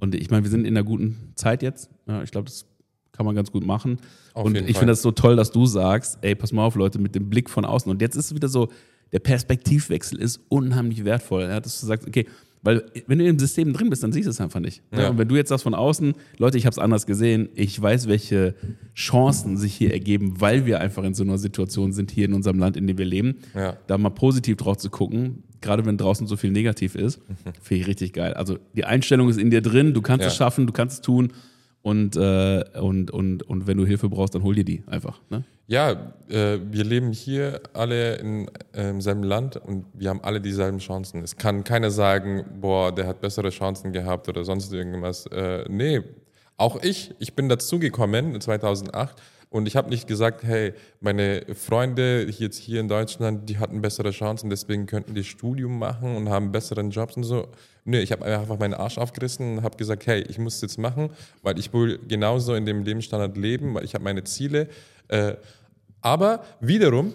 Und 0.00 0.14
ich 0.14 0.30
meine, 0.30 0.42
wir 0.44 0.50
sind 0.50 0.64
in 0.64 0.74
einer 0.76 0.84
guten 0.84 1.32
Zeit 1.34 1.62
jetzt. 1.62 1.90
Ja, 2.06 2.22
ich 2.22 2.30
glaube, 2.30 2.46
das 2.46 2.64
kann 3.12 3.26
man 3.26 3.34
ganz 3.34 3.52
gut 3.52 3.64
machen. 3.64 3.98
Auf 4.32 4.46
und 4.46 4.56
ich 4.56 4.78
finde 4.78 4.92
das 4.92 5.02
so 5.02 5.10
toll, 5.10 5.36
dass 5.36 5.52
du 5.52 5.66
sagst, 5.66 6.16
ey, 6.22 6.34
pass 6.34 6.50
mal 6.52 6.64
auf, 6.64 6.74
Leute, 6.74 6.98
mit 6.98 7.14
dem 7.14 7.28
Blick 7.28 7.50
von 7.50 7.66
außen. 7.66 7.90
Und 7.92 8.00
jetzt 8.00 8.16
ist 8.16 8.26
es 8.26 8.34
wieder 8.34 8.48
so, 8.48 8.70
der 9.12 9.18
Perspektivwechsel 9.20 10.18
ist 10.18 10.40
unheimlich 10.48 11.04
wertvoll. 11.04 11.42
Ja, 11.42 11.60
dass 11.60 11.80
du 11.80 11.86
sagst, 11.86 12.06
okay, 12.08 12.26
weil 12.64 12.84
wenn 13.08 13.18
du 13.18 13.26
im 13.26 13.38
System 13.40 13.72
drin 13.72 13.90
bist, 13.90 14.04
dann 14.04 14.12
siehst 14.12 14.26
du 14.26 14.30
es 14.30 14.40
einfach 14.40 14.60
nicht. 14.60 14.82
Ja. 14.96 15.08
Und 15.10 15.18
wenn 15.18 15.26
du 15.26 15.34
jetzt 15.34 15.48
sagst 15.48 15.64
von 15.64 15.74
außen, 15.74 16.14
Leute, 16.38 16.58
ich 16.58 16.64
habe 16.64 16.72
es 16.72 16.78
anders 16.78 17.06
gesehen, 17.06 17.48
ich 17.56 17.80
weiß, 17.82 18.06
welche 18.06 18.54
Chancen 18.94 19.56
sich 19.56 19.74
hier 19.74 19.92
ergeben, 19.92 20.40
weil 20.40 20.64
wir 20.64 20.80
einfach 20.80 21.02
in 21.02 21.12
so 21.14 21.24
einer 21.24 21.38
Situation 21.38 21.92
sind 21.92 22.12
hier 22.12 22.24
in 22.26 22.34
unserem 22.34 22.58
Land, 22.60 22.76
in 22.76 22.86
dem 22.86 22.98
wir 22.98 23.04
leben, 23.04 23.36
Ja. 23.54 23.76
da 23.88 23.98
mal 23.98 24.10
positiv 24.10 24.58
drauf 24.58 24.76
zu 24.76 24.90
gucken, 24.90 25.42
gerade 25.60 25.84
wenn 25.86 25.96
draußen 25.98 26.26
so 26.28 26.36
viel 26.36 26.52
negativ 26.52 26.94
ist, 26.94 27.20
finde 27.62 27.80
ich 27.82 27.86
richtig 27.88 28.12
geil. 28.12 28.34
Also 28.34 28.58
die 28.76 28.84
Einstellung 28.84 29.28
ist 29.28 29.38
in 29.38 29.50
dir 29.50 29.60
drin, 29.60 29.92
du 29.92 30.00
kannst 30.00 30.22
Ja. 30.22 30.28
es 30.28 30.36
schaffen, 30.36 30.66
du 30.68 30.72
kannst 30.72 30.96
es 30.96 31.00
tun 31.02 31.32
und, 31.82 32.14
äh, 32.14 32.62
und, 32.80 33.10
und, 33.10 33.42
und 33.42 33.66
wenn 33.66 33.76
du 33.76 33.84
Hilfe 33.84 34.08
brauchst, 34.08 34.36
dann 34.36 34.44
hol 34.44 34.54
dir 34.54 34.64
die 34.64 34.84
einfach. 34.86 35.20
Ne? 35.30 35.42
Ja, 35.66 36.12
äh, 36.28 36.58
wir 36.60 36.84
leben 36.84 37.12
hier 37.12 37.60
alle 37.72 38.16
in 38.16 38.50
ähm, 38.74 39.00
selben 39.00 39.22
Land 39.22 39.56
und 39.56 39.86
wir 39.94 40.10
haben 40.10 40.20
alle 40.22 40.40
dieselben 40.40 40.78
Chancen. 40.78 41.22
Es 41.22 41.36
kann 41.36 41.64
keiner 41.64 41.90
sagen, 41.90 42.44
boah, 42.60 42.92
der 42.92 43.06
hat 43.06 43.20
bessere 43.20 43.50
Chancen 43.50 43.92
gehabt 43.92 44.28
oder 44.28 44.44
sonst 44.44 44.72
irgendwas. 44.72 45.26
Äh, 45.26 45.64
nee, 45.68 46.02
auch 46.56 46.82
ich, 46.82 47.14
ich 47.18 47.34
bin 47.34 47.48
dazugekommen 47.48 48.40
2008 48.40 49.22
und 49.50 49.66
ich 49.66 49.76
habe 49.76 49.90
nicht 49.90 50.06
gesagt, 50.06 50.42
hey, 50.44 50.72
meine 51.00 51.44
Freunde 51.54 52.24
jetzt 52.24 52.56
hier 52.56 52.80
in 52.80 52.88
Deutschland, 52.88 53.48
die 53.50 53.58
hatten 53.58 53.82
bessere 53.82 54.10
Chancen, 54.10 54.48
deswegen 54.48 54.86
könnten 54.86 55.14
die 55.14 55.24
Studium 55.24 55.78
machen 55.78 56.16
und 56.16 56.28
haben 56.30 56.52
besseren 56.52 56.90
Jobs 56.90 57.16
und 57.16 57.24
so. 57.24 57.48
Nee, 57.84 58.00
ich 58.00 58.12
habe 58.12 58.24
einfach 58.24 58.58
meinen 58.58 58.74
Arsch 58.74 58.96
aufgerissen 58.96 59.58
und 59.58 59.62
habe 59.62 59.76
gesagt, 59.76 60.06
hey, 60.06 60.22
ich 60.22 60.38
muss 60.38 60.56
es 60.56 60.62
jetzt 60.62 60.78
machen, 60.78 61.10
weil 61.42 61.58
ich 61.58 61.72
will 61.72 61.98
genauso 62.08 62.54
in 62.54 62.64
dem 62.64 62.82
Lebensstandard 62.82 63.36
leben, 63.36 63.74
weil 63.74 63.84
ich 63.84 63.94
habe 63.94 64.04
meine 64.04 64.24
Ziele. 64.24 64.68
Äh, 65.12 65.36
aber 66.00 66.42
wiederum 66.60 67.12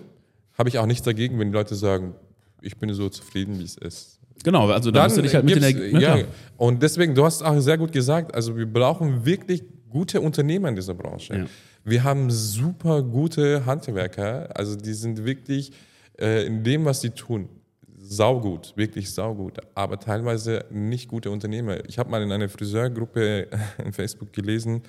habe 0.57 0.69
ich 0.69 0.77
auch 0.79 0.85
nichts 0.85 1.03
dagegen, 1.03 1.37
wenn 1.39 1.49
die 1.49 1.53
Leute 1.53 1.75
sagen, 1.75 2.13
ich 2.61 2.77
bin 2.77 2.93
so 2.93 3.09
zufrieden, 3.09 3.59
wie 3.59 3.63
es 3.63 3.75
ist. 3.77 4.19
Genau, 4.43 4.69
also 4.69 4.91
da 4.91 5.03
musst 5.03 5.17
du 5.17 5.21
dich 5.21 5.33
halt 5.35 5.45
mit 5.45 5.55
gibt's- 5.55 5.67
Erg- 5.79 5.89
na 5.93 5.99
ja, 5.99 6.17
und 6.57 6.81
deswegen, 6.81 7.15
du 7.15 7.25
hast 7.25 7.41
auch 7.43 7.59
sehr 7.59 7.77
gut 7.77 7.91
gesagt, 7.91 8.33
also 8.35 8.55
wir 8.55 8.65
brauchen 8.71 9.25
wirklich 9.25 9.63
gute 9.89 10.21
Unternehmer 10.21 10.69
in 10.69 10.75
dieser 10.75 10.93
Branche. 10.93 11.35
Ja. 11.35 11.45
Wir 11.83 12.03
haben 12.03 12.29
super 12.29 13.01
gute 13.01 13.65
Handwerker, 13.65 14.49
also 14.55 14.75
die 14.75 14.93
sind 14.93 15.25
wirklich 15.25 15.71
äh, 16.19 16.45
in 16.45 16.63
dem, 16.63 16.85
was 16.85 17.01
sie 17.01 17.09
tun, 17.11 17.49
saugut, 17.97 18.73
wirklich 18.75 19.11
saugut, 19.11 19.57
aber 19.75 19.99
teilweise 19.99 20.65
nicht 20.69 21.07
gute 21.07 21.31
Unternehmer. 21.31 21.77
Ich 21.87 21.97
habe 21.97 22.09
mal 22.09 22.21
in 22.21 22.31
einer 22.31 22.49
Friseurgruppe 22.49 23.47
in 23.83 23.91
Facebook 23.93 24.33
gelesen, 24.33 24.81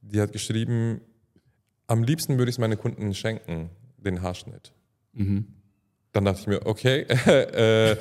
die 0.00 0.20
hat 0.20 0.32
geschrieben, 0.32 1.00
am 1.86 2.02
liebsten 2.02 2.38
würde 2.38 2.50
ich 2.50 2.56
es 2.56 2.58
meine 2.58 2.76
Kunden 2.76 3.14
schenken, 3.14 3.70
den 3.98 4.22
Haarschnitt. 4.22 4.72
Dann 5.14 6.24
dachte 6.24 6.40
ich 6.40 6.46
mir, 6.46 6.64
okay, 6.66 7.00
äh, 7.26 7.96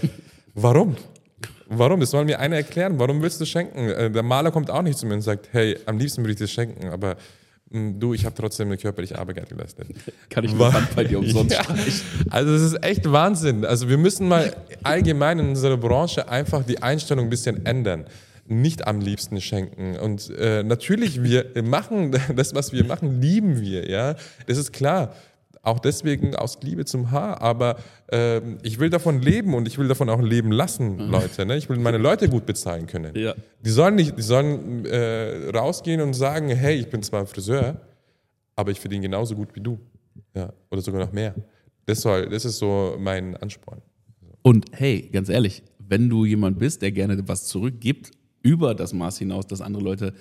warum? 0.53 0.95
Warum? 1.67 1.99
Das 1.99 2.11
soll 2.11 2.25
mir 2.25 2.39
einer 2.39 2.57
erklären. 2.57 2.99
Warum 2.99 3.21
willst 3.21 3.41
du 3.41 3.45
schenken? 3.45 3.89
Äh, 3.89 4.11
Der 4.11 4.23
Maler 4.23 4.51
kommt 4.51 4.69
auch 4.69 4.81
nicht 4.81 4.97
zu 4.97 5.05
mir 5.05 5.15
und 5.15 5.21
sagt, 5.21 5.49
hey, 5.51 5.77
am 5.85 5.97
liebsten 5.97 6.21
würde 6.21 6.31
ich 6.33 6.37
dir 6.37 6.47
schenken, 6.47 6.89
aber 6.89 7.17
mh, 7.71 7.93
du, 7.99 8.13
ich 8.13 8.25
habe 8.25 8.35
trotzdem 8.35 8.67
eine 8.67 8.77
körperliche 8.77 9.17
Arbeit 9.17 9.47
geleistet. 9.49 9.87
Kann 10.29 10.43
ich 10.43 10.53
mit 10.53 10.61
Hand 10.73 10.95
bei 10.95 11.03
dir 11.03 11.19
umsonst 11.19 11.55
Ja, 11.55 11.63
also 12.29 12.53
es 12.53 12.61
ist 12.61 12.83
echt 12.83 13.11
Wahnsinn. 13.11 13.65
Also 13.65 13.89
wir 13.89 13.97
müssen 13.97 14.27
mal 14.27 14.55
allgemein 14.83 15.39
in 15.39 15.49
unserer 15.49 15.77
Branche 15.77 16.27
einfach 16.29 16.63
die 16.63 16.81
Einstellung 16.83 17.25
ein 17.25 17.29
bisschen 17.29 17.65
ändern. 17.65 18.05
Nicht 18.47 18.87
am 18.87 18.99
liebsten 18.99 19.41
schenken. 19.41 19.97
Und 19.97 20.29
äh, 20.37 20.63
natürlich, 20.63 21.23
wir 21.23 21.51
machen 21.63 22.11
das, 22.35 22.53
was 22.53 22.71
wir 22.71 22.85
machen, 22.85 23.21
lieben 23.21 23.59
wir, 23.61 23.89
ja. 23.89 24.15
Das 24.47 24.57
ist 24.57 24.71
klar. 24.71 25.13
Auch 25.63 25.79
deswegen 25.79 26.35
aus 26.35 26.59
Liebe 26.61 26.85
zum 26.85 27.09
Haar. 27.09 27.41
Aber 27.41 27.77
ähm, 28.11 28.59
ich 28.61 28.79
will 28.79 28.91
davon 28.91 29.19
leben 29.19 29.55
und 29.55 29.67
ich 29.67 29.79
will 29.79 29.87
davon 29.87 30.09
auch 30.09 30.21
leben 30.21 30.51
lassen, 30.51 30.99
Leute. 30.99 31.43
Ne? 31.47 31.57
Ich 31.57 31.69
will 31.69 31.79
meine 31.79 31.97
Leute 31.97 32.29
gut 32.29 32.45
bezahlen 32.45 32.85
können. 32.85 33.15
Ja. 33.17 33.33
Die 33.61 33.71
sollen 33.71 33.95
nicht, 33.95 34.15
die 34.15 34.21
sollen 34.21 34.85
äh, 34.85 35.49
rausgehen 35.49 36.01
und 36.01 36.13
sagen, 36.13 36.49
hey, 36.49 36.75
ich 36.75 36.87
bin 36.87 37.01
zwar 37.01 37.25
Friseur, 37.25 37.81
aber 38.55 38.69
ich 38.69 38.79
verdiene 38.79 39.01
genauso 39.01 39.35
gut 39.35 39.55
wie 39.55 39.61
du. 39.61 39.79
Ja, 40.35 40.53
oder 40.69 40.81
sogar 40.81 41.03
noch 41.03 41.11
mehr. 41.11 41.33
Das, 41.87 42.01
soll, 42.01 42.29
das 42.29 42.45
ist 42.45 42.59
so 42.59 42.95
mein 42.99 43.35
Ansporn. 43.37 43.81
Und 44.43 44.65
hey, 44.73 45.09
ganz 45.11 45.29
ehrlich, 45.29 45.63
wenn 45.79 46.09
du 46.09 46.25
jemand 46.25 46.59
bist, 46.59 46.83
der 46.83 46.91
gerne 46.91 47.17
was 47.27 47.45
zurückgibt, 47.45 48.11
über 48.45 48.75
das 48.75 48.93
Maß 48.93 49.17
hinaus, 49.17 49.47
dass 49.47 49.59
andere 49.61 49.83
Leute 49.83 50.13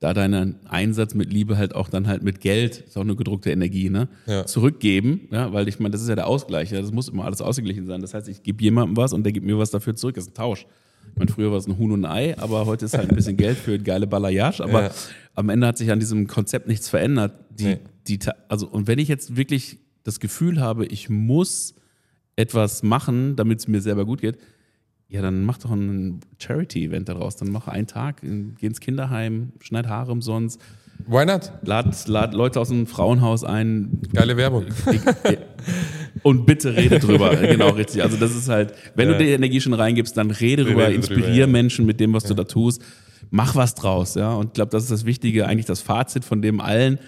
da 0.00 0.14
deinen 0.14 0.66
Einsatz 0.66 1.14
mit 1.14 1.30
Liebe 1.32 1.58
halt 1.58 1.74
auch 1.74 1.88
dann 1.88 2.06
halt 2.08 2.22
mit 2.22 2.40
Geld, 2.40 2.78
ist 2.88 2.96
auch 2.96 3.02
eine 3.02 3.16
gedruckte 3.16 3.50
Energie, 3.50 3.90
ne, 3.90 4.08
Ja. 4.26 4.46
zurückgeben, 4.46 5.28
ja, 5.30 5.52
weil 5.52 5.68
ich 5.68 5.78
meine, 5.78 5.92
das 5.92 6.00
ist 6.02 6.08
ja 6.08 6.14
der 6.16 6.26
Ausgleich, 6.26 6.70
ja, 6.72 6.80
das 6.80 6.90
muss 6.90 7.08
immer 7.08 7.26
alles 7.26 7.40
ausgeglichen 7.42 7.86
sein. 7.86 8.00
Das 8.00 8.14
heißt, 8.14 8.26
ich 8.28 8.42
gebe 8.42 8.62
jemandem 8.62 8.96
was 8.96 9.12
und 9.12 9.24
der 9.24 9.32
gibt 9.32 9.44
mir 9.46 9.58
was 9.58 9.70
dafür 9.70 9.94
zurück, 9.94 10.14
das 10.14 10.24
ist 10.24 10.30
ein 10.30 10.34
Tausch. 10.34 10.66
Ich 11.12 11.18
meine, 11.18 11.30
früher 11.30 11.50
war 11.50 11.58
es 11.58 11.66
ein 11.66 11.76
Huhn 11.76 11.90
und 11.92 12.04
ein 12.06 12.10
Ei, 12.10 12.38
aber 12.38 12.64
heute 12.66 12.86
ist 12.86 12.96
halt 12.96 13.10
ein 13.10 13.14
bisschen 13.14 13.36
Geld 13.36 13.58
für 13.58 13.78
geile 13.78 14.06
Balayage, 14.06 14.62
aber 14.64 14.84
Ja. 14.84 14.90
am 15.34 15.48
Ende 15.50 15.66
hat 15.66 15.76
sich 15.76 15.90
an 15.90 16.00
diesem 16.00 16.26
Konzept 16.26 16.66
nichts 16.66 16.88
verändert. 16.88 17.34
Die, 17.50 17.64
Nee. 17.64 17.78
die, 18.08 18.18
also, 18.48 18.68
und 18.68 18.86
wenn 18.86 18.98
ich 18.98 19.08
jetzt 19.08 19.36
wirklich 19.36 19.78
das 20.02 20.18
Gefühl 20.18 20.60
habe, 20.60 20.86
ich 20.86 21.10
muss 21.10 21.74
etwas 22.36 22.82
machen, 22.82 23.36
damit 23.36 23.58
es 23.58 23.68
mir 23.68 23.82
selber 23.82 24.06
gut 24.06 24.22
geht, 24.22 24.38
ja, 25.10 25.20
dann 25.22 25.44
mach 25.44 25.58
doch 25.58 25.70
ein 25.72 26.20
Charity-Event 26.38 27.08
daraus. 27.08 27.36
Dann 27.36 27.50
mach 27.50 27.68
einen 27.68 27.86
Tag, 27.88 28.22
geh 28.22 28.66
ins 28.66 28.80
Kinderheim, 28.80 29.52
schneid 29.60 29.88
Haare 29.88 30.12
umsonst, 30.12 30.60
Why 31.06 31.24
not? 31.24 31.50
lad, 31.62 32.06
lad 32.08 32.34
Leute 32.34 32.60
aus 32.60 32.68
dem 32.68 32.86
Frauenhaus 32.86 33.42
ein 33.42 34.00
Geile 34.12 34.36
Werbung. 34.36 34.66
und 36.22 36.46
bitte 36.46 36.76
rede 36.76 36.98
drüber. 36.98 37.34
genau, 37.36 37.70
richtig. 37.70 38.02
Also 38.02 38.16
das 38.16 38.34
ist 38.36 38.48
halt, 38.48 38.74
wenn 38.94 39.08
Ja. 39.10 39.16
du 39.18 39.24
die 39.24 39.30
Energie 39.30 39.60
schon 39.60 39.72
reingibst, 39.74 40.16
dann 40.16 40.30
rede 40.30 40.64
drüber, 40.64 40.84
rede 40.86 40.94
inspirier 40.94 41.24
drüber, 41.24 41.36
ja. 41.38 41.46
Menschen 41.46 41.86
mit 41.86 42.00
dem, 42.00 42.12
was 42.12 42.24
du 42.24 42.34
da 42.34 42.44
tust. 42.44 42.82
Mach 43.30 43.54
was 43.54 43.74
draus, 43.74 44.14
ja. 44.14 44.34
Und 44.34 44.48
ich 44.48 44.52
glaube, 44.54 44.70
das 44.72 44.84
ist 44.84 44.90
das 44.92 45.04
Wichtige, 45.06 45.46
eigentlich 45.46 45.66
das 45.66 45.80
Fazit 45.80 46.24
von 46.24 46.42
dem 46.42 46.60
allen. 46.60 46.98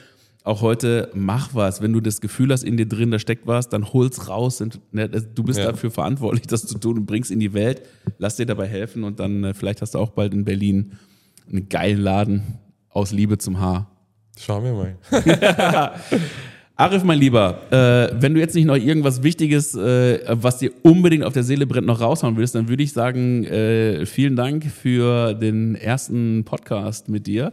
Auch 0.45 0.61
heute, 0.61 1.11
mach 1.15 1.55
was. 1.55 1.81
Wenn 1.83 1.93
du 1.93 2.01
das 2.01 2.21
Gefühl 2.21 2.53
hast, 2.53 2.65
in 2.65 2.77
dir 2.77 2.87
drin, 2.89 3.11
da 3.13 3.19
steckt 3.21 3.47
was, 3.47 3.69
dann 3.69 3.93
hol's 3.93 4.29
raus. 4.29 4.61
Und, 4.61 4.81
ne, 4.93 5.09
du 5.09 5.43
bist 5.45 5.59
Ja. 5.61 5.67
dafür 5.71 5.91
verantwortlich, 5.93 6.47
das 6.49 6.67
zu 6.67 6.79
tun 6.79 6.99
und 6.99 7.07
bringst 7.07 7.31
in 7.31 7.39
die 7.39 7.53
Welt. 7.53 7.83
Lass 8.19 8.37
dir 8.37 8.47
dabei 8.47 8.67
helfen 8.67 9.05
und 9.05 9.21
dann 9.21 9.45
äh, 9.45 9.55
vielleicht 9.55 9.83
hast 9.83 9.95
du 9.95 9.99
auch 9.99 10.11
bald 10.11 10.35
in 10.35 10.45
Berlin 10.45 10.93
einen 11.49 11.69
geilen 11.69 12.01
Laden 12.01 12.59
aus 12.89 13.13
Liebe 13.13 13.39
zum 13.39 13.61
Haar. 13.61 13.89
Schauen 14.39 14.65
wir 14.65 14.73
mal. 14.73 14.97
Arif, 16.83 17.05
mein 17.05 17.21
Lieber, 17.21 17.61
äh, 17.71 18.21
wenn 18.21 18.35
du 18.35 18.41
jetzt 18.41 18.57
nicht 18.57 18.65
noch 18.65 18.75
irgendwas 18.75 19.23
Wichtiges, 19.23 19.77
äh, 19.77 20.19
was 20.29 20.59
dir 20.59 20.73
unbedingt 20.83 21.23
auf 21.23 21.33
der 21.33 21.45
Seele 21.45 21.65
brennt, 21.65 21.87
noch 21.87 22.01
raushauen 22.01 22.37
willst, 22.37 22.57
dann 22.57 22.69
würde 22.69 22.83
ich 22.83 22.93
sagen, 22.93 23.45
äh, 23.45 24.05
vielen 24.05 24.35
Dank 24.35 24.65
für 24.65 25.33
den 25.35 25.77
ersten 25.77 26.43
Podcast 26.45 27.09
mit 27.09 27.29
dir 27.29 27.53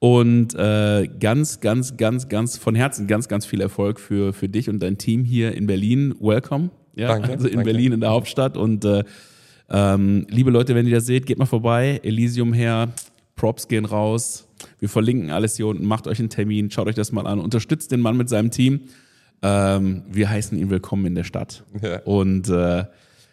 und 0.00 0.56
äh, 0.56 1.08
ganz, 1.20 1.60
ganz, 1.60 1.96
ganz, 1.96 2.28
ganz 2.28 2.58
von 2.58 2.74
Herzen 2.74 3.06
ganz, 3.06 3.28
ganz 3.28 3.46
viel 3.46 3.60
Erfolg 3.60 4.00
für, 4.00 4.32
für 4.32 4.48
dich 4.48 4.68
und 4.68 4.80
dein 4.80 4.98
Team 4.98 5.22
hier 5.22 5.54
in 5.54 5.68
Berlin. 5.68 6.12
Welcome. 6.18 6.70
Ja, 6.96 7.06
Danke, 7.06 7.30
also 7.30 7.46
in 7.46 7.54
danke. 7.54 7.70
Berlin, 7.70 7.92
in 7.92 8.00
der 8.00 8.10
Hauptstadt 8.10 8.56
und 8.56 8.84
äh, 8.84 9.04
ähm, 9.70 10.26
liebe 10.30 10.50
Leute, 10.50 10.74
wenn 10.74 10.84
ihr 10.88 10.96
das 10.96 11.06
seht, 11.06 11.26
geht 11.26 11.38
mal 11.38 11.46
vorbei. 11.46 12.00
Elysium 12.02 12.52
her. 12.52 12.88
Props 13.36 13.68
gehen 13.68 13.84
raus. 13.84 14.43
Wir 14.78 14.88
verlinken 14.88 15.30
alles 15.30 15.56
hier 15.56 15.66
unten. 15.66 15.84
Macht 15.84 16.06
euch 16.06 16.18
einen 16.18 16.30
Termin. 16.30 16.70
Schaut 16.70 16.86
euch 16.86 16.94
das 16.94 17.12
mal 17.12 17.26
an. 17.26 17.38
Unterstützt 17.40 17.92
den 17.92 18.00
Mann 18.00 18.16
mit 18.16 18.28
seinem 18.28 18.50
Team. 18.50 18.80
Ähm, 19.42 20.02
wir 20.10 20.30
heißen 20.30 20.58
ihn 20.58 20.70
willkommen 20.70 21.06
in 21.06 21.14
der 21.14 21.24
Stadt. 21.24 21.64
Ja. 21.82 22.00
Und 22.02 22.48
äh, 22.48 22.84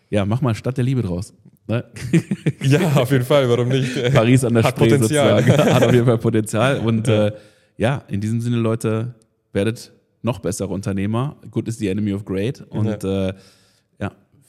ja, 0.09 0.25
mach 0.25 0.41
mal 0.41 0.55
Stadt 0.55 0.77
der 0.77 0.83
Liebe 0.83 1.01
draus. 1.01 1.33
Ne? 1.67 1.85
Ja, 2.61 2.93
auf 2.95 3.11
jeden 3.11 3.25
Fall, 3.25 3.49
warum 3.49 3.69
nicht? 3.69 3.95
Paris 4.13 4.43
an 4.43 4.53
der 4.53 4.63
Hat 4.63 4.75
Spree 4.75 4.89
Potenzial. 4.89 5.43
sozusagen. 5.43 5.73
Hat 5.73 5.83
auf 5.83 5.93
jeden 5.93 6.05
Fall 6.05 6.17
Potenzial. 6.17 6.79
Und 6.79 7.07
äh, 7.07 7.31
ja, 7.77 8.03
in 8.07 8.21
diesem 8.21 8.41
Sinne, 8.41 8.57
Leute, 8.57 9.15
werdet 9.53 9.91
noch 10.21 10.39
bessere 10.39 10.69
Unternehmer. 10.69 11.37
Good 11.49 11.67
is 11.67 11.77
the 11.77 11.87
enemy 11.87 12.13
of 12.13 12.25
great. 12.25 12.61
Und 12.69 13.03
äh, 13.03 13.27
ja, 13.27 13.33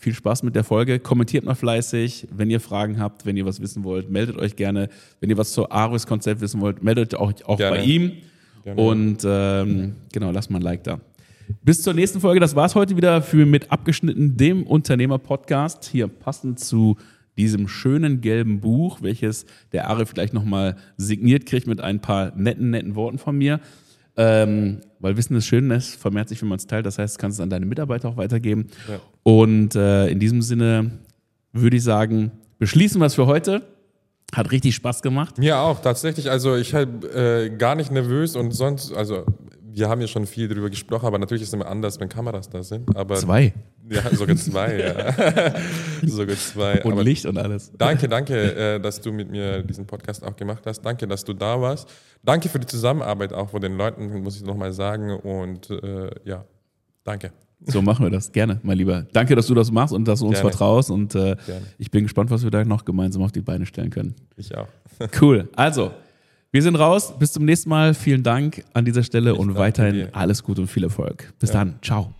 viel 0.02 0.14
Spaß 0.14 0.42
mit 0.42 0.56
der 0.56 0.64
Folge. 0.64 0.98
Kommentiert 0.98 1.44
mal 1.44 1.54
fleißig. 1.54 2.26
Wenn 2.34 2.50
ihr 2.50 2.58
Fragen 2.58 2.98
habt, 2.98 3.24
wenn 3.24 3.36
ihr 3.36 3.46
was 3.46 3.60
wissen 3.60 3.84
wollt, 3.84 4.10
meldet 4.10 4.36
euch 4.36 4.56
gerne. 4.56 4.88
Wenn 5.20 5.30
ihr 5.30 5.38
was 5.38 5.52
zur 5.52 5.70
Aris-Konzept 5.70 6.40
wissen 6.40 6.60
wollt, 6.60 6.82
meldet 6.82 7.14
euch 7.14 7.46
auch 7.46 7.56
Gerne. 7.56 7.76
bei 7.76 7.84
ihm. 7.84 8.12
Gerne. 8.64 8.80
Und 8.80 9.18
ähm, 9.24 9.94
genau, 10.12 10.32
lasst 10.32 10.50
mal 10.50 10.58
ein 10.58 10.62
Like 10.62 10.82
da. 10.82 10.98
Bis 11.62 11.82
zur 11.82 11.94
nächsten 11.94 12.20
Folge. 12.20 12.40
Das 12.40 12.56
war's 12.56 12.74
heute 12.74 12.96
wieder 12.96 13.22
für 13.22 13.46
mit 13.46 13.70
abgeschnitten 13.70 14.36
dem 14.36 14.64
Unternehmer-Podcast. 14.64 15.84
Hier 15.84 16.08
passend 16.08 16.58
zu 16.58 16.96
diesem 17.36 17.68
schönen 17.68 18.20
gelben 18.20 18.60
Buch, 18.60 19.02
welches 19.02 19.46
der 19.72 19.88
Arif 19.88 20.14
gleich 20.14 20.32
nochmal 20.32 20.76
signiert 20.96 21.46
kriegt 21.46 21.68
mit 21.68 21.80
ein 21.80 22.00
paar 22.00 22.36
netten, 22.36 22.70
netten 22.70 22.96
Worten 22.96 23.18
von 23.18 23.38
mir. 23.38 23.60
Ähm, 24.16 24.80
weil 24.98 25.16
Wissen 25.16 25.36
ist 25.36 25.46
schön, 25.46 25.70
es 25.70 25.94
vermehrt 25.94 26.28
sich, 26.28 26.40
wenn 26.42 26.48
man 26.48 26.58
es 26.58 26.66
teilt. 26.66 26.86
Das 26.86 26.98
heißt, 26.98 27.16
du 27.16 27.20
kannst 27.20 27.38
es 27.38 27.42
an 27.42 27.50
deine 27.50 27.66
Mitarbeiter 27.66 28.08
auch 28.08 28.16
weitergeben. 28.16 28.68
Ja. 28.88 29.00
Und 29.22 29.74
äh, 29.74 30.08
in 30.08 30.20
diesem 30.20 30.42
Sinne 30.42 30.92
würde 31.52 31.76
ich 31.76 31.82
sagen, 31.82 32.32
beschließen 32.58 33.00
wir 33.00 33.06
es 33.06 33.14
für 33.14 33.26
heute. 33.26 33.62
Hat 34.34 34.50
richtig 34.50 34.74
Spaß 34.74 35.02
gemacht. 35.02 35.38
Mir 35.38 35.58
auch, 35.58 35.80
tatsächlich. 35.80 36.30
Also 36.30 36.56
ich 36.56 36.72
halt 36.72 37.04
äh, 37.04 37.50
gar 37.50 37.74
nicht 37.74 37.90
nervös 37.90 38.34
und 38.34 38.52
sonst, 38.52 38.92
also 38.92 39.26
wir 39.74 39.88
haben 39.88 40.00
ja 40.00 40.06
schon 40.06 40.26
viel 40.26 40.48
darüber 40.48 40.68
gesprochen, 40.70 41.06
aber 41.06 41.18
natürlich 41.18 41.42
ist 41.42 41.48
es 41.48 41.54
immer 41.54 41.66
anders, 41.66 41.98
wenn 41.98 42.08
Kameras 42.08 42.48
da 42.48 42.62
sind. 42.62 42.94
Aber, 42.96 43.16
zwei. 43.16 43.52
Ja, 43.88 44.14
sogar 44.14 44.36
zwei, 44.36 44.78
ja. 44.78 45.54
sogar 46.06 46.36
zwei. 46.36 46.82
Und 46.82 46.92
aber 46.92 47.02
Licht 47.02 47.26
und 47.26 47.38
alles. 47.38 47.72
Danke, 47.76 48.08
danke, 48.08 48.54
äh, 48.54 48.80
dass 48.80 49.00
du 49.00 49.12
mit 49.12 49.30
mir 49.30 49.62
diesen 49.62 49.86
Podcast 49.86 50.24
auch 50.24 50.36
gemacht 50.36 50.62
hast. 50.66 50.82
Danke, 50.82 51.06
dass 51.06 51.24
du 51.24 51.32
da 51.32 51.60
warst. 51.60 51.88
Danke 52.22 52.48
für 52.48 52.58
die 52.58 52.66
Zusammenarbeit 52.66 53.32
auch 53.32 53.50
von 53.50 53.60
den 53.60 53.76
Leuten, 53.76 54.22
muss 54.22 54.36
ich 54.36 54.44
nochmal 54.44 54.72
sagen. 54.72 55.10
Und 55.10 55.70
äh, 55.70 56.10
ja, 56.24 56.44
danke. 57.04 57.32
So 57.64 57.80
machen 57.80 58.04
wir 58.04 58.10
das. 58.10 58.32
Gerne, 58.32 58.60
mein 58.62 58.76
Lieber. 58.76 59.06
Danke, 59.12 59.36
dass 59.36 59.46
du 59.46 59.54
das 59.54 59.70
machst 59.70 59.94
und 59.94 60.06
dass 60.06 60.20
du 60.20 60.26
uns 60.26 60.38
Gerne. 60.38 60.50
vertraust. 60.50 60.90
Und 60.90 61.14
äh, 61.14 61.36
ich 61.78 61.90
bin 61.90 62.02
gespannt, 62.02 62.30
was 62.30 62.42
wir 62.42 62.50
da 62.50 62.64
noch 62.64 62.84
gemeinsam 62.84 63.22
auf 63.22 63.32
die 63.32 63.40
Beine 63.40 63.66
stellen 63.66 63.90
können. 63.90 64.14
Ich 64.36 64.56
auch. 64.56 64.68
cool. 65.20 65.48
Also, 65.54 65.92
wir 66.52 66.62
sind 66.62 66.76
raus. 66.76 67.14
Bis 67.18 67.32
zum 67.32 67.44
nächsten 67.44 67.70
Mal. 67.70 67.94
Vielen 67.94 68.22
Dank 68.22 68.64
an 68.74 68.84
dieser 68.84 69.02
Stelle 69.02 69.32
ich 69.32 69.38
und 69.38 69.56
weiterhin 69.56 69.94
dir. 69.94 70.08
alles 70.12 70.42
Gute 70.42 70.60
und 70.60 70.68
viel 70.68 70.84
Erfolg. 70.84 71.32
Bis 71.38 71.50
ja. 71.50 71.64
dann. 71.64 71.78
Ciao. 71.82 72.12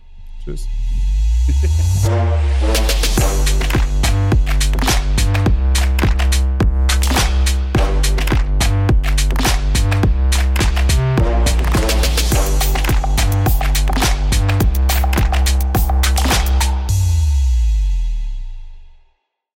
Tschüss. 0.43 0.67